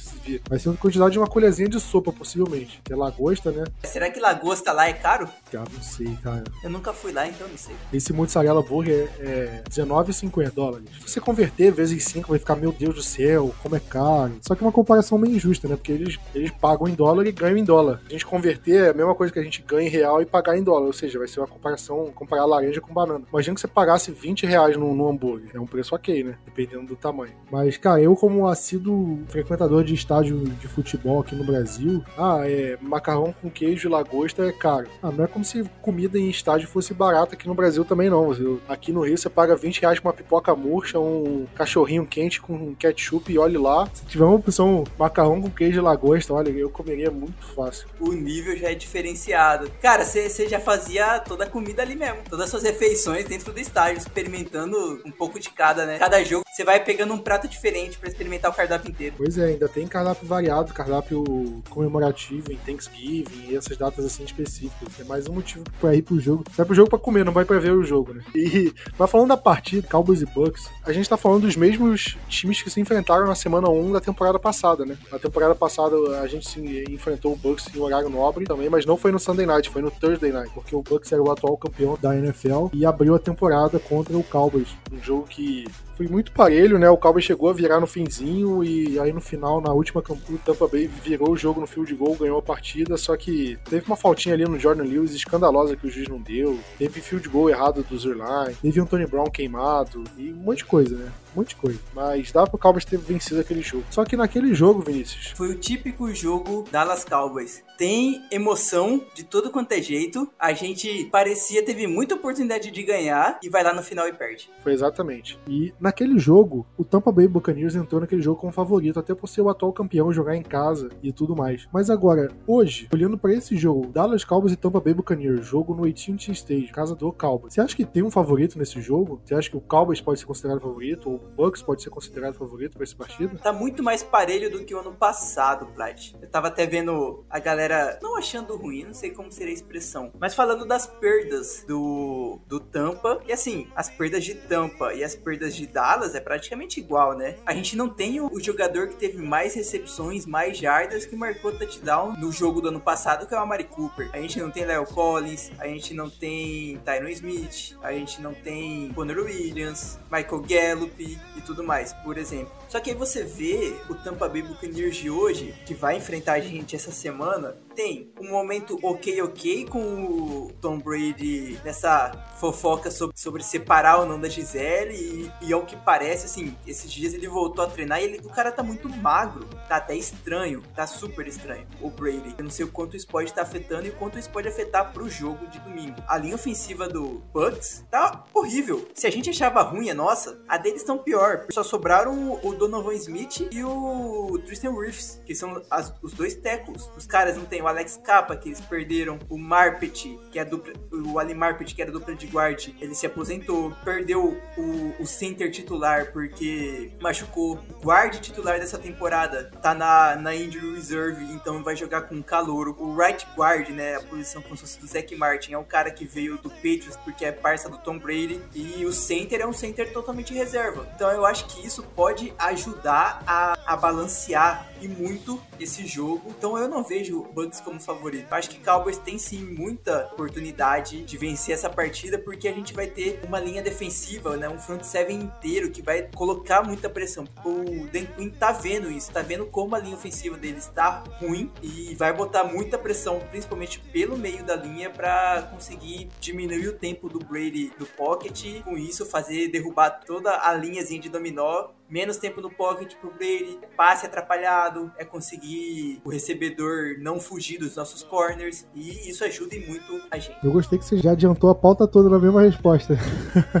Vai 0.48 0.58
ser 0.58 0.70
a 0.70 0.72
quantidade 0.72 1.12
de 1.12 1.18
uma 1.18 1.26
colherzinha 1.26 1.68
de 1.68 1.78
sopa, 1.78 2.10
possivelmente. 2.10 2.80
Que 2.82 2.94
é 2.94 2.96
lagosta, 2.96 3.50
né? 3.50 3.64
Será 3.84 4.10
que 4.10 4.18
lagosta 4.18 4.72
lá 4.72 4.88
é 4.88 4.94
caro? 4.94 5.28
Ah, 5.54 5.64
não 5.70 5.82
sei, 5.82 6.16
cara. 6.22 6.44
Eu 6.64 6.70
nunca 6.70 6.94
fui 6.94 7.12
lá, 7.12 7.26
então 7.26 7.46
não 7.46 7.58
sei. 7.58 7.74
Esse 7.92 8.10
mozzarella 8.14 8.62
burger 8.62 9.10
é 9.20 9.62
R$19,50 9.68 10.50
dólares. 10.50 10.88
Se 10.98 11.10
você 11.10 11.20
converter 11.20 11.70
vezes 11.72 12.02
5, 12.04 12.30
vai 12.30 12.38
ficar, 12.38 12.56
meu 12.56 12.72
Deus 12.72 12.94
do 12.94 13.02
céu, 13.02 13.54
como 13.62 13.76
é 13.76 13.80
caro. 13.80 14.32
Só 14.40 14.54
que 14.54 14.64
é 14.64 14.66
uma 14.66 14.72
comparação 14.72 15.18
meio 15.18 15.36
injusta, 15.36 15.68
né? 15.68 15.76
Porque 15.76 15.92
eles, 15.92 16.18
eles 16.34 16.50
pagam 16.50 16.88
em 16.88 16.94
dólar 16.94 17.26
e 17.26 17.32
ganham 17.32 17.58
em 17.58 17.64
dólar. 17.64 18.00
A 18.06 18.12
gente 18.12 18.24
converter 18.24 18.86
é 18.86 18.90
a 18.90 18.94
mesma 18.94 19.14
coisa 19.14 19.30
que 19.30 19.38
a 19.38 19.42
gente 19.42 19.62
ganha 19.62 19.86
em 19.86 19.90
real 19.90 20.22
e 20.22 20.26
pagar 20.26 20.56
em 20.56 20.62
dólar. 20.62 20.86
Ou 20.86 20.92
seja, 20.92 21.18
vai 21.18 21.28
ser 21.28 21.40
uma 21.40 21.46
comparação, 21.46 22.10
comparar 22.14 22.46
laranja 22.46 22.80
com 22.80 22.94
banana. 22.94 23.24
Imagina 23.30 23.54
que 23.54 23.60
você 23.60 23.68
pagasse 23.68 24.10
20 24.10 24.46
reais 24.46 24.76
no, 24.76 24.94
no 24.94 25.06
hambúrguer. 25.08 25.50
É 25.52 25.60
um 25.60 25.66
preço 25.66 25.94
ok, 25.94 26.24
né? 26.24 26.38
Dependendo 26.46 26.77
do 26.84 26.96
tamanho. 26.96 27.32
Mas, 27.50 27.76
cara, 27.76 28.00
eu 28.00 28.14
como 28.14 28.46
assíduo 28.46 29.20
frequentador 29.28 29.84
de 29.84 29.94
estádio 29.94 30.38
de 30.38 30.68
futebol 30.68 31.20
aqui 31.20 31.34
no 31.34 31.44
Brasil, 31.44 32.02
ah, 32.16 32.40
é 32.44 32.76
macarrão 32.80 33.34
com 33.40 33.50
queijo 33.50 33.88
e 33.88 33.90
lagosta 33.90 34.44
é 34.44 34.52
caro. 34.52 34.88
Ah, 35.02 35.10
não 35.10 35.24
é 35.24 35.26
como 35.26 35.44
se 35.44 35.64
comida 35.82 36.18
em 36.18 36.28
estádio 36.28 36.68
fosse 36.68 36.94
barata 36.94 37.34
aqui 37.34 37.46
no 37.46 37.54
Brasil 37.54 37.84
também 37.84 38.10
não. 38.10 38.28
Aqui 38.68 38.92
no 38.92 39.02
Rio 39.02 39.16
você 39.16 39.30
paga 39.30 39.56
20 39.56 39.80
reais 39.80 40.00
uma 40.00 40.12
pipoca 40.12 40.54
murcha, 40.54 40.98
um 40.98 41.46
cachorrinho 41.54 42.06
quente 42.06 42.40
com 42.40 42.74
ketchup 42.74 43.32
e 43.32 43.38
olhe 43.38 43.56
lá. 43.56 43.88
Se 43.92 44.04
tiver 44.04 44.24
uma 44.24 44.34
opção 44.34 44.84
macarrão 44.98 45.40
com 45.40 45.50
queijo 45.50 45.78
e 45.78 45.82
lagosta, 45.82 46.34
olha, 46.34 46.50
eu 46.50 46.70
comeria 46.70 47.10
muito 47.10 47.44
fácil. 47.54 47.88
O 47.98 48.12
nível 48.12 48.56
já 48.56 48.70
é 48.70 48.74
diferenciado. 48.74 49.70
Cara, 49.80 50.04
você 50.04 50.48
já 50.48 50.60
fazia 50.60 51.18
toda 51.20 51.44
a 51.44 51.50
comida 51.50 51.82
ali 51.82 51.94
mesmo. 51.94 52.18
Todas 52.28 52.44
as 52.44 52.50
suas 52.50 52.62
refeições 52.62 53.24
dentro 53.24 53.52
do 53.52 53.60
estádio, 53.60 53.98
experimentando 53.98 55.00
um 55.04 55.10
pouco 55.10 55.38
de 55.38 55.50
cada, 55.50 55.86
né? 55.86 55.98
Cada 55.98 56.22
jogo 56.24 56.44
você 56.58 56.64
vai 56.68 56.84
pegando 56.84 57.14
um 57.14 57.18
prato 57.18 57.48
diferente 57.48 57.96
para 57.96 58.10
experimentar 58.10 58.50
o 58.50 58.54
cardápio 58.54 58.90
inteiro. 58.90 59.14
Pois 59.16 59.38
é, 59.38 59.46
ainda 59.46 59.66
tem 59.66 59.86
cardápio 59.86 60.28
variado, 60.28 60.74
cardápio 60.74 61.24
comemorativo 61.70 62.52
em 62.52 62.56
Thanksgiving 62.58 63.46
e 63.48 63.56
essas 63.56 63.74
datas 63.74 64.04
assim 64.04 64.22
específicas. 64.22 65.00
É 65.00 65.04
mais 65.04 65.26
um 65.26 65.32
motivo 65.32 65.64
para 65.80 65.94
ir 65.94 66.02
pro 66.02 66.20
jogo. 66.20 66.44
Vai 66.54 66.66
pro 66.66 66.74
jogo 66.74 66.90
para 66.90 66.98
comer, 66.98 67.24
não 67.24 67.32
vai 67.32 67.46
para 67.46 67.58
ver 67.58 67.72
o 67.72 67.82
jogo, 67.82 68.12
né? 68.12 68.22
E 68.34 68.70
mas 68.98 69.10
falando 69.10 69.28
da 69.28 69.36
partida, 69.38 69.88
Cowboys 69.88 70.20
e 70.20 70.26
Bucks, 70.26 70.68
a 70.84 70.92
gente 70.92 71.08
tá 71.08 71.16
falando 71.16 71.46
dos 71.46 71.56
mesmos 71.56 72.18
times 72.28 72.60
que 72.60 72.68
se 72.68 72.78
enfrentaram 72.78 73.26
na 73.26 73.34
semana 73.34 73.70
1 73.70 73.92
da 73.92 74.00
temporada 74.02 74.38
passada, 74.38 74.84
né? 74.84 74.98
Na 75.10 75.18
temporada 75.18 75.54
passada 75.54 75.96
a 76.20 76.26
gente 76.26 76.46
se 76.46 76.84
enfrentou 76.90 77.32
o 77.32 77.36
Bucks 77.36 77.74
em 77.74 77.80
horário 77.80 78.10
nobre 78.10 78.44
também, 78.44 78.68
mas 78.68 78.84
não 78.84 78.98
foi 78.98 79.10
no 79.10 79.18
Sunday 79.18 79.46
Night, 79.46 79.70
foi 79.70 79.80
no 79.80 79.90
Thursday 79.90 80.32
Night, 80.32 80.50
porque 80.52 80.76
o 80.76 80.82
Bucks 80.82 81.10
era 81.12 81.22
o 81.22 81.30
atual 81.30 81.56
campeão 81.56 81.96
da 81.98 82.14
NFL 82.14 82.66
e 82.74 82.84
abriu 82.84 83.14
a 83.14 83.18
temporada 83.18 83.78
contra 83.78 84.14
o 84.14 84.22
Cowboys, 84.22 84.68
um 84.92 85.02
jogo 85.02 85.26
que 85.26 85.66
foi 85.98 86.06
muito 86.06 86.30
né? 86.66 86.90
O 86.90 86.96
Cowboys 86.96 87.24
chegou 87.24 87.50
a 87.50 87.52
virar 87.52 87.78
no 87.78 87.86
finzinho 87.86 88.64
e 88.64 88.98
aí 88.98 89.12
no 89.12 89.20
final, 89.20 89.60
na 89.60 89.72
última 89.72 90.02
campanha, 90.02 90.36
o 90.36 90.38
Tampa 90.38 90.66
Bay 90.66 90.88
virou 90.88 91.30
o 91.30 91.36
jogo 91.36 91.60
no 91.60 91.66
field 91.66 91.94
goal, 91.94 92.16
ganhou 92.16 92.38
a 92.38 92.42
partida, 92.42 92.96
só 92.96 93.16
que 93.16 93.56
teve 93.68 93.86
uma 93.86 93.96
faltinha 93.96 94.34
ali 94.34 94.44
no 94.44 94.58
Jordan 94.58 94.84
Lewis 94.84 95.14
escandalosa 95.14 95.76
que 95.76 95.86
o 95.86 95.90
juiz 95.90 96.08
não 96.08 96.20
deu, 96.20 96.58
teve 96.78 97.00
field 97.00 97.28
goal 97.28 97.50
errado 97.50 97.84
do 97.88 97.98
Zerline, 97.98 98.56
teve 98.60 98.80
um 98.80 98.86
Tony 98.86 99.06
Brown 99.06 99.30
queimado 99.30 100.02
e 100.16 100.32
um 100.32 100.36
monte 100.36 100.58
de 100.58 100.64
coisa, 100.64 100.96
né? 100.96 101.12
Monte 101.38 101.50
de 101.50 101.56
coisa. 101.56 101.78
Mas 101.94 102.32
dava 102.32 102.50
pro 102.50 102.58
Cowboys 102.58 102.84
ter 102.84 102.98
vencido 102.98 103.40
aquele 103.40 103.62
jogo. 103.62 103.84
Só 103.90 104.04
que 104.04 104.16
naquele 104.16 104.52
jogo, 104.54 104.82
Vinícius. 104.82 105.28
Foi 105.36 105.50
o 105.50 105.54
típico 105.54 106.12
jogo 106.12 106.64
Dallas 106.68 107.04
Cowboys. 107.04 107.62
Tem 107.78 108.24
emoção 108.32 109.00
de 109.14 109.22
todo 109.22 109.52
quanto 109.52 109.70
é 109.70 109.80
jeito. 109.80 110.28
A 110.36 110.52
gente 110.52 111.04
parecia, 111.12 111.64
teve 111.64 111.86
muita 111.86 112.16
oportunidade 112.16 112.72
de 112.72 112.82
ganhar 112.82 113.38
e 113.40 113.48
vai 113.48 113.62
lá 113.62 113.72
no 113.72 113.84
final 113.84 114.08
e 114.08 114.12
perde. 114.12 114.50
Foi 114.64 114.72
exatamente. 114.72 115.38
E 115.46 115.72
naquele 115.78 116.18
jogo, 116.18 116.66
o 116.76 116.84
Tampa 116.84 117.12
Bay 117.12 117.28
Buccaneers 117.28 117.76
entrou 117.76 118.00
naquele 118.00 118.20
jogo 118.20 118.40
como 118.40 118.52
favorito, 118.52 118.98
até 118.98 119.14
por 119.14 119.28
ser 119.28 119.42
o 119.42 119.48
atual 119.48 119.72
campeão, 119.72 120.12
jogar 120.12 120.34
em 120.34 120.42
casa 120.42 120.88
e 121.04 121.12
tudo 121.12 121.36
mais. 121.36 121.68
Mas 121.72 121.88
agora, 121.88 122.32
hoje, 122.48 122.88
olhando 122.92 123.16
para 123.16 123.32
esse 123.32 123.56
jogo, 123.56 123.86
Dallas 123.92 124.24
Cowboys 124.24 124.54
e 124.54 124.56
Tampa 124.56 124.80
Bay 124.80 124.92
Buccaneers, 124.94 125.46
jogo 125.46 125.72
no 125.72 125.84
AT&T 125.84 126.32
Stage, 126.32 126.72
casa 126.72 126.96
do 126.96 127.12
Cowboys. 127.12 127.54
Você 127.54 127.60
acha 127.60 127.76
que 127.76 127.84
tem 127.84 128.02
um 128.02 128.10
favorito 128.10 128.58
nesse 128.58 128.80
jogo? 128.80 129.20
Você 129.24 129.36
acha 129.36 129.48
que 129.48 129.56
o 129.56 129.60
Cowboys 129.60 130.00
pode 130.00 130.18
ser 130.18 130.26
considerado 130.26 130.60
favorito? 130.60 131.10
Ou 131.10 131.20
Bucks 131.28 131.62
pode 131.62 131.82
ser 131.82 131.90
considerado 131.90 132.34
favorito 132.34 132.74
para 132.74 132.84
essa 132.84 132.96
partida? 132.96 133.38
Tá 133.38 133.52
muito 133.52 133.82
mais 133.82 134.02
parelho 134.02 134.50
do 134.50 134.64
que 134.64 134.74
o 134.74 134.80
ano 134.80 134.92
passado, 134.92 135.66
Plat. 135.66 136.12
Eu 136.20 136.28
tava 136.28 136.48
até 136.48 136.66
vendo 136.66 137.24
a 137.30 137.38
galera 137.38 137.98
não 138.02 138.16
achando 138.16 138.56
ruim, 138.56 138.84
não 138.84 138.94
sei 138.94 139.10
como 139.10 139.30
seria 139.30 139.52
a 139.52 139.54
expressão, 139.54 140.12
mas 140.18 140.34
falando 140.34 140.66
das 140.66 140.86
perdas 140.86 141.64
do, 141.66 142.40
do 142.46 142.58
Tampa. 142.60 143.20
E 143.26 143.32
assim, 143.32 143.68
as 143.74 143.88
perdas 143.88 144.24
de 144.24 144.34
Tampa 144.34 144.92
e 144.94 145.04
as 145.04 145.14
perdas 145.14 145.54
de 145.54 145.66
Dallas 145.66 146.14
é 146.14 146.20
praticamente 146.20 146.80
igual, 146.80 147.16
né? 147.16 147.36
A 147.46 147.54
gente 147.54 147.76
não 147.76 147.88
tem 147.88 148.20
o, 148.20 148.28
o 148.32 148.40
jogador 148.40 148.88
que 148.88 148.96
teve 148.96 149.18
mais 149.18 149.54
recepções, 149.54 150.26
mais 150.26 150.56
jardas 150.56 151.06
que 151.06 151.16
marcou 151.16 151.52
touchdown 151.52 152.14
no 152.18 152.32
jogo 152.32 152.60
do 152.60 152.68
ano 152.68 152.80
passado, 152.80 153.26
que 153.26 153.34
é 153.34 153.38
o 153.38 153.40
Amari 153.40 153.64
Cooper. 153.64 154.10
A 154.12 154.18
gente 154.18 154.38
não 154.38 154.50
tem 154.50 154.64
Leo 154.64 154.86
Collins, 154.86 155.50
a 155.58 155.66
gente 155.66 155.94
não 155.94 156.10
tem 156.10 156.78
Tyron 156.84 157.08
Smith, 157.08 157.76
a 157.82 157.92
gente 157.92 158.20
não 158.20 158.34
tem 158.34 158.92
Conor 158.92 159.18
Williams, 159.18 159.98
Michael 160.10 160.42
Gallup 160.42 161.07
e 161.36 161.40
tudo 161.40 161.62
mais, 161.62 161.92
por 161.92 162.18
exemplo. 162.18 162.52
Só 162.68 162.80
que 162.80 162.90
aí 162.90 162.96
você 162.96 163.22
vê 163.22 163.76
o 163.88 163.94
Tampa 163.94 164.28
Bay 164.28 164.42
Buccaneers 164.42 164.96
de 164.96 165.08
hoje, 165.08 165.54
que 165.64 165.74
vai 165.74 165.96
enfrentar 165.96 166.34
a 166.34 166.40
gente 166.40 166.74
essa 166.74 166.90
semana, 166.90 167.56
tem 167.78 168.12
um 168.20 168.28
momento 168.28 168.76
ok 168.82 169.22
ok 169.22 169.66
com 169.66 169.78
o 169.78 170.52
Tom 170.60 170.80
Brady 170.80 171.60
nessa 171.64 172.10
fofoca 172.40 172.90
sobre, 172.90 173.16
sobre 173.16 173.40
separar 173.44 174.00
ou 174.00 174.06
não 174.06 174.20
da 174.20 174.28
Gisele 174.28 174.94
e, 175.40 175.46
e 175.46 175.52
ao 175.52 175.64
que 175.64 175.76
parece, 175.76 176.26
assim, 176.26 176.56
esses 176.66 176.90
dias 176.90 177.14
ele 177.14 177.28
voltou 177.28 177.64
a 177.64 177.68
treinar 177.68 178.00
e 178.00 178.04
ele, 178.04 178.18
o 178.24 178.30
cara 178.30 178.50
tá 178.50 178.64
muito 178.64 178.88
magro, 178.88 179.44
tá 179.68 179.76
até 179.76 179.94
estranho, 179.94 180.60
tá 180.74 180.88
super 180.88 181.24
estranho, 181.28 181.68
o 181.80 181.88
Brady. 181.88 182.34
Eu 182.36 182.42
não 182.42 182.50
sei 182.50 182.64
o 182.64 182.68
quanto 182.68 182.96
isso 182.96 183.06
pode 183.06 183.28
estar 183.28 183.42
afetando 183.42 183.86
e 183.86 183.90
o 183.90 183.94
quanto 183.94 184.18
isso 184.18 184.30
pode 184.30 184.48
afetar 184.48 184.92
pro 184.92 185.08
jogo 185.08 185.46
de 185.46 185.60
domingo. 185.60 186.02
A 186.08 186.18
linha 186.18 186.34
ofensiva 186.34 186.88
do 186.88 187.22
Bucks 187.32 187.84
tá 187.88 188.24
horrível. 188.34 188.88
Se 188.92 189.06
a 189.06 189.10
gente 189.10 189.30
achava 189.30 189.62
ruim 189.62 189.88
a 189.88 189.94
nossa, 189.94 190.42
a 190.48 190.58
deles 190.58 190.80
estão 190.80 190.98
pior. 190.98 191.46
Só 191.52 191.62
sobraram 191.62 192.40
o 192.42 192.54
Donovan 192.54 192.94
Smith 192.94 193.48
e 193.52 193.62
o 193.62 194.36
Tristan 194.44 194.70
Wirfs, 194.70 195.22
que 195.24 195.34
são 195.34 195.62
as, 195.70 195.94
os 196.02 196.12
dois 196.12 196.34
tackles. 196.34 196.90
Os 196.96 197.06
caras 197.06 197.36
não 197.36 197.44
tem 197.44 197.67
Alex 197.68 198.00
Capa, 198.02 198.36
que 198.36 198.48
eles 198.48 198.60
perderam, 198.60 199.18
o 199.28 199.38
Marpet, 199.38 200.18
que 200.30 200.38
é 200.38 200.44
dupla, 200.44 200.72
o 200.92 201.18
Ali 201.18 201.34
Marpet, 201.34 201.74
que 201.74 201.82
era 201.82 201.90
dupla 201.90 202.14
de 202.14 202.26
guard, 202.26 202.68
ele 202.80 202.94
se 202.94 203.06
aposentou, 203.06 203.72
perdeu 203.84 204.40
o, 204.56 204.94
o 205.02 205.06
center 205.06 205.50
titular 205.50 206.12
porque 206.12 206.92
machucou. 207.00 207.58
O 207.80 207.86
guard 207.86 208.18
titular 208.20 208.58
dessa 208.58 208.78
temporada 208.78 209.50
tá 209.62 209.74
na, 209.74 210.16
na 210.16 210.34
injury 210.34 210.74
reserve, 210.74 211.24
então 211.32 211.62
vai 211.62 211.76
jogar 211.76 212.02
com 212.02 212.22
calouro. 212.22 212.76
O 212.78 212.96
right 212.96 213.26
guard, 213.36 213.68
né, 213.70 213.96
a 213.96 214.02
posição 214.02 214.42
como 214.42 214.56
se 214.56 214.62
fosse 214.62 214.80
do 214.80 214.86
Zach 214.86 215.14
Martin, 215.16 215.52
é 215.52 215.58
um 215.58 215.64
cara 215.64 215.90
que 215.90 216.04
veio 216.04 216.38
do 216.38 216.50
Patriots 216.50 216.96
porque 217.04 217.24
é 217.24 217.32
parça 217.32 217.68
do 217.68 217.78
Tom 217.78 217.98
Brady 217.98 218.40
e 218.54 218.84
o 218.84 218.92
center 218.92 219.40
é 219.40 219.46
um 219.46 219.52
center 219.52 219.92
totalmente 219.92 220.32
reserva. 220.34 220.88
Então 220.94 221.10
eu 221.10 221.24
acho 221.24 221.46
que 221.46 221.66
isso 221.66 221.82
pode 221.82 222.32
ajudar 222.38 223.22
a, 223.26 223.58
a 223.66 223.76
balancear 223.76 224.66
e 224.80 224.88
muito 224.88 225.40
esse 225.58 225.86
jogo. 225.86 226.34
Então 226.36 226.56
eu 226.58 226.68
não 226.68 226.82
vejo 226.82 227.20
o 227.20 227.32
Como 227.64 227.80
favorito. 227.80 228.32
Acho 228.32 228.50
que 228.50 228.60
Cowboys 228.60 228.98
tem 228.98 229.18
sim 229.18 229.42
muita 229.42 230.06
oportunidade 230.12 231.02
de 231.02 231.18
vencer 231.18 231.54
essa 231.54 231.68
partida 231.68 232.18
porque 232.18 232.48
a 232.48 232.52
gente 232.52 232.72
vai 232.72 232.86
ter 232.86 233.20
uma 233.26 233.38
linha 233.38 233.60
defensiva, 233.62 234.36
né, 234.36 234.48
um 234.48 234.58
front 234.58 234.82
seven 234.82 235.16
inteiro 235.16 235.70
que 235.70 235.82
vai 235.82 236.08
colocar 236.14 236.62
muita 236.62 236.88
pressão. 236.88 237.24
O 237.44 237.86
Dan 237.92 238.06
Quinn 238.16 238.30
tá 238.30 238.52
vendo 238.52 238.90
isso, 238.90 239.10
tá 239.10 239.22
vendo 239.22 239.46
como 239.46 239.74
a 239.74 239.78
linha 239.78 239.96
ofensiva 239.96 240.36
dele 240.36 240.58
está 240.58 241.02
ruim 241.20 241.50
e 241.62 241.94
vai 241.94 242.12
botar 242.12 242.44
muita 242.44 242.78
pressão, 242.78 243.20
principalmente 243.30 243.80
pelo 243.80 244.16
meio 244.16 244.44
da 244.44 244.56
linha 244.56 244.88
para 244.88 245.42
conseguir 245.52 246.08
diminuir 246.20 246.68
o 246.68 246.72
tempo 246.72 247.08
do 247.08 247.18
Brady 247.18 247.72
do 247.78 247.86
pocket, 247.86 248.62
com 248.62 248.76
isso 248.76 249.04
fazer 249.04 249.48
derrubar 249.48 249.90
toda 250.06 250.46
a 250.46 250.54
linhazinha 250.54 251.00
de 251.00 251.08
dominó 251.08 251.68
menos 251.88 252.16
tempo 252.16 252.40
no 252.40 252.50
pocket 252.50 252.94
pro 252.96 253.10
Brady, 253.10 253.58
passe 253.76 254.06
atrapalhado, 254.06 254.92
é 254.96 255.04
conseguir 255.04 256.00
o 256.04 256.10
recebedor 256.10 256.96
não 256.98 257.20
fugir 257.20 257.58
dos 257.58 257.76
nossos 257.76 258.02
corners, 258.02 258.66
e 258.74 259.08
isso 259.08 259.24
ajuda 259.24 259.56
muito 259.66 260.02
a 260.10 260.18
gente. 260.18 260.38
Eu 260.44 260.52
gostei 260.52 260.78
que 260.78 260.84
você 260.84 260.98
já 260.98 261.12
adiantou 261.12 261.50
a 261.50 261.54
pauta 261.54 261.86
toda 261.86 262.08
na 262.08 262.18
mesma 262.18 262.42
resposta. 262.42 262.98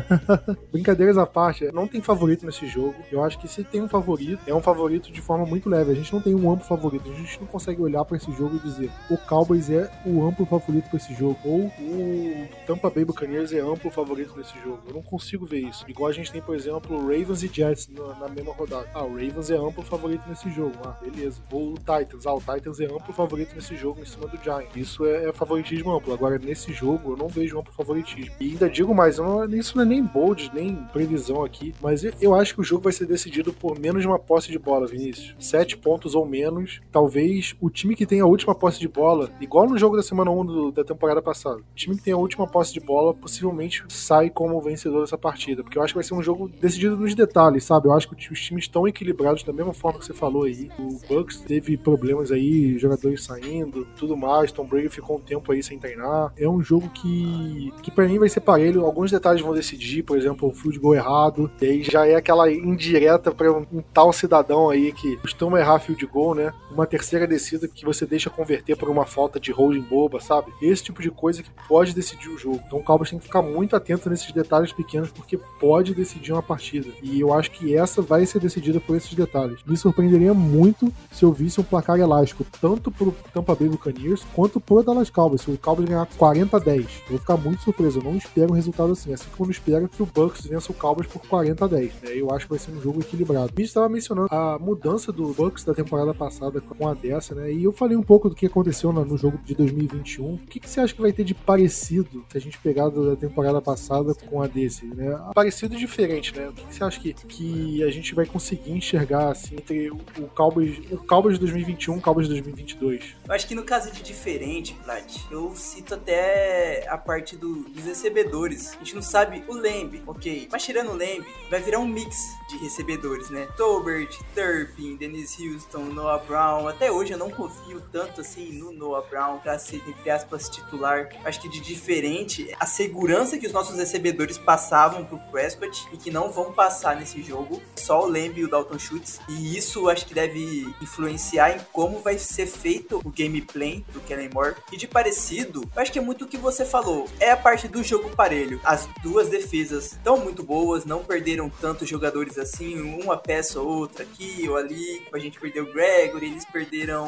Brincadeiras 0.72 1.16
à 1.18 1.26
parte, 1.26 1.70
não 1.72 1.86
tem 1.86 2.00
favorito 2.00 2.44
nesse 2.44 2.66
jogo. 2.66 2.94
Eu 3.10 3.22
acho 3.22 3.38
que 3.38 3.48
se 3.48 3.64
tem 3.64 3.82
um 3.82 3.88
favorito, 3.88 4.40
é 4.46 4.54
um 4.54 4.62
favorito 4.62 5.10
de 5.10 5.20
forma 5.20 5.46
muito 5.46 5.68
leve. 5.68 5.92
A 5.92 5.94
gente 5.94 6.12
não 6.12 6.20
tem 6.20 6.34
um 6.34 6.50
amplo 6.50 6.66
favorito. 6.66 7.10
A 7.10 7.14
gente 7.14 7.40
não 7.40 7.46
consegue 7.46 7.80
olhar 7.80 8.04
para 8.04 8.16
esse 8.16 8.30
jogo 8.32 8.56
e 8.56 8.58
dizer 8.58 8.90
o 9.10 9.16
Cowboys 9.16 9.70
é 9.70 9.90
o 10.04 10.26
amplo 10.26 10.46
favorito 10.46 10.88
para 10.88 10.96
esse 10.96 11.14
jogo 11.14 11.38
ou 11.44 11.66
o 11.66 12.48
Tampa 12.66 12.90
Bay 12.90 13.04
Buccaneers 13.04 13.52
é 13.52 13.60
amplo 13.60 13.90
favorito 13.90 14.36
nesse 14.36 14.58
jogo. 14.60 14.80
Eu 14.86 14.94
não 14.94 15.02
consigo 15.02 15.46
ver 15.46 15.60
isso. 15.60 15.84
Igual 15.88 16.10
a 16.10 16.12
gente 16.12 16.32
tem, 16.32 16.42
por 16.42 16.54
exemplo, 16.54 16.98
Ravens 17.00 17.42
e 17.42 17.48
Jets 17.48 17.88
na, 17.88 18.14
na 18.18 18.28
mesma 18.28 18.52
rodada. 18.52 18.88
Ah, 18.94 19.04
o 19.04 19.12
Ravens 19.12 19.50
é 19.50 19.56
amplo 19.56 19.82
favorito 19.82 20.22
nesse 20.28 20.50
jogo. 20.50 20.74
Ah, 20.84 20.96
beleza. 21.00 21.40
Ou 21.52 21.72
o 21.72 21.74
Titans. 21.74 22.26
Ah, 22.26 22.34
o 22.34 22.40
Titans 22.40 22.80
é 22.80 22.86
amplo 22.86 23.12
favorito 23.12 23.54
nesse 23.54 23.76
jogo 23.76 24.00
em 24.00 24.04
cima 24.04 24.26
do 24.26 24.36
Giants. 24.42 24.76
Isso 24.76 25.06
é, 25.06 25.28
é 25.28 25.32
favoritismo 25.32 25.94
amplo. 25.94 26.12
Agora, 26.12 26.38
nesse 26.38 26.72
jogo, 26.72 27.12
eu 27.12 27.16
não 27.16 27.28
vejo 27.28 27.58
amplo 27.58 27.72
favoritismo. 27.72 28.34
E 28.40 28.50
ainda 28.50 28.68
digo 28.68 28.94
mais, 28.94 29.18
não, 29.18 29.44
isso 29.46 29.76
não 29.76 29.84
é 29.84 29.86
nem 29.86 30.02
bold, 30.02 30.50
nem 30.54 30.76
previsão 30.92 31.44
aqui, 31.44 31.74
mas 31.80 32.02
eu 32.20 32.34
acho 32.34 32.54
que 32.54 32.60
o 32.60 32.64
jogo 32.64 32.82
vai 32.82 32.92
ser 32.92 33.06
decidido 33.06 33.52
por 33.52 33.78
menos 33.78 34.02
de 34.02 34.08
uma 34.08 34.18
posse 34.18 34.50
de 34.50 34.58
bola, 34.58 34.86
Vinícius. 34.86 35.34
Sete 35.38 35.76
pontos 35.76 36.14
ou 36.14 36.26
menos. 36.26 36.80
Talvez 36.90 37.54
o 37.60 37.70
time 37.70 37.94
que 37.94 38.06
tem 38.06 38.20
a 38.20 38.26
última 38.26 38.54
posse 38.54 38.78
de 38.80 38.88
bola, 38.88 39.30
igual 39.40 39.68
no 39.68 39.78
jogo 39.78 39.96
da 39.96 40.02
semana 40.02 40.30
1 40.30 40.46
do, 40.46 40.72
da 40.72 40.84
temporada 40.84 41.22
passada, 41.22 41.58
o 41.58 41.74
time 41.74 41.96
que 41.96 42.02
tem 42.02 42.12
a 42.12 42.16
última 42.16 42.46
posse 42.46 42.72
de 42.72 42.80
bola 42.80 43.14
possivelmente 43.14 43.84
sai 43.88 44.30
como 44.30 44.60
vencedor 44.60 45.00
dessa 45.00 45.18
partida, 45.18 45.62
porque 45.62 45.78
eu 45.78 45.82
acho 45.82 45.92
que 45.92 45.98
vai 45.98 46.04
ser 46.04 46.14
um 46.14 46.22
jogo 46.22 46.48
decidido 46.48 46.96
nos 46.96 47.14
detalhes, 47.14 47.64
sabe? 47.64 47.88
Eu 47.88 47.92
acho 47.92 48.07
que 48.16 48.32
os 48.32 48.40
times 48.40 48.64
estão 48.64 48.86
equilibrados 48.86 49.42
da 49.42 49.52
mesma 49.52 49.72
forma 49.72 49.98
que 49.98 50.06
você 50.06 50.14
falou 50.14 50.44
aí. 50.44 50.68
O 50.78 50.98
Bucks 51.08 51.40
teve 51.40 51.76
problemas 51.76 52.30
aí, 52.30 52.78
jogadores 52.78 53.24
saindo, 53.24 53.86
tudo 53.96 54.16
mais. 54.16 54.52
Tom 54.52 54.64
Brady 54.64 54.88
ficou 54.88 55.16
um 55.16 55.20
tempo 55.20 55.50
aí 55.52 55.62
sem 55.62 55.78
treinar. 55.78 56.32
É 56.36 56.48
um 56.48 56.62
jogo 56.62 56.88
que, 56.90 57.72
que 57.82 57.90
para 57.90 58.06
mim 58.06 58.18
vai 58.18 58.28
ser 58.28 58.40
parelho. 58.40 58.84
Alguns 58.84 59.10
detalhes 59.10 59.42
vão 59.42 59.54
decidir, 59.54 60.02
por 60.02 60.16
exemplo, 60.16 60.48
o 60.48 60.52
field 60.52 60.78
goal 60.78 60.94
errado. 60.94 61.50
E 61.60 61.66
aí 61.66 61.82
já 61.82 62.06
é 62.06 62.14
aquela 62.14 62.50
indireta 62.50 63.30
para 63.30 63.52
um, 63.52 63.66
um, 63.72 63.82
tal 63.82 64.12
cidadão 64.12 64.70
aí 64.70 64.92
que 64.92 65.16
costuma 65.18 65.58
errar 65.60 65.78
field 65.78 66.04
goal, 66.06 66.34
né? 66.34 66.52
Uma 66.70 66.86
terceira 66.86 67.26
descida 67.26 67.68
que 67.68 67.84
você 67.84 68.06
deixa 68.06 68.30
converter 68.30 68.76
por 68.76 68.88
uma 68.88 69.04
falta 69.04 69.40
de 69.40 69.52
holding 69.52 69.82
boba, 69.82 70.20
sabe? 70.20 70.52
Esse 70.60 70.84
tipo 70.84 71.02
de 71.02 71.10
coisa 71.10 71.42
que 71.42 71.50
pode 71.68 71.94
decidir 71.94 72.28
o 72.28 72.38
jogo. 72.38 72.62
Então 72.66 72.78
o 72.78 72.82
Cowboys 72.82 73.10
tem 73.10 73.18
que 73.18 73.26
ficar 73.26 73.42
muito 73.42 73.76
atento 73.76 74.08
nesses 74.08 74.32
detalhes 74.32 74.72
pequenos 74.72 75.10
porque 75.10 75.38
pode 75.60 75.94
decidir 75.94 76.32
uma 76.32 76.42
partida. 76.42 76.88
E 77.02 77.20
eu 77.20 77.32
acho 77.32 77.50
que 77.50 77.74
essa 77.74 77.97
vai 78.02 78.26
ser 78.26 78.40
decidida 78.40 78.80
por 78.80 78.96
esses 78.96 79.14
detalhes. 79.14 79.60
Me 79.66 79.76
surpreenderia 79.76 80.34
muito 80.34 80.92
se 81.10 81.24
eu 81.24 81.32
visse 81.32 81.60
um 81.60 81.64
placar 81.64 81.98
elástico, 81.98 82.44
tanto 82.60 82.90
pro 82.90 83.14
Tampa 83.32 83.54
Bay 83.54 83.68
Buccaneers 83.68 84.24
quanto 84.34 84.60
pro 84.60 84.82
Dallas 84.82 85.10
Cowboys. 85.10 85.42
Se 85.42 85.50
o 85.50 85.58
Cowboys 85.58 85.88
ganhar 85.88 86.06
40 86.16 86.56
a 86.56 86.60
10, 86.60 86.78
eu 86.78 87.10
vou 87.10 87.18
ficar 87.18 87.36
muito 87.36 87.62
surpreso. 87.62 87.98
Eu 87.98 88.04
não 88.04 88.16
espero 88.16 88.52
um 88.52 88.56
resultado 88.56 88.92
assim. 88.92 89.12
Assim 89.12 89.28
como 89.36 89.46
não 89.46 89.52
espero 89.52 89.88
que 89.88 90.02
o 90.02 90.06
Bucks 90.06 90.46
vença 90.46 90.70
o 90.70 90.74
Cowboys 90.74 91.08
por 91.08 91.20
40 91.26 91.64
a 91.64 91.68
10. 91.68 91.92
Né? 92.02 92.10
Eu 92.14 92.30
acho 92.30 92.46
que 92.46 92.50
vai 92.50 92.58
ser 92.58 92.70
um 92.70 92.80
jogo 92.80 93.00
equilibrado. 93.00 93.46
A 93.46 93.60
gente 93.60 93.68
estava 93.68 93.88
mencionando 93.88 94.28
a 94.30 94.58
mudança 94.58 95.12
do 95.12 95.32
Bucks 95.32 95.64
da 95.64 95.74
temporada 95.74 96.12
passada 96.14 96.60
com 96.60 96.88
a 96.88 96.94
dessa, 96.94 97.34
né? 97.34 97.52
E 97.52 97.64
eu 97.64 97.72
falei 97.72 97.96
um 97.96 98.02
pouco 98.02 98.28
do 98.28 98.34
que 98.34 98.46
aconteceu 98.46 98.92
no 98.92 99.16
jogo 99.16 99.38
de 99.44 99.54
2021. 99.54 100.34
O 100.34 100.38
que, 100.38 100.60
que 100.60 100.68
você 100.68 100.80
acha 100.80 100.94
que 100.94 101.00
vai 101.00 101.12
ter 101.12 101.24
de 101.24 101.34
parecido 101.34 102.24
se 102.28 102.36
a 102.36 102.40
gente 102.40 102.58
pegar 102.58 102.88
da 102.88 103.16
temporada 103.16 103.60
passada 103.60 104.14
com 104.14 104.42
a 104.42 104.46
desse, 104.46 104.86
né? 104.86 105.18
Parecido 105.34 105.74
e 105.74 105.78
diferente, 105.78 106.34
né? 106.36 106.48
O 106.48 106.52
que, 106.52 106.64
que 106.64 106.74
você 106.74 106.84
acha 106.84 107.00
que, 107.00 107.12
que 107.12 107.82
a 107.82 107.87
gente 107.90 108.14
vai 108.14 108.26
conseguir 108.26 108.72
enxergar 108.72 109.30
assim 109.30 109.56
entre 109.56 109.90
o 109.90 110.28
Cowboys, 110.34 110.78
o 110.90 110.98
Cowboys 110.98 111.34
de 111.34 111.40
2021 111.40 111.94
e 111.94 111.98
o 111.98 112.00
Cowboys 112.00 112.28
de 112.28 112.34
2022? 112.34 113.16
Eu 113.26 113.34
acho 113.34 113.46
que 113.46 113.54
no 113.54 113.64
caso 113.64 113.90
de 113.90 114.02
diferente, 114.02 114.74
Plat, 114.84 115.16
eu 115.30 115.54
cito 115.54 115.94
até 115.94 116.86
a 116.88 116.96
parte 116.96 117.36
do, 117.36 117.64
dos 117.64 117.84
recebedores. 117.84 118.72
A 118.74 118.78
gente 118.78 118.94
não 118.94 119.02
sabe 119.02 119.44
o 119.48 119.54
Lamb, 119.54 120.02
ok. 120.06 120.48
Mas 120.50 120.64
tirando 120.64 120.90
o 120.90 120.96
Lamb, 120.96 121.24
vai 121.50 121.60
virar 121.60 121.78
um 121.78 121.86
mix 121.86 122.16
de 122.48 122.56
recebedores, 122.58 123.30
né? 123.30 123.46
Tolbert, 123.56 124.10
Turpin, 124.34 124.96
Dennis 124.96 125.38
Houston, 125.38 125.84
Noah 125.84 126.24
Brown. 126.24 126.68
Até 126.68 126.90
hoje 126.90 127.12
eu 127.12 127.18
não 127.18 127.30
confio 127.30 127.80
tanto 127.92 128.20
assim 128.20 128.52
no 128.52 128.72
Noah 128.72 129.06
Brown 129.08 129.38
pra 129.38 129.58
ser, 129.58 129.82
entre 129.86 130.10
aspas, 130.10 130.48
titular. 130.48 131.08
Acho 131.24 131.40
que 131.40 131.48
de 131.48 131.60
diferente, 131.60 132.54
a 132.58 132.66
segurança 132.66 133.38
que 133.38 133.46
os 133.46 133.52
nossos 133.52 133.76
recebedores 133.76 134.38
passavam 134.38 135.04
pro 135.04 135.18
Prescott 135.30 135.86
e 135.92 135.96
que 135.96 136.10
não 136.10 136.30
vão 136.30 136.52
passar 136.52 136.96
nesse 136.96 137.22
jogo. 137.22 137.60
Só 137.78 138.02
o 138.02 138.06
Lamb 138.06 138.38
e 138.38 138.44
o 138.44 138.48
Dalton 138.48 138.78
Schultz. 138.78 139.20
E 139.28 139.56
isso 139.56 139.88
acho 139.88 140.06
que 140.06 140.14
deve 140.14 140.68
influenciar 140.82 141.56
em 141.56 141.60
como 141.72 142.00
vai 142.00 142.18
ser 142.18 142.46
feito 142.46 143.00
o 143.04 143.10
gameplay 143.10 143.84
do 143.92 144.00
Kellen 144.00 144.30
Moore. 144.32 144.56
E 144.72 144.76
de 144.76 144.86
parecido, 144.86 145.68
acho 145.76 145.92
que 145.92 145.98
é 145.98 146.02
muito 146.02 146.24
o 146.24 146.28
que 146.28 146.36
você 146.36 146.64
falou. 146.64 147.08
É 147.20 147.30
a 147.30 147.36
parte 147.36 147.68
do 147.68 147.82
jogo 147.82 148.10
parelho. 148.10 148.60
As 148.64 148.88
duas 149.02 149.28
defesas 149.28 149.92
estão 149.92 150.18
muito 150.18 150.42
boas, 150.42 150.84
não 150.84 151.04
perderam 151.04 151.48
tantos 151.48 151.88
jogadores 151.88 152.38
assim, 152.38 152.80
uma 152.80 153.16
peça 153.16 153.60
ou 153.60 153.68
outra 153.68 154.02
aqui 154.02 154.48
ou 154.48 154.56
ali. 154.56 155.06
A 155.12 155.18
gente 155.18 155.38
perdeu 155.38 155.64
o 155.64 155.72
Gregory, 155.72 156.26
eles 156.26 156.44
perderam 156.44 157.06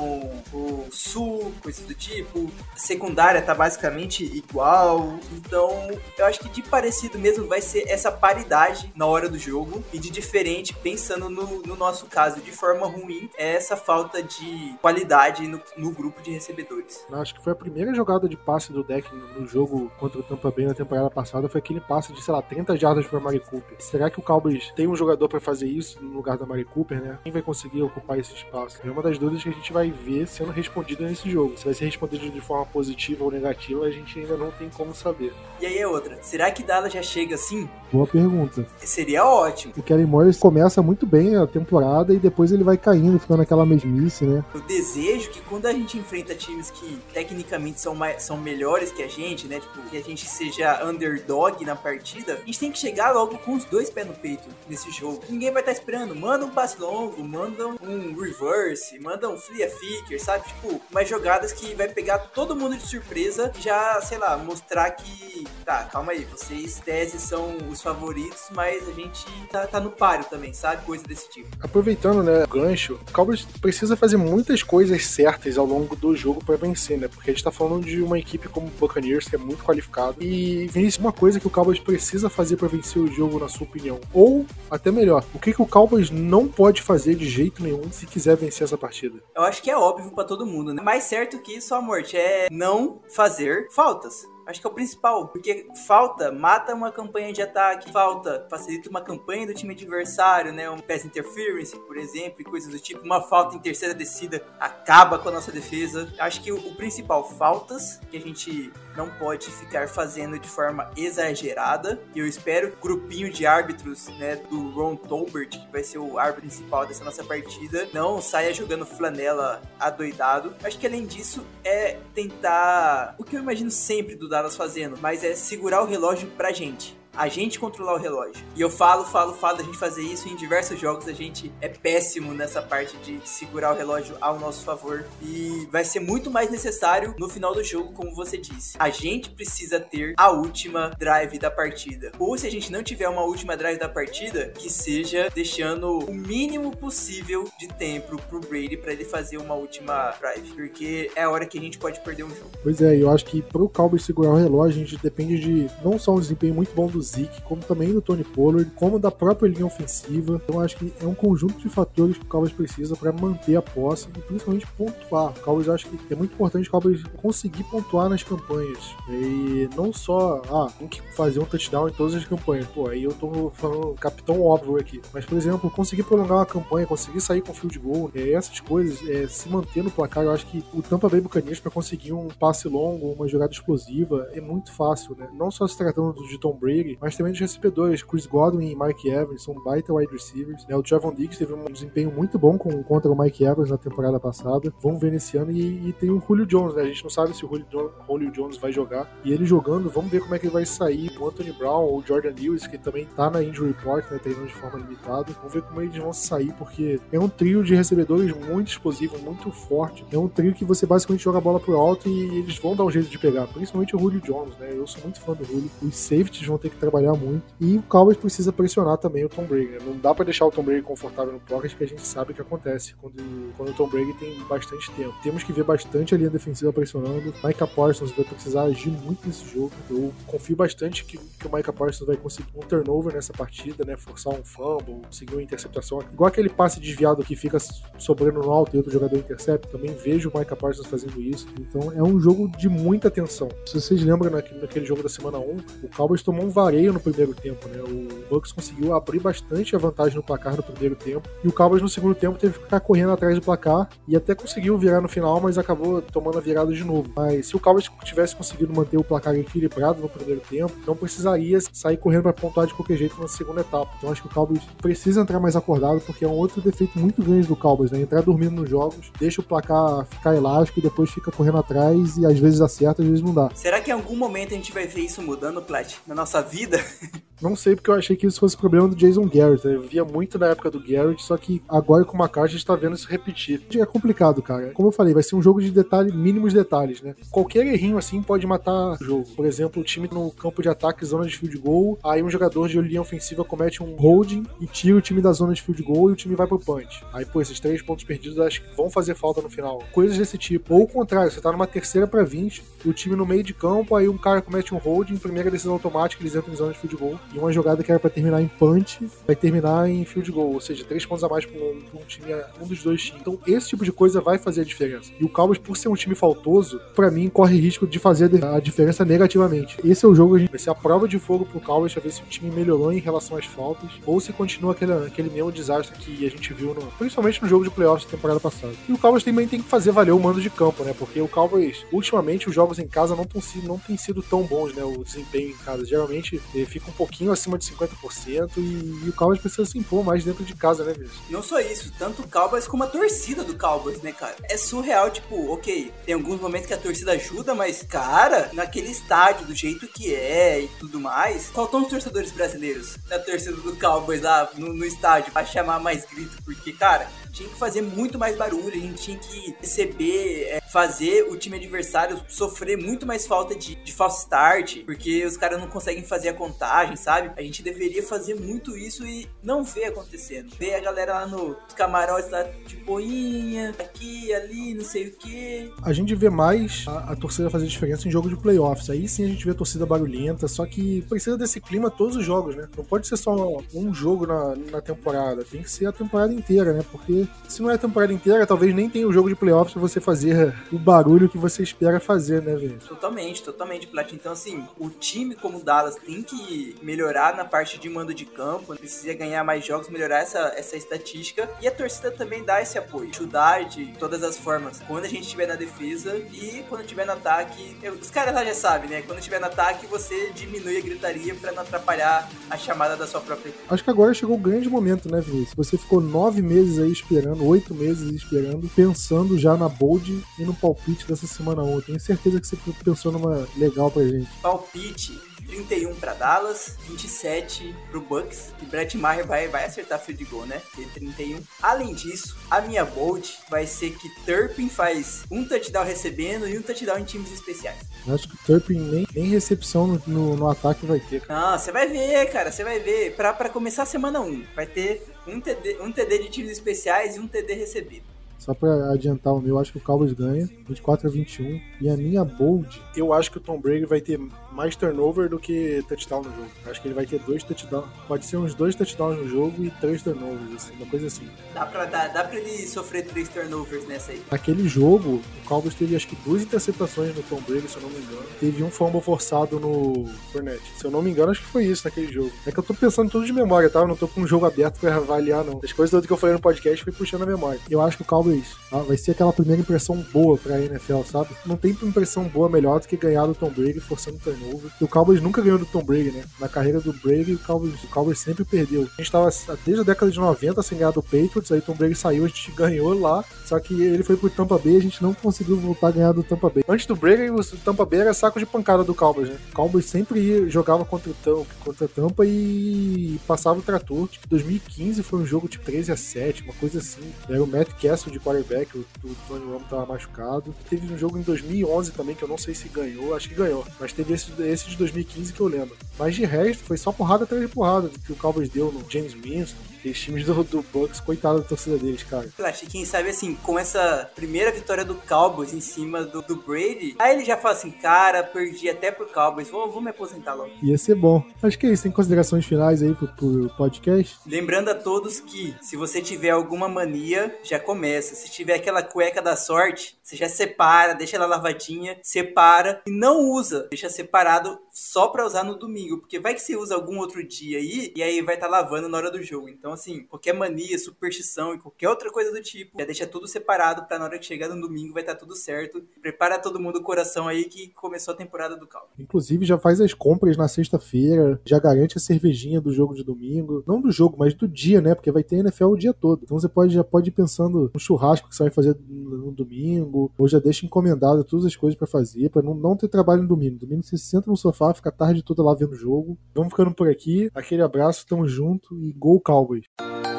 o 0.53 0.87
Sul, 0.91 1.53
coisas 1.63 1.85
do 1.85 1.95
tipo. 1.95 2.51
A 2.75 2.79
secundária 2.79 3.43
tá 3.43 3.55
basicamente 3.55 4.25
igual. 4.25 5.19
Então, 5.33 5.91
eu 6.17 6.27
acho 6.27 6.41
que 6.41 6.49
de 6.49 6.63
parecido 6.63 7.19
mesmo 7.19 7.47
vai 7.47 7.61
ser 7.61 7.89
essa 7.89 8.13
paridade 8.13 8.93
na 8.95 9.07
hora 9.07 9.29
do 9.29 9.39
jogo. 9.39 9.83
E 9.93 9.99
de 9.99 10.11
diferente, 10.11 10.60
pensando 10.69 11.29
no, 11.29 11.63
no 11.63 11.77
nosso 11.77 12.07
caso, 12.07 12.41
de 12.41 12.53
forma 12.53 12.87
ruim, 12.87 13.29
é 13.37 13.55
essa 13.55 13.77
falta 13.77 14.23
de 14.23 14.75
qualidade 14.81 15.47
no, 15.49 15.61
no 15.77 15.91
grupo 15.91 16.21
de 16.23 16.31
recebedores. 16.31 17.05
Acho 17.13 17.35
que 17.35 17.43
foi 17.43 17.53
a 17.53 17.57
primeira 17.57 17.95
jogada 17.95 18.29
de 18.29 18.37
passe 18.37 18.73
do 18.73 18.85
deck 18.85 19.13
no, 19.15 19.41
no 19.41 19.47
jogo 19.47 19.91
contra 19.99 20.21
o 20.21 20.23
Tampa 20.23 20.51
Bay 20.51 20.67
na 20.67 20.75
temporada 20.75 21.11
passada. 21.11 21.49
Foi 21.49 21.59
aquele 21.59 21.81
passe 21.81 22.13
de, 22.13 22.23
sei 22.23 22.33
lá, 22.33 22.43
30 22.43 22.77
jardas 22.77 23.07
para 23.07 23.21
Mari 23.21 23.41
Cooper. 23.41 23.77
Será 23.79 24.11
que 24.11 24.19
o 24.19 24.23
Cowboys 24.23 24.73
tem 24.77 24.87
um 24.87 24.97
jogador 24.97 25.29
para 25.29 25.41
fazer 25.41 25.67
isso 25.67 26.03
no 26.03 26.15
lugar 26.15 26.37
da 26.37 26.47
Mari 26.47 26.65
Cooper, 26.65 27.01
né? 27.01 27.19
Quem 27.23 27.33
vai 27.33 27.43
conseguir 27.43 27.83
ocupar 27.83 28.19
esse 28.19 28.35
espaço? 28.35 28.81
É 28.85 28.91
uma 28.91 29.03
das 29.03 29.19
dúvidas 29.19 29.43
que 29.43 29.49
a 29.49 29.53
gente 29.53 29.73
vai 29.73 29.91
ver 29.91 30.27
sendo 30.27 30.51
respondida 30.51 31.07
nesse 31.07 31.31
jogo. 31.31 31.57
Se 31.57 31.65
vai 31.65 31.75
ser 31.75 31.87
respondido 31.87 32.31
de 32.31 32.41
forma 32.41 32.67
positiva 32.67 33.25
ou 33.25 33.31
negativa, 33.31 33.85
a 33.85 33.91
gente 33.91 34.19
ainda 34.19 34.37
não 34.37 34.51
tem 34.51 34.69
como 34.71 34.95
saber. 34.95 35.33
E 35.61 35.67
aí 35.67 35.79
é 35.79 35.87
outra. 35.87 36.19
Será 36.23 36.51
que 36.51 36.63
Dallas 36.63 36.93
já 36.93 37.03
chega 37.03 37.35
assim? 37.35 37.69
Boa 37.93 38.07
pergunta. 38.07 38.67
Seria 38.79 39.25
ótimo. 39.25 39.75
O 39.77 39.83
Kellen 39.83 40.07
Morris 40.07 40.39
começa 40.41 40.83
muito 40.83 41.07
bem 41.07 41.37
a 41.37 41.47
temporada 41.47 42.15
e 42.15 42.19
depois 42.19 42.51
ele 42.51 42.65
vai 42.65 42.77
caindo, 42.77 43.21
ficando 43.21 43.39
naquela 43.39 43.67
mesmice, 43.67 44.25
né? 44.25 44.43
Eu 44.55 44.61
desejo 44.63 45.31
que 45.31 45.41
quando 45.43 45.67
a 45.67 45.73
gente 45.73 45.99
enfrenta 45.99 46.35
times 46.35 46.71
que 46.71 46.99
tecnicamente 47.13 47.81
são, 47.81 47.95
mais, 47.95 48.23
são 48.23 48.39
melhores 48.39 48.91
que 48.91 49.03
a 49.03 49.09
gente, 49.09 49.47
né? 49.47 49.61
Tipo, 49.61 49.83
que 49.91 49.97
a 49.97 50.03
gente 50.03 50.27
seja 50.27 50.85
underdog 50.85 51.63
na 51.65 51.77
partida, 51.77 52.35
a 52.35 52.47
gente 52.47 52.59
tem 52.59 52.73
que 52.73 52.79
chegar 52.79 53.13
logo 53.13 53.39
com 53.39 53.55
os 53.55 53.65
dois 53.67 53.91
pés 53.91 54.07
no 54.07 54.15
peito 54.15 54.49
nesse 54.69 54.91
jogo. 54.91 55.21
Ninguém 55.29 55.53
vai 55.53 55.61
estar 55.61 55.73
tá 55.73 55.79
esperando. 55.79 56.17
Manda 56.17 56.47
um 56.47 56.51
passe 56.51 56.81
longo, 56.81 57.23
manda 57.23 57.67
um 57.67 58.15
reverse, 58.19 58.99
manda 58.99 59.29
um 59.29 59.37
flea 59.37 59.71
flicker, 59.71 60.23
sabe? 60.23 60.45
Tipo, 60.47 60.81
umas 60.91 61.09
jogadas 61.09 61.53
que 61.53 61.75
vai 61.75 61.89
pegar 61.89 62.19
todo 62.19 62.57
mundo 62.57 62.77
de 62.77 62.87
surpresa 62.87 63.53
e 63.59 63.63
já, 63.63 64.01
sei 64.01 64.17
lá, 64.17 64.39
mostrar 64.39 64.91
que, 64.93 65.45
tá, 65.65 65.85
calma 65.85 66.13
aí, 66.13 66.25
vocês 66.25 66.81
tese 66.81 67.21
são 67.21 67.59
os 67.71 67.83
favoritos, 67.83 68.45
mas 68.53 68.89
a 68.89 68.93
gente 68.93 69.27
tá, 69.51 69.67
tá 69.67 69.81
no 69.81 69.91
páreo 69.91 70.25
também, 70.31 70.55
sabe? 70.55 70.85
Coisa 70.87 71.05
desse 71.05 71.29
tipo. 71.29 71.49
Aproveitando, 71.61 72.23
né, 72.23 72.45
o 72.45 72.49
gancho, 72.49 72.95
o 72.95 73.13
Cowboys 73.13 73.45
precisa 73.61 73.97
fazer 73.97 74.17
muitas 74.17 74.63
coisas 74.63 75.05
certas 75.05 75.59
ao 75.59 75.67
longo 75.67 75.97
do 75.97 76.15
jogo 76.17 76.43
para 76.45 76.57
vencer, 76.57 76.97
né? 76.97 77.09
Porque 77.09 77.31
a 77.31 77.35
gente 77.35 77.45
tá 77.45 77.51
falando 77.51 77.85
de 77.85 78.01
uma 78.01 78.19
equipe 78.19 78.49
como 78.49 78.69
o 78.69 78.71
Buccaneers, 78.71 79.29
que 79.29 79.35
é 79.35 79.39
muito 79.39 79.65
qualificado. 79.65 80.17
E, 80.23 80.67
Vinícius, 80.69 81.05
uma 81.05 81.13
coisa 81.13 81.41
que 81.41 81.47
o 81.47 81.51
Cowboys 81.51 81.81
precisa 81.81 82.31
fazer 82.31 82.57
para 82.57 82.69
vencer 82.69 83.03
o 83.03 83.09
jogo, 83.09 83.39
na 83.39 83.49
sua 83.49 83.67
opinião? 83.67 84.01
Ou, 84.15 84.47
até 84.71 84.91
melhor, 84.91 85.25
o 85.35 85.39
que, 85.39 85.53
que 85.53 85.63
o 85.63 85.67
Cowboys 85.67 86.11
não 86.11 86.47
pode 86.47 86.81
fazer 86.81 87.15
de 87.15 87.29
jeito 87.29 87.63
nenhum 87.63 87.91
se 87.91 88.07
quiser 88.07 88.37
vencer 88.37 88.65
essa 88.65 88.79
partida? 88.79 89.19
Eu 89.35 89.43
acho 89.43 89.63
que 89.63 89.71
é 89.71 89.77
óbvio 89.77 90.13
para 90.13 90.25
todo 90.25 90.47
mundo, 90.47 90.73
né? 90.73 90.83
Mais 90.83 91.05
certo 91.05 91.41
que 91.41 91.57
isso, 91.57 91.75
a 91.75 91.83
morte, 91.83 92.17
é 92.17 92.49
não 92.51 93.01
fazer 93.09 93.69
faltas. 93.71 94.27
Acho 94.51 94.61
que 94.61 94.67
é 94.67 94.71
o 94.71 94.75
principal, 94.75 95.29
porque 95.29 95.69
falta 95.87 96.33
mata 96.33 96.75
uma 96.75 96.91
campanha 96.91 97.33
de 97.33 97.41
ataque, 97.41 97.93
falta 97.93 98.47
facilita 98.51 98.91
uma 98.91 99.01
campanha 99.01 99.47
do 99.47 99.55
time 99.55 99.73
adversário, 99.75 100.53
né? 100.53 100.69
Um 100.69 100.81
pass 100.81 101.05
interference, 101.05 101.79
por 101.79 101.97
exemplo, 101.97 102.41
e 102.41 102.45
coisas 102.45 102.71
do 102.73 102.81
tipo. 102.81 103.05
Uma 103.05 103.23
falta 103.23 103.57
em 103.57 103.61
terceira 103.61 103.95
descida 103.95 104.45
acaba 104.59 105.19
com 105.21 105.29
a 105.29 105.33
nossa 105.33 105.53
defesa. 105.53 106.13
Acho 106.19 106.43
que 106.43 106.51
o, 106.51 106.57
o 106.57 106.75
principal, 106.75 107.31
faltas 107.31 108.01
que 108.11 108.17
a 108.17 108.21
gente 108.21 108.73
não 108.97 109.09
pode 109.09 109.51
ficar 109.51 109.89
fazendo 109.89 110.39
de 110.39 110.49
forma 110.49 110.91
exagerada. 110.97 112.01
E 112.15 112.19
eu 112.19 112.27
espero 112.27 112.73
que 112.73 112.77
o 112.77 112.81
grupinho 112.81 113.31
de 113.31 113.47
árbitros, 113.47 114.09
né, 114.19 114.37
do 114.37 114.71
Ron 114.71 114.97
Tolbert, 114.97 115.51
que 115.51 115.73
vai 115.73 115.85
ser 115.85 115.99
o 115.99 116.19
árbitro 116.19 116.43
principal 116.43 116.87
dessa 116.87 117.05
nossa 117.05 117.23
partida, 117.23 117.89
não 117.93 118.21
saia 118.21 118.53
jogando 118.53 118.85
flanela 118.85 119.63
adoidado. 119.79 120.55
Acho 120.65 120.79
que 120.79 120.87
além 120.87 121.07
disso 121.07 121.47
é 121.63 121.99
tentar 122.15 123.15
o 123.19 123.25
que 123.25 123.37
eu 123.37 123.41
imagino 123.41 123.71
sempre 123.71 124.15
do 124.15 124.29
Dallas 124.41 124.57
fazendo, 124.57 124.97
mas 125.01 125.23
é 125.23 125.35
segurar 125.35 125.83
o 125.83 125.87
relógio 125.87 126.29
pra 126.31 126.51
gente. 126.51 127.00
A 127.17 127.29
gente 127.29 127.59
controlar 127.59 127.95
o 127.95 127.99
relógio. 127.99 128.45
E 128.57 128.61
eu 128.61 128.71
falo, 128.71 129.05
falo, 129.05 129.33
falo 129.33 129.59
da 129.59 129.65
gente 129.65 129.77
fazer 129.77 130.03
isso 130.03 130.29
em 130.29 130.37
diversos 130.37 130.79
jogos. 130.79 131.09
A 131.09 131.13
gente 131.13 131.53
é 131.61 131.69
péssimo 131.69 132.33
nessa 132.33 132.63
parte 132.63 132.97
de 132.99 133.21
segurar 133.29 133.75
o 133.75 133.77
relógio 133.77 134.17
ao 134.21 134.39
nosso 134.39 134.65
favor. 134.65 135.05
E 135.23 135.69
vai 135.71 135.85
ser 135.85 136.01
muito 136.01 136.31
mais 136.31 136.51
necessário 136.51 137.15
no 137.19 137.29
final 137.29 137.55
do 137.55 137.63
jogo, 137.63 137.93
como 137.93 138.15
você 138.15 138.37
disse. 138.37 138.77
A 138.79 138.91
gente 138.91 139.31
precisa 139.31 139.81
ter 139.81 140.15
a 140.17 140.31
última 140.31 140.91
drive 140.99 141.39
da 141.39 141.51
partida. 141.51 142.13
Ou 142.19 142.37
se 142.39 142.47
a 142.47 142.51
gente 142.51 142.71
não 142.73 142.83
tiver 142.83 143.09
uma 143.09 143.23
última 143.23 143.57
drive 143.57 143.79
da 143.79 143.89
partida, 143.89 144.49
que 144.57 144.71
seja 144.71 145.29
deixando 145.35 145.99
o 145.99 146.15
mínimo 146.15 146.77
possível 146.77 147.49
de 147.59 147.69
tempo 147.69 148.21
pro 148.29 148.41
Brady 148.41 148.77
para 148.77 148.93
ele 148.93 149.05
fazer 149.05 149.39
uma 149.39 149.55
última 149.55 150.15
drive. 150.21 150.53
Porque 150.53 151.11
é 151.15 151.23
a 151.23 151.31
hora 151.31 151.47
que 151.47 151.59
a 151.59 151.61
gente 151.61 151.79
pode 151.79 152.01
perder 152.01 152.25
um 152.25 152.31
jogo. 152.31 152.51
Pois 152.63 152.81
é, 152.81 152.97
eu 152.97 153.11
acho 153.11 153.25
que 153.25 153.43
pro 153.43 153.69
Cowboys 153.69 154.05
segurar 154.05 154.31
o 154.31 154.37
relógio, 154.37 154.83
a 154.83 154.85
gente 154.85 155.03
depende 155.03 155.39
de 155.39 155.71
não 155.85 155.99
só 155.99 156.15
um 156.15 156.21
desempenho 156.21 156.55
muito 156.55 156.73
bom 156.75 156.87
do 156.87 157.00
Zeke, 157.03 157.43
como 157.43 157.63
também 157.63 157.93
do 157.93 158.01
Tony 158.01 158.25
Pollard, 158.25 158.71
como 158.77 158.99
da 158.99 159.11
própria 159.11 159.49
linha 159.49 159.67
ofensiva. 159.67 160.41
Então 160.43 160.61
acho 160.61 160.77
que 160.77 160.93
é 161.01 161.07
um 161.07 161.15
conjunto 161.15 161.59
de 161.59 161.69
fatores 161.69 162.17
que 162.17 162.25
o 162.25 162.29
Cowboys 162.29 162.53
precisa 162.53 162.97
para 162.97 163.13
manter 163.13 163.57
a 163.57 163.63
posse 163.63 164.09
e 164.09 164.21
principalmente 164.21 164.67
pontuar. 164.77 165.31
O 165.31 165.41
Cowboys 165.41 165.69
acho 165.69 165.89
que 165.89 166.13
é 166.13 166.17
muito 166.17 166.33
importante 166.35 166.69
o 166.69 166.71
Cowboys 166.71 167.03
conseguir 167.17 167.65
pontuar 167.65 168.09
nas 168.09 168.23
campanhas. 168.23 168.95
E 169.09 169.69
não 169.77 169.93
só, 169.93 170.43
ah, 170.49 170.71
tem 170.79 170.89
que 170.89 171.01
fazer 171.15 171.41
um 171.41 171.45
touchdown 171.45 171.89
em 171.89 171.93
todas 171.93 172.15
as 172.15 172.25
campanhas. 172.25 172.67
Pô, 172.69 172.89
aí 172.89 173.05
eu 173.05 173.13
tô 173.13 173.51
falando 173.55 173.95
capitão 173.95 174.43
óbvio 174.43 174.77
aqui. 174.77 175.01
Mas, 175.13 175.25
por 175.25 175.37
exemplo, 175.37 175.71
conseguir 175.71 176.03
prolongar 176.03 176.39
uma 176.39 176.47
campanha, 176.47 176.87
conseguir 176.87 177.21
sair 177.21 177.41
com 177.41 177.55
field 177.55 177.79
goal, 177.79 178.11
é, 178.15 178.33
essas 178.33 178.61
coisas, 178.61 179.07
é, 179.09 179.27
se 179.27 179.49
manter 179.49 179.83
no 179.83 179.91
placar, 179.91 180.25
eu 180.25 180.31
acho 180.31 180.47
que 180.47 180.65
o 180.73 180.83
Tampa 180.83 181.09
Bay 181.09 181.21
Buccaneers 181.21 181.61
para 181.61 181.71
conseguir 181.71 182.13
um 182.13 182.29
passe 182.29 182.69
longo, 182.69 183.13
uma 183.13 183.29
jogada 183.29 183.53
explosiva, 183.53 184.29
é 184.33 184.41
muito 184.41 184.73
fácil, 184.73 185.17
né? 185.17 185.29
Não 185.35 185.51
só 185.51 185.67
se 185.67 185.77
tratando 185.77 186.15
de 186.27 186.39
Tom 186.39 186.55
Brady, 186.55 186.90
mas 187.01 187.17
também 187.17 187.33
dos 187.33 187.41
recebedores. 187.41 188.03
Chris 188.03 188.27
Godwin 188.27 188.71
e 188.71 188.77
Mike 188.77 189.09
Evans 189.09 189.43
são 189.43 189.55
baita 189.63 189.93
wide 189.93 190.13
receivers. 190.13 190.67
Né? 190.67 190.77
O 190.77 190.83
Trevon 190.83 191.13
Diggs 191.13 191.39
teve 191.39 191.53
um 191.53 191.65
desempenho 191.65 192.11
muito 192.11 192.39
bom 192.39 192.57
com, 192.57 192.83
contra 192.83 193.11
o 193.11 193.19
Mike 193.19 193.45
Evans 193.45 193.71
na 193.71 193.79
temporada 193.79 194.19
passada. 194.19 194.73
Vamos 194.83 195.01
ver 195.01 195.11
nesse 195.11 195.37
ano. 195.37 195.51
E, 195.51 195.89
e 195.89 195.93
tem 195.93 196.11
o 196.11 196.21
Julio 196.21 196.47
Jones, 196.47 196.75
né? 196.75 196.83
A 196.83 196.87
gente 196.87 197.03
não 197.03 197.11
sabe 197.11 197.37
se 197.37 197.45
o 197.45 197.49
Julio, 197.49 197.93
Julio, 198.07 198.31
Jones 198.31 198.57
vai 198.57 198.73
jogar. 198.73 199.11
E 199.25 199.33
ele 199.33 199.45
jogando, 199.45 199.91
vamos 199.91 200.11
ver 200.11 200.21
como 200.21 200.35
é 200.35 200.39
que 200.39 200.47
ele 200.47 200.53
vai 200.53 200.67
sair. 200.67 201.11
O 201.19 201.27
Anthony 201.27 201.53
Brown 201.53 201.85
ou 201.85 201.99
o 201.99 202.03
Jordan 202.07 202.33
Lewis, 202.39 202.67
que 202.67 202.79
também 202.79 203.07
tá 203.07 203.31
na 203.31 203.43
injury 203.43 203.73
report, 203.73 204.11
né? 204.11 204.19
Treinando 204.19 204.47
de 204.47 204.55
forma 204.55 204.79
limitada. 204.79 205.33
Vamos 205.33 205.53
ver 205.53 205.63
como 205.63 205.81
eles 205.81 205.97
vão 205.97 206.13
sair, 206.13 206.53
porque 206.55 207.01
é 207.13 207.19
um 207.19 207.29
trio 207.29 207.63
de 207.63 207.75
recebedores 207.75 208.35
muito 208.47 208.69
explosivo, 208.69 209.19
muito 209.19 209.51
forte. 209.51 210.05
É 210.11 210.19
um 210.19 210.29
trio 210.29 210.55
que 210.55 210.65
você 210.65 210.87
basicamente 210.87 211.25
joga 211.25 211.39
a 211.39 211.41
bola 211.41 211.61
pro 211.61 211.77
alto 211.77 212.09
e 212.09 212.39
eles 212.39 212.59
vão 212.59 212.75
dar 212.75 212.85
um 212.85 212.91
jeito 212.91 213.09
de 213.09 213.19
pegar. 213.19 213.47
Principalmente 213.47 213.95
o 213.95 213.99
Julio 213.99 214.21
Jones, 214.21 214.57
né? 214.59 214.71
Eu 214.73 214.87
sou 214.87 215.03
muito 215.03 215.21
fã 215.21 215.35
do 215.35 215.45
Julio. 215.45 215.71
Os 215.83 215.97
safeties 215.97 216.47
vão 216.47 216.59
ter 216.59 216.71
que 216.71 216.77
trabalhar 216.81 217.13
muito. 217.13 217.45
E 217.61 217.77
o 217.77 217.83
Cowboys 217.83 218.17
precisa 218.17 218.53
pressionar 218.53 218.97
também 218.99 219.25
o 219.25 219.29
Tom 219.29 219.45
Brady. 219.45 219.73
Né? 219.73 219.79
Não 219.85 219.97
dá 219.99 220.15
para 220.15 220.25
deixar 220.25 220.47
o 220.47 220.51
Tom 220.51 220.63
Brady 220.63 220.83
confortável 220.83 221.33
no 221.33 221.41
pocket, 221.41 221.77
que 221.77 221.85
a 221.85 221.87
gente 221.87 222.05
sabe 222.05 222.33
o 222.33 222.35
que 222.35 222.41
acontece 222.41 222.95
quando, 222.95 223.23
quando 223.57 223.69
o 223.71 223.75
Tom 223.75 223.89
Brady 223.89 224.13
tem 224.15 224.39
bastante 224.45 224.91
tempo. 224.93 225.15
Temos 225.23 225.43
que 225.43 225.53
ver 225.53 225.65
bastante 225.65 226.15
a 226.15 226.19
linha 226.19 226.31
defensiva 226.31 226.73
pressionando. 226.73 227.33
Micah 227.45 227.67
Parsons 227.67 228.11
vai 228.13 228.25
precisar 228.25 228.63
agir 228.63 228.91
muito 228.91 229.27
nesse 229.27 229.45
jogo. 229.53 229.73
Eu 229.89 230.13
confio 230.27 230.57
bastante 230.57 231.05
que, 231.05 231.19
que 231.19 231.47
o 231.47 231.55
Micah 231.55 231.73
Parsons 231.73 232.07
vai 232.07 232.17
conseguir 232.17 232.51
um 232.57 232.61
turnover 232.61 233.15
nessa 233.15 233.33
partida, 233.33 233.85
né? 233.85 233.97
Forçar 233.97 234.33
um 234.33 234.43
fumble, 234.43 235.03
conseguir 235.07 235.35
uma 235.35 235.43
interceptação. 235.43 236.01
Igual 236.13 236.29
aquele 236.29 236.49
passe 236.49 236.81
desviado 236.81 237.23
que 237.23 237.37
fica 237.37 237.59
sobrando 237.99 238.41
no 238.41 238.51
alto 238.51 238.75
e 238.75 238.79
outro 238.79 238.93
jogador 238.93 239.17
intercepta. 239.17 239.69
Também 239.69 239.95
vejo 239.95 240.31
o 240.31 240.39
Micah 240.39 240.57
Parsons 240.57 240.87
fazendo 240.87 241.21
isso. 241.21 241.47
Então 241.59 241.93
é 241.93 242.03
um 242.03 242.19
jogo 242.19 242.49
de 242.57 242.69
muita 242.69 243.09
atenção. 243.09 243.49
Se 243.67 243.81
vocês 243.81 244.03
lembram 244.03 244.31
naquele, 244.31 244.61
naquele 244.61 244.87
jogo 244.87 245.03
da 245.03 245.09
semana 245.09 245.39
1, 245.39 245.57
o 245.83 245.89
Cowboys 245.95 246.23
tomou 246.23 246.45
um 246.45 246.51
no 246.71 247.01
primeiro 247.01 247.35
tempo, 247.35 247.69
né? 247.69 247.83
O 247.83 248.29
Bucks 248.29 248.53
conseguiu 248.53 248.95
abrir 248.95 249.21
bastante 249.21 249.75
a 249.75 249.79
vantagem 249.79 250.17
no 250.17 250.23
placar 250.23 250.57
no 250.57 250.63
primeiro 250.63 250.95
tempo. 250.95 251.29
E 251.45 251.49
o 251.49 251.53
Cowboys 251.53 251.83
no 251.83 251.89
segundo 251.89 252.15
tempo 252.15 252.39
teve 252.39 252.55
que 252.55 252.65
ficar 252.65 252.81
correndo 252.81 253.13
atrás 253.13 253.35
do 253.35 253.43
placar 253.43 253.89
e 254.07 254.17
até 254.17 254.35
conseguiu 254.35 254.79
virar 254.79 255.01
no 255.01 255.09
final, 255.09 255.41
mas 255.41 255.59
acabou 255.59 256.01
tomando 256.01 256.39
a 256.39 256.41
virada 256.41 256.73
de 256.73 256.85
novo. 256.85 257.11
Mas 257.15 257.47
se 257.47 257.57
o 257.57 257.61
Cowboys 257.61 257.91
tivesse 258.05 258.37
conseguido 258.37 258.73
manter 258.73 258.97
o 258.97 259.05
placar 259.05 259.35
equilibrado 259.35 260.01
no 260.01 260.09
primeiro 260.09 260.41
tempo, 260.49 260.73
não 260.87 260.97
precisaria 260.97 261.59
sair 261.73 261.97
correndo 261.97 262.25
para 262.25 262.33
pontuar 262.33 262.67
de 262.67 262.75
qualquer 262.75 262.97
jeito 262.97 263.21
na 263.21 263.29
segunda 263.29 263.61
etapa. 263.63 263.91
Então 263.99 264.11
acho 264.11 264.23
que 264.23 264.29
o 264.29 264.31
Cowboys 264.31 264.63
precisa 264.81 265.21
entrar 265.21 265.41
mais 265.41 265.57
acordado, 265.57 266.01
porque 266.01 266.25
é 266.25 266.29
um 266.29 266.33
outro 266.33 266.61
defeito 266.61 266.99
muito 266.99 267.23
grande 267.23 267.47
do 267.47 267.57
Cowboys, 267.57 267.91
né? 267.91 268.01
Entrar 268.01 268.23
dormindo 268.23 268.61
nos 268.61 268.71
jogos, 268.71 269.11
deixa 269.19 269.41
o 269.41 269.45
placar 269.45 270.07
ficar 270.07 270.35
elástico 270.35 270.79
e 270.79 270.83
depois 270.83 271.11
fica 271.11 271.31
correndo 271.31 271.59
atrás 271.59 272.17
e 272.17 272.27
às 272.27 272.39
vezes 272.39 272.61
acerta, 272.61 273.03
às 273.03 273.09
vezes 273.09 273.23
não 273.23 273.35
dá. 273.35 273.51
Será 273.55 273.81
que 273.81 273.91
em 273.91 273.95
algum 273.95 274.17
momento 274.17 274.53
a 274.55 274.57
gente 274.57 274.73
vai 274.73 274.87
ver 274.87 275.01
isso 275.01 275.23
mudando, 275.23 275.63
Plat, 275.63 275.95
na 276.07 276.15
nossa 276.15 276.41
vida? 276.41 276.60
vida. 276.61 276.85
Não 277.41 277.57
sei 277.57 277.75
porque 277.75 277.91
eu 277.91 277.95
achei 277.95 278.17
que 278.17 278.27
isso 278.27 278.39
fosse 278.39 278.57
problema 278.57 278.89
do 278.89 278.95
Jason 278.95 279.27
Garrett. 279.27 279.67
Né? 279.67 279.75
Eu 279.75 279.83
via 279.83 280.05
muito 280.05 280.39
na 280.39 280.49
época 280.49 280.71
do 280.71 280.81
Garrett, 280.81 281.23
só 281.23 281.37
que 281.37 281.63
agora 281.69 282.05
com 282.05 282.17
o 282.17 282.21
McCarthy 282.21 282.55
a 282.55 282.57
gente 282.57 282.67
tá 282.67 282.77
vendo 282.77 282.95
isso 282.97 283.09
repetir. 283.09 283.63
É 283.75 283.87
complicado, 283.87 284.43
cara. 284.43 284.71
Como 284.73 284.89
eu 284.89 284.93
falei, 284.93 285.15
vai 285.15 285.23
ser 285.23 285.37
um 285.37 285.43
jogo 285.43 285.61
de 285.61 285.71
detalhe, 285.71 286.13
mínimos 286.13 286.53
detalhes, 286.53 287.01
né? 287.01 287.15
Qualquer 287.31 287.67
errinho 287.67 287.97
assim 287.97 288.23
pode 288.23 288.47
matar 288.47 288.93
o 289.01 289.05
jogo. 289.05 289.27
Por 289.35 289.47
exemplo, 289.47 289.81
o 289.81 289.85
time 289.85 290.09
no 290.11 290.31
campo 290.31 290.63
de 290.63 290.69
ataque, 290.69 291.05
zona 291.05 291.27
de 291.27 291.37
field 291.37 291.57
goal, 291.59 291.99
aí 292.05 292.23
um 292.23 292.31
jogador 292.31 292.69
de 292.69 292.81
linha 292.81 293.01
ofensiva 293.01 293.45
comete 293.45 293.83
um 293.83 293.95
holding 293.97 294.45
e 294.61 294.67
tira 294.67 294.97
o 294.97 295.01
time 295.01 295.21
da 295.21 295.33
zona 295.33 295.55
de 295.55 295.63
field 295.63 295.83
goal 295.83 296.11
e 296.11 296.13
o 296.13 296.17
time 296.17 296.35
vai 296.35 296.47
pro 296.47 296.59
punch. 296.59 297.05
Aí, 297.13 297.25
pô, 297.25 297.41
esses 297.41 297.59
três 297.59 297.81
pontos 297.83 298.05
perdidos 298.05 298.39
acho 298.39 298.63
que 298.63 298.77
vão 298.77 298.91
fazer 298.91 299.15
falta 299.15 299.41
no 299.41 299.49
final. 299.49 299.83
Coisas 299.93 300.19
desse 300.19 300.37
tipo. 300.37 300.75
Ou 300.75 300.83
o 300.83 300.89
contrário, 300.89 301.31
você 301.31 301.41
tá 301.41 301.51
numa 301.51 301.67
terceira 301.67 302.07
para 302.07 302.23
20, 302.23 302.63
o 302.85 302.93
time 302.93 303.17
no 303.17 303.27
meio 303.27 303.43
de 303.43 303.55
campo, 303.55 303.97
aí 303.97 304.09
um 304.09 304.19
cara 304.19 304.43
comete 304.43 304.75
um 304.75 304.79
holding, 304.79 305.17
primeira 305.17 305.51
decisão 305.51 305.73
automática, 305.73 306.23
eles 306.23 306.35
entram 306.35 306.53
em 306.53 306.57
zona 306.57 306.73
de 306.73 306.79
field 306.79 306.97
goal. 306.97 307.19
E 307.33 307.39
uma 307.39 307.53
jogada 307.53 307.83
que 307.83 307.91
era 307.91 308.01
para 308.01 308.11
terminar 308.11 308.41
em 308.43 308.49
punch 308.49 308.99
vai 309.27 309.37
terminar 309.37 309.89
em 309.89 310.05
field 310.05 310.31
goal, 310.33 310.53
ou 310.53 310.61
seja, 310.61 310.85
três 310.85 311.05
pontos 311.07 311.23
a 311.25 311.29
mais 311.29 311.45
para 311.45 311.61
um, 311.61 311.83
um, 311.95 312.05
time, 312.07 312.33
um 312.61 312.67
dos 312.67 312.83
dois 312.83 313.03
times. 313.03 313.21
Então, 313.21 313.39
esse 313.47 313.69
tipo 313.69 313.85
de 313.85 313.93
coisa 313.93 314.21
vai 314.21 314.39
fazer 314.39 314.63
a 314.63 314.65
diferença. 314.65 315.11
E 315.19 315.25
o 315.25 315.29
Cowboys, 315.29 315.59
por 315.59 315.77
ser 315.77 315.89
um 315.89 315.95
time 315.95 316.15
faltoso, 316.15 316.81
para 316.95 317.11
mim 317.11 317.29
corre 317.29 317.59
risco 317.59 317.87
de 317.87 317.99
fazer 317.99 318.31
a 318.45 318.59
diferença 318.61 319.05
negativamente. 319.05 319.77
Esse 319.85 320.05
é 320.05 320.09
o 320.09 320.15
jogo, 320.15 320.39
vai 320.39 320.59
ser 320.59 320.71
a 320.71 320.75
prova 320.75 321.07
de 321.07 321.19
fogo 321.19 321.45
pro 321.45 321.61
Cowboys 321.61 321.93
pra 321.93 322.03
ver 322.03 322.13
se 322.13 322.23
o 322.23 322.27
time 322.27 322.51
melhorou 322.51 322.93
em 322.93 322.99
relação 322.99 323.37
às 323.37 323.47
faltas 323.47 323.91
ou 324.07 324.21
se 324.21 324.33
continua 324.33 324.73
aquele, 324.73 324.93
aquele 324.93 325.31
mesmo 325.31 325.53
desastre 325.53 325.97
que 325.99 326.27
a 326.27 326.31
gente 326.31 326.53
viu, 326.53 326.75
no, 326.75 326.83
principalmente 326.99 327.43
no 327.43 327.49
jogo 327.49 327.65
de 327.65 327.71
playoffs 327.71 328.05
da 328.05 328.11
temporada 328.17 328.41
passada. 328.41 328.73
E 328.89 328.93
o 328.93 328.99
Cowboys 328.99 329.25
também 329.25 329.47
tem 329.47 329.61
que 329.61 329.69
fazer 329.69 329.93
valer 329.93 330.13
o 330.13 330.21
mando 330.21 330.41
de 330.41 330.51
campo, 330.51 330.83
né? 330.85 330.95
Porque 330.99 331.21
o 331.21 331.29
Cowboys, 331.29 331.85
ultimamente, 331.93 332.49
os 332.49 332.55
jogos 332.55 332.79
em 332.79 332.87
casa 332.87 333.15
não 333.15 333.27
sido, 333.41 333.69
não 333.69 333.79
tem 333.79 333.97
sido 333.97 334.23
tão 334.23 334.43
bons, 334.43 334.75
né? 334.75 334.83
O 334.83 335.05
desempenho 335.05 335.51
em 335.51 335.57
casa. 335.57 335.85
Geralmente 335.85 336.41
eh, 336.55 336.65
fica 336.65 336.91
um 336.91 336.95
pouquinho 336.95 337.20
acima 337.29 337.59
de 337.59 337.67
50% 337.71 338.53
e, 338.57 339.07
e 339.07 339.09
o 339.09 339.13
Cowboys 339.13 339.41
precisa 339.41 339.65
se 339.65 339.79
impor 339.79 340.05
mais 340.05 340.25
dentro 340.25 340.45
de 340.45 340.55
casa, 340.55 340.85
né, 340.85 340.95
mesmo? 340.97 341.15
Não 341.29 341.43
só 341.43 341.61
isso, 341.61 341.93
tanto 341.99 342.23
o 342.23 342.29
Cowboys 342.29 342.67
como 342.67 342.85
a 342.85 342.87
torcida 342.87 343.43
do 343.43 343.59
Cowboys, 343.59 344.01
né, 344.01 344.13
cara? 344.13 344.37
É 344.45 344.57
surreal, 344.57 345.11
tipo, 345.11 345.53
ok, 345.53 345.93
tem 346.07 346.15
alguns 346.15 346.41
momentos 346.41 346.67
que 346.67 346.75
a 346.75 346.79
torcida 346.79 347.13
ajuda, 347.13 347.55
mas, 347.55 347.83
cara, 347.83 348.51
naquele 348.53 348.91
estádio, 348.91 349.47
do 349.47 349.55
jeito 349.55 349.87
que 349.89 350.15
é 350.15 350.61
e 350.63 350.69
tudo 350.79 351.01
mais, 351.01 351.49
faltam 351.49 351.83
os 351.83 351.89
torcedores 351.89 352.31
brasileiros 352.31 352.97
na 353.09 353.19
torcida 353.19 353.57
do 353.57 353.77
Cowboys 353.77 354.23
lá 354.23 354.49
no, 354.57 354.73
no 354.73 354.85
estádio 354.85 355.33
pra 355.33 355.45
chamar 355.45 355.81
mais 355.81 356.05
grito, 356.05 356.37
porque, 356.45 356.73
cara, 356.73 357.09
tinha 357.31 357.49
que 357.49 357.57
fazer 357.57 357.83
muito 357.83 358.19
mais 358.19 358.37
barulho, 358.37 358.69
a 358.69 358.81
gente 358.81 359.03
tinha 359.03 359.19
que 359.19 359.57
receber, 359.61 360.45
é, 360.45 360.61
fazer 360.71 361.25
o 361.29 361.37
time 361.37 361.57
adversário 361.57 362.21
sofrer 362.29 362.77
muito 362.77 363.07
mais 363.07 363.27
falta 363.27 363.55
de, 363.55 363.75
de 363.75 363.93
false 363.93 364.23
start, 364.23 364.85
porque 364.85 365.25
os 365.25 365.37
caras 365.37 365.61
não 365.61 365.69
conseguem 365.69 366.05
fazer 366.05 366.29
a 366.29 366.35
contagem, 366.35 366.97
sabe? 366.97 367.33
A 367.37 367.43
gente 367.43 367.63
deveria 367.63 368.03
fazer 368.03 368.35
muito 368.35 368.77
isso 368.77 369.05
e 369.07 369.29
não 369.43 369.65
ver 369.65 369.87
acontecendo. 369.87 370.51
Ver 370.59 370.75
a 370.75 370.81
galera 370.81 371.15
lá 371.15 371.27
nos 371.27 371.57
camarotes 371.75 372.31
lá 372.31 372.43
de 372.43 372.77
boinha, 372.77 373.75
aqui, 373.79 374.33
ali, 374.33 374.75
não 374.75 374.85
sei 374.85 375.09
o 375.09 375.13
que. 375.13 375.73
A 375.83 375.93
gente 375.93 376.15
vê 376.15 376.31
mais 376.31 376.85
a, 376.87 377.13
a, 377.13 377.17
torcida 377.17 377.51
fazer 377.51 377.67
diferença 377.67 378.07
em 378.07 378.11
jogo 378.11 378.29
de 378.29 378.37
playoffs. 378.37 378.91
Aí 378.91 379.09
sim 379.09 379.25
a 379.25 379.29
gente 379.29 379.45
vê 379.45 379.51
a 379.51 379.55
torcida 379.55 379.85
barulhenta, 379.87 380.47
só 380.47 380.65
que 380.67 381.03
precisa 381.03 381.37
desse 381.37 381.61
clima 381.61 381.91
todos 381.91 382.17
os 382.17 382.25
jogos, 382.25 382.55
né? 382.55 382.69
Não 382.77 382.85
pode 382.85 383.07
ser 383.07 383.17
só 383.17 383.59
um 383.75 383.93
jogo 383.93 384.27
na, 384.27 384.55
na 384.71 384.81
temporada, 384.81 385.45
tem 385.45 385.63
que 385.63 385.71
ser 385.71 385.87
a 385.87 385.93
temporada 385.93 386.33
inteira, 386.33 386.73
né? 386.73 386.85
Porque 386.91 387.20
se 387.49 387.63
não 387.63 387.71
é 387.71 387.75
a 387.75 387.79
temporada 387.79 388.13
inteira, 388.13 388.47
talvez 388.47 388.75
nem 388.75 388.89
tenha 388.89 389.07
o 389.07 389.13
jogo 389.13 389.29
de 389.29 389.35
playoffs 389.35 389.73
pra 389.73 389.81
você 389.81 390.01
fazer 390.01 390.55
o 390.73 390.79
barulho 390.79 391.29
que 391.29 391.39
você 391.39 391.63
espera 391.63 391.99
fazer, 391.99 392.43
né, 392.43 392.55
velho? 392.55 392.79
Totalmente, 392.87 393.43
totalmente, 393.43 393.87
Plat. 393.87 394.13
Então, 394.13 394.33
assim, 394.33 394.65
o 394.79 394.91
time 394.91 395.35
como 395.35 395.59
o 395.59 395.63
Dallas 395.63 395.97
tem 395.97 396.23
que 396.23 396.77
melhorar 396.83 397.37
na 397.37 397.45
parte 397.45 397.79
de 397.79 397.89
mando 397.89 398.15
de 398.15 398.25
campo, 398.25 398.77
precisa 398.77 399.13
ganhar 399.15 399.45
mais 399.45 399.65
jogos, 399.65 399.89
melhorar 399.89 400.21
essa, 400.21 400.53
essa 400.57 400.77
estatística 400.77 401.49
e 401.61 401.67
a 401.67 401.71
torcida 401.71 402.11
também 402.11 402.45
dá 402.45 402.61
esse 402.63 402.79
apoio, 402.79 403.11
ajudar 403.11 403.65
de 403.65 403.93
todas 403.99 404.23
as 404.23 404.37
formas. 404.37 404.81
Quando 404.87 405.05
a 405.05 405.09
gente 405.09 405.23
estiver 405.23 405.47
na 405.47 405.57
defesa 405.57 406.17
e 406.17 406.65
quando 406.69 406.83
estiver 406.83 407.07
no 407.07 407.13
ataque, 407.13 407.77
os 408.01 408.11
caras 408.11 408.35
lá 408.35 408.45
já 408.45 408.55
sabem, 408.55 408.91
né? 408.91 409.03
Quando 409.03 409.19
estiver 409.19 409.41
no 409.41 409.47
ataque, 409.47 409.87
você 409.87 410.31
diminui 410.35 410.77
a 410.77 410.81
gritaria 410.81 411.35
para 411.35 411.53
não 411.53 411.63
atrapalhar 411.63 412.29
a 412.49 412.57
chamada 412.57 412.97
da 412.97 413.07
sua 413.07 413.21
própria 413.21 413.51
equipe. 413.51 413.65
Acho 413.69 413.85
que 413.85 413.91
agora 413.91 414.15
chegou 414.15 414.37
o 414.37 414.39
grande 414.39 414.69
momento, 414.69 415.11
né, 415.11 415.21
Vinícius? 415.21 415.55
Você 415.57 415.77
ficou 415.77 416.01
nove 416.01 416.43
meses 416.43 416.79
aí 416.79 416.91
esperando, 417.11 417.45
oito 417.47 417.75
meses 417.75 418.09
esperando, 418.13 418.71
pensando 418.75 419.37
já 419.37 419.57
na 419.57 419.69
bold 419.69 420.25
e 420.39 420.45
no 420.45 420.55
palpite 420.55 421.07
dessa 421.07 421.27
semana 421.27 421.63
1. 421.63 421.81
Tenho 421.83 422.01
certeza 422.01 422.41
que 422.41 422.47
você 422.47 422.57
pensou 422.85 423.11
numa 423.11 423.49
legal 423.57 423.91
pra 423.91 424.07
gente. 424.07 424.31
Palpite 424.41 425.31
31 425.51 425.95
para 425.97 426.15
Dallas, 426.15 426.77
27 426.89 427.75
pro 427.91 428.01
Bucks. 428.01 428.53
E 428.63 428.67
Brett 428.67 428.97
Maher 428.97 429.27
vai, 429.27 429.49
vai 429.49 429.65
acertar 429.65 429.99
field 429.99 430.25
goal, 430.27 430.47
né? 430.47 430.63
Tem 430.77 430.89
31. 430.89 431.41
Além 431.61 431.93
disso, 431.95 432.37
a 432.51 432.61
minha 432.61 432.85
bold 432.85 433.29
vai 433.51 433.67
ser 433.67 433.91
que 433.97 434.09
Turpin 434.25 434.69
faz 434.69 435.25
um 435.31 435.45
touchdown 435.45 435.85
recebendo 435.85 436.49
e 436.49 436.57
um 436.57 436.63
touchdown 436.63 436.99
em 436.99 437.05
times 437.05 437.33
especiais. 437.33 437.79
Eu 438.07 438.15
acho 438.15 438.29
que 438.29 438.35
o 438.35 438.39
Turpin 438.47 438.79
nem, 438.79 439.07
nem 439.15 439.25
recepção 439.27 439.87
no, 439.87 440.03
no, 440.07 440.37
no, 440.37 440.49
ataque 440.49 440.87
vai 440.87 441.01
ter. 441.01 441.21
Cara. 441.23 441.41
Não, 441.41 441.59
você 441.59 441.73
vai 441.73 441.89
ver, 441.89 442.31
cara, 442.31 442.53
você 442.53 442.63
vai 442.63 442.79
ver. 442.79 443.17
Pra, 443.17 443.33
pra 443.33 443.49
começar 443.49 443.83
a 443.83 443.87
semana 443.87 444.21
1, 444.21 444.45
vai 444.55 444.67
ter 444.67 445.07
um 445.35 445.41
TD, 445.41 445.79
um 445.81 445.93
TD 445.93 446.19
de 446.19 446.29
times 446.29 446.53
especiais 446.53 447.17
e 447.17 447.21
um 447.21 447.27
TD 447.27 447.55
recebido. 447.55 448.05
Só 448.39 448.55
pra 448.55 448.93
adiantar 448.93 449.35
o 449.35 449.41
meu, 449.41 449.59
acho 449.59 449.71
que 449.71 449.77
o 449.77 449.83
Cowboys 449.83 450.15
ganha 450.15 450.49
24 450.67 451.09
a 451.09 451.11
21. 451.11 451.61
E 451.79 451.91
a 451.91 451.97
minha 451.97 452.25
bold, 452.25 452.83
eu 452.97 453.13
acho 453.13 453.31
que 453.31 453.37
o 453.37 453.41
Tom 453.41 453.61
Brady 453.61 453.85
vai 453.85 454.01
ter 454.01 454.19
mais 454.53 454.77
turnover 454.77 455.29
do 455.29 455.39
que 455.39 455.85
touchdown 455.89 456.23
no 456.23 456.31
jogo. 456.31 456.51
Acho 456.67 456.81
que 456.81 456.89
ele 456.89 456.95
vai 456.95 457.07
ter 457.07 457.21
dois 457.21 457.43
touchdowns. 457.43 457.89
Pode 458.07 458.27
ser 458.27 458.37
uns 458.37 458.55
dois 458.55 458.75
touchdowns 458.75 459.19
no 459.19 459.29
jogo 459.29 459.65
e 459.65 459.71
três 459.71 460.03
turnovers, 460.03 460.55
assim, 460.55 460.75
uma 460.75 460.87
coisa 460.87 461.07
assim. 461.07 461.29
Dá 461.55 461.67
pra, 461.67 461.85
dá, 461.87 462.09
dá 462.09 462.25
pra 462.25 462.37
ele 462.39 462.67
sofrer 462.67 463.07
três 463.07 463.29
turnovers 463.29 463.87
nessa 463.87 464.13
aí. 464.13 464.23
Naquele 464.31 464.69
jogo, 464.69 465.21
o 465.21 465.45
Cowboys 465.47 465.75
teve 465.75 465.97
acho 465.97 466.07
que 466.07 466.17
duas 466.17 466.43
interceptações 466.43 467.15
no 467.15 467.23
Tom 467.23 467.41
Brady, 467.41 467.69
se 467.69 467.77
eu 467.77 467.83
não 467.83 467.91
me 467.91 467.99
engano. 467.99 468.23
Teve 468.39 468.63
um 468.63 468.71
fumble 468.71 469.01
forçado 469.01 469.59
no 469.59 470.07
Fournette. 470.33 470.63
Se 470.77 470.85
eu 470.85 470.91
não 470.91 471.03
me 471.03 471.11
engano, 471.11 471.31
acho 471.31 471.41
que 471.41 471.49
foi 471.49 471.65
isso 471.65 471.87
naquele 471.87 472.13
jogo. 472.13 472.33
É 472.47 472.53
que 472.53 472.59
eu 472.59 472.63
tô 472.63 472.75
pensando 472.75 473.11
tudo 473.11 473.27
de 473.27 473.33
memória, 473.33 473.71
tá? 473.71 473.81
Eu 473.81 473.89
não 473.89 473.97
tô 473.97 474.09
com 474.09 474.21
um 474.21 474.27
jogo 474.27 474.47
aberto 474.47 474.81
pra 474.81 474.97
avaliar, 474.97 475.45
não. 475.45 475.61
As 475.63 475.73
coisas 475.73 476.05
que 476.05 476.13
eu 476.13 476.17
falei 476.17 476.35
no 476.35 476.41
podcast 476.41 476.83
fui 476.83 476.93
puxando 476.93 477.23
a 477.23 477.27
memória. 477.27 477.61
Eu 477.69 477.81
acho 477.81 477.97
que 477.97 478.03
o 478.03 478.07
Cowboys 478.07 478.57
ah, 478.73 478.79
vai 478.79 478.97
ser 478.97 479.13
aquela 479.13 479.33
primeira 479.33 479.61
impressão 479.61 479.97
boa 480.13 480.37
pra 480.37 480.61
NFL, 480.61 481.03
sabe? 481.03 481.31
Não 481.45 481.57
tem 481.57 481.77
impressão 481.83 482.25
boa 482.25 482.49
melhor 482.49 482.81
do 482.81 482.89
que 482.89 482.97
ganhar 482.97 483.27
do 483.27 483.35
Tom 483.35 483.51
Brady 483.51 483.81
forçando 483.81 484.19
turnover. 484.41 484.71
E 484.81 484.85
o 484.85 484.89
Cowboys 484.89 485.21
nunca 485.21 485.43
ganhou 485.43 485.59
do 485.59 485.67
Tom 485.67 485.83
Brady, 485.83 486.11
né? 486.11 486.25
Na 486.39 486.49
carreira 486.49 486.81
do 486.81 486.93
Brady, 486.93 487.35
o 487.35 487.39
Cowboys, 487.39 487.83
o 487.85 487.89
Cowboys 487.89 488.19
sempre 488.19 488.45
perdeu. 488.45 488.89
A 488.99 489.03
gente 489.03 489.13
tava 489.13 489.31
desde 489.65 489.81
a 489.81 489.85
década 489.85 490.11
de 490.11 490.19
90 490.19 490.63
sem 490.63 490.79
ganhar 490.79 490.91
do 490.91 491.03
Patriots, 491.03 491.53
aí 491.53 491.61
Tom 491.61 491.75
Brady 491.75 491.95
saiu, 491.95 492.25
a 492.25 492.29
gente 492.29 492.51
ganhou 492.53 492.99
lá, 492.99 493.25
só 493.45 493.59
que 493.59 493.83
ele 493.83 494.03
foi 494.03 494.17
pro 494.17 494.31
Tampa 494.31 494.59
Bay, 494.59 494.77
a 494.77 494.81
gente 494.81 495.03
não 495.03 495.13
conseguiu 495.13 495.57
voltar 495.57 495.89
a 495.89 495.93
ganhar 495.93 496.13
do 496.13 496.23
Tampa 496.23 496.49
Bay. 496.49 496.65
Antes 496.69 496.87
do 496.87 496.97
Brady, 496.97 497.31
o 497.31 497.43
Tampa 497.59 497.85
Bay 497.85 498.01
era 498.01 498.15
saco 498.15 498.39
de 498.39 498.47
pancada 498.47 498.83
do 498.83 498.95
Cowboys, 498.95 499.29
né? 499.29 499.37
O 499.51 499.55
Cowboys 499.55 499.87
sempre 499.87 500.21
ia, 500.21 500.49
jogava 500.49 500.85
contra 500.85 501.11
o 501.11 501.15
Tampa, 501.15 501.47
contra 501.65 501.89
Tampa 501.89 502.25
e 502.27 503.21
passava 503.27 503.59
o 503.59 503.63
trator. 503.63 504.09
Tipo, 504.09 504.29
2015 504.29 505.03
foi 505.03 505.21
um 505.21 505.27
jogo 505.27 505.49
tipo 505.49 505.65
13 505.65 505.93
a 505.93 505.97
7, 505.97 506.45
uma 506.45 506.55
coisa 506.55 506.79
assim. 506.79 507.13
Era 507.29 507.43
o 507.43 507.47
Matt 507.47 507.71
Castle 507.81 508.13
de 508.13 508.21
quarterback, 508.21 508.77
o, 508.77 508.87
o 509.05 509.17
Tony 509.29 509.45
Romo 509.45 509.65
tava 509.69 509.87
machucado. 509.87 510.55
Teve 510.69 510.93
um 510.93 510.99
jogo 510.99 511.19
em 511.19 511.23
2011 511.23 511.93
também, 511.93 512.15
que 512.15 512.23
eu 512.23 512.29
não 512.29 512.39
sei 512.39 512.55
se 512.55 512.69
ganhou, 512.69 513.15
acho 513.15 513.29
que 513.29 513.35
ganhou. 513.35 513.67
Mas 513.79 513.93
teve 513.93 514.15
esse, 514.15 514.30
esse 514.39 514.69
de 514.69 514.77
2015 514.77 515.33
que 515.33 515.41
eu 515.41 515.49
lembro. 515.49 515.77
Mas 515.99 516.15
de 516.15 516.25
resto, 516.25 516.65
foi 516.65 516.77
só 516.77 516.93
porrada 516.93 517.25
atrás 517.25 517.43
de 517.43 517.49
porrada 517.49 517.91
que 518.05 518.13
o 518.13 518.17
Cowboys 518.17 518.49
deu 518.49 518.73
no 518.73 518.85
James 518.91 519.15
Winston, 519.15 519.59
Aqueles 519.81 519.99
times 519.99 520.27
do, 520.27 520.45
do 520.45 520.63
Bucks, 520.63 521.01
coitado 521.01 521.41
da 521.41 521.49
torcida 521.49 521.79
deles, 521.79 522.03
cara. 522.03 522.29
Eu 522.39 522.45
acho 522.45 522.61
que 522.61 522.67
quem 522.67 522.85
sabe 522.85 523.09
assim, 523.09 523.35
com 523.35 523.59
essa 523.59 524.11
primeira 524.15 524.53
vitória 524.53 524.85
do 524.85 524.95
Cowboys 524.95 525.55
em 525.55 525.61
cima 525.61 526.05
do, 526.05 526.21
do 526.21 526.37
Brady, 526.37 526.95
aí 526.99 527.15
ele 527.15 527.25
já 527.25 527.37
fala 527.37 527.55
assim, 527.55 527.71
cara, 527.71 528.23
perdi 528.23 528.69
até 528.69 528.91
pro 528.91 529.07
Cowboys, 529.07 529.49
vou, 529.49 529.71
vou 529.71 529.81
me 529.81 529.89
aposentar 529.89 530.35
logo. 530.35 530.51
Ia 530.63 530.77
ser 530.77 530.95
bom. 530.95 531.25
Acho 531.43 531.59
que 531.59 531.67
é 531.67 531.71
isso, 531.71 531.85
tem 531.85 531.93
considerações 531.93 532.45
finais 532.45 532.83
aí 532.83 532.95
pro, 532.95 533.09
pro 533.09 533.49
podcast? 533.57 534.19
Lembrando 534.27 534.69
a 534.69 534.75
todos 534.75 535.19
que, 535.19 535.57
se 535.63 535.77
você 535.77 536.03
tiver 536.03 536.31
alguma 536.31 536.69
mania, 536.69 537.35
já 537.43 537.59
começa. 537.59 538.15
Se 538.15 538.31
tiver 538.31 538.55
aquela 538.55 538.83
cueca 538.83 539.23
da 539.23 539.35
sorte, 539.35 539.99
você 540.03 540.17
já 540.17 540.29
separa, 540.29 540.93
deixa 540.95 541.17
ela 541.17 541.27
lavadinha, 541.27 541.97
separa 542.03 542.83
e 542.87 542.91
não 542.91 543.31
usa. 543.31 543.67
Deixa 543.71 543.89
separado 543.89 544.59
só 544.73 545.09
pra 545.09 545.27
usar 545.27 545.45
no 545.45 545.59
domingo, 545.59 545.99
porque 545.99 546.19
vai 546.19 546.35
que 546.35 546.41
você 546.41 546.57
usa 546.57 546.75
algum 546.75 546.99
outro 546.99 547.27
dia 547.27 547.59
aí, 547.59 547.93
e 547.95 548.03
aí 548.03 548.23
vai 548.23 548.35
estar 548.35 548.47
tá 548.49 548.53
lavando 548.53 548.89
na 548.89 548.97
hora 548.97 549.11
do 549.11 549.23
jogo. 549.23 549.49
Então, 549.49 549.73
assim, 549.73 550.05
qualquer 550.05 550.33
mania, 550.33 550.79
superstição 550.79 551.55
e 551.55 551.59
qualquer 551.59 551.89
outra 551.89 552.11
coisa 552.11 552.31
do 552.31 552.43
tipo, 552.43 552.79
já 552.79 552.85
deixa 552.85 553.07
tudo 553.07 553.27
separado 553.27 553.85
pra 553.87 553.99
na 553.99 554.05
hora 554.05 554.19
que 554.19 554.27
chegar 554.27 554.49
no 554.49 554.61
domingo 554.61 554.95
vai 554.95 555.03
estar 555.03 555.15
tá 555.15 555.21
tudo 555.21 555.35
certo. 555.35 555.83
Prepara 556.01 556.39
todo 556.39 556.61
mundo 556.61 556.79
o 556.79 556.83
coração 556.83 557.29
aí 557.29 557.45
que 557.45 557.69
começou 557.69 558.15
a 558.15 558.17
temporada 558.17 558.57
do 558.57 558.67
Cal. 558.67 558.89
Inclusive, 558.99 559.45
já 559.45 559.59
faz 559.59 559.81
as 559.81 559.93
compras 559.93 560.37
na 560.37 560.49
sexta-feira, 560.49 561.41
já 561.45 561.59
garante 561.59 561.99
a 561.99 562.01
cervejinha 562.01 562.61
do 562.61 562.73
jogo 562.73 562.95
de 562.95 563.03
domingo. 563.03 563.63
Não 563.67 563.81
do 563.81 563.91
jogo, 563.91 564.17
mas 564.19 564.35
do 564.35 564.47
dia, 564.47 564.81
né? 564.81 564.95
Porque 564.95 565.11
vai 565.11 565.23
ter 565.23 565.37
NFL 565.37 565.67
o 565.67 565.77
dia 565.77 565.93
todo. 565.93 566.23
Então 566.25 566.39
você 566.39 566.49
pode, 566.49 566.75
já 566.75 566.85
pode 566.85 567.09
ir 567.09 567.13
pensando 567.13 567.71
no 567.73 567.81
churrasco 567.81 568.29
que 568.29 568.35
você 568.35 568.45
vai 568.45 568.53
fazer 568.53 568.77
no 568.89 569.33
domingo, 569.33 570.11
ou 570.19 570.29
já 570.29 570.39
deixa 570.39 570.65
encomendado 570.65 571.25
todas 571.25 571.47
as 571.47 571.57
coisas 571.57 571.77
para 571.77 571.87
fazer, 571.87 572.31
para 572.31 572.43
não, 572.43 572.55
não 572.55 572.77
ter 572.77 572.89
trabalho 572.89 573.23
no 573.23 573.29
domingo. 573.29 573.59
Domingo 573.59 573.83
você 573.83 573.97
senta 573.97 574.31
no 574.31 574.37
sofá, 574.37 574.60
fica 574.75 574.89
a 574.89 574.93
tarde 574.93 575.23
toda 575.23 575.43
lá 575.43 575.55
vendo 575.55 575.73
o 575.73 575.77
jogo. 575.77 576.19
Vamos 576.35 576.51
ficando 576.51 576.75
por 576.75 576.89
aqui. 576.89 577.31
Aquele 577.35 577.63
abraço, 577.63 578.07
tamo 578.07 578.27
junto 578.27 578.77
e 578.77 578.93
Gol 578.93 579.21
Cowboys. 579.21 579.65
Boys. 579.79 580.10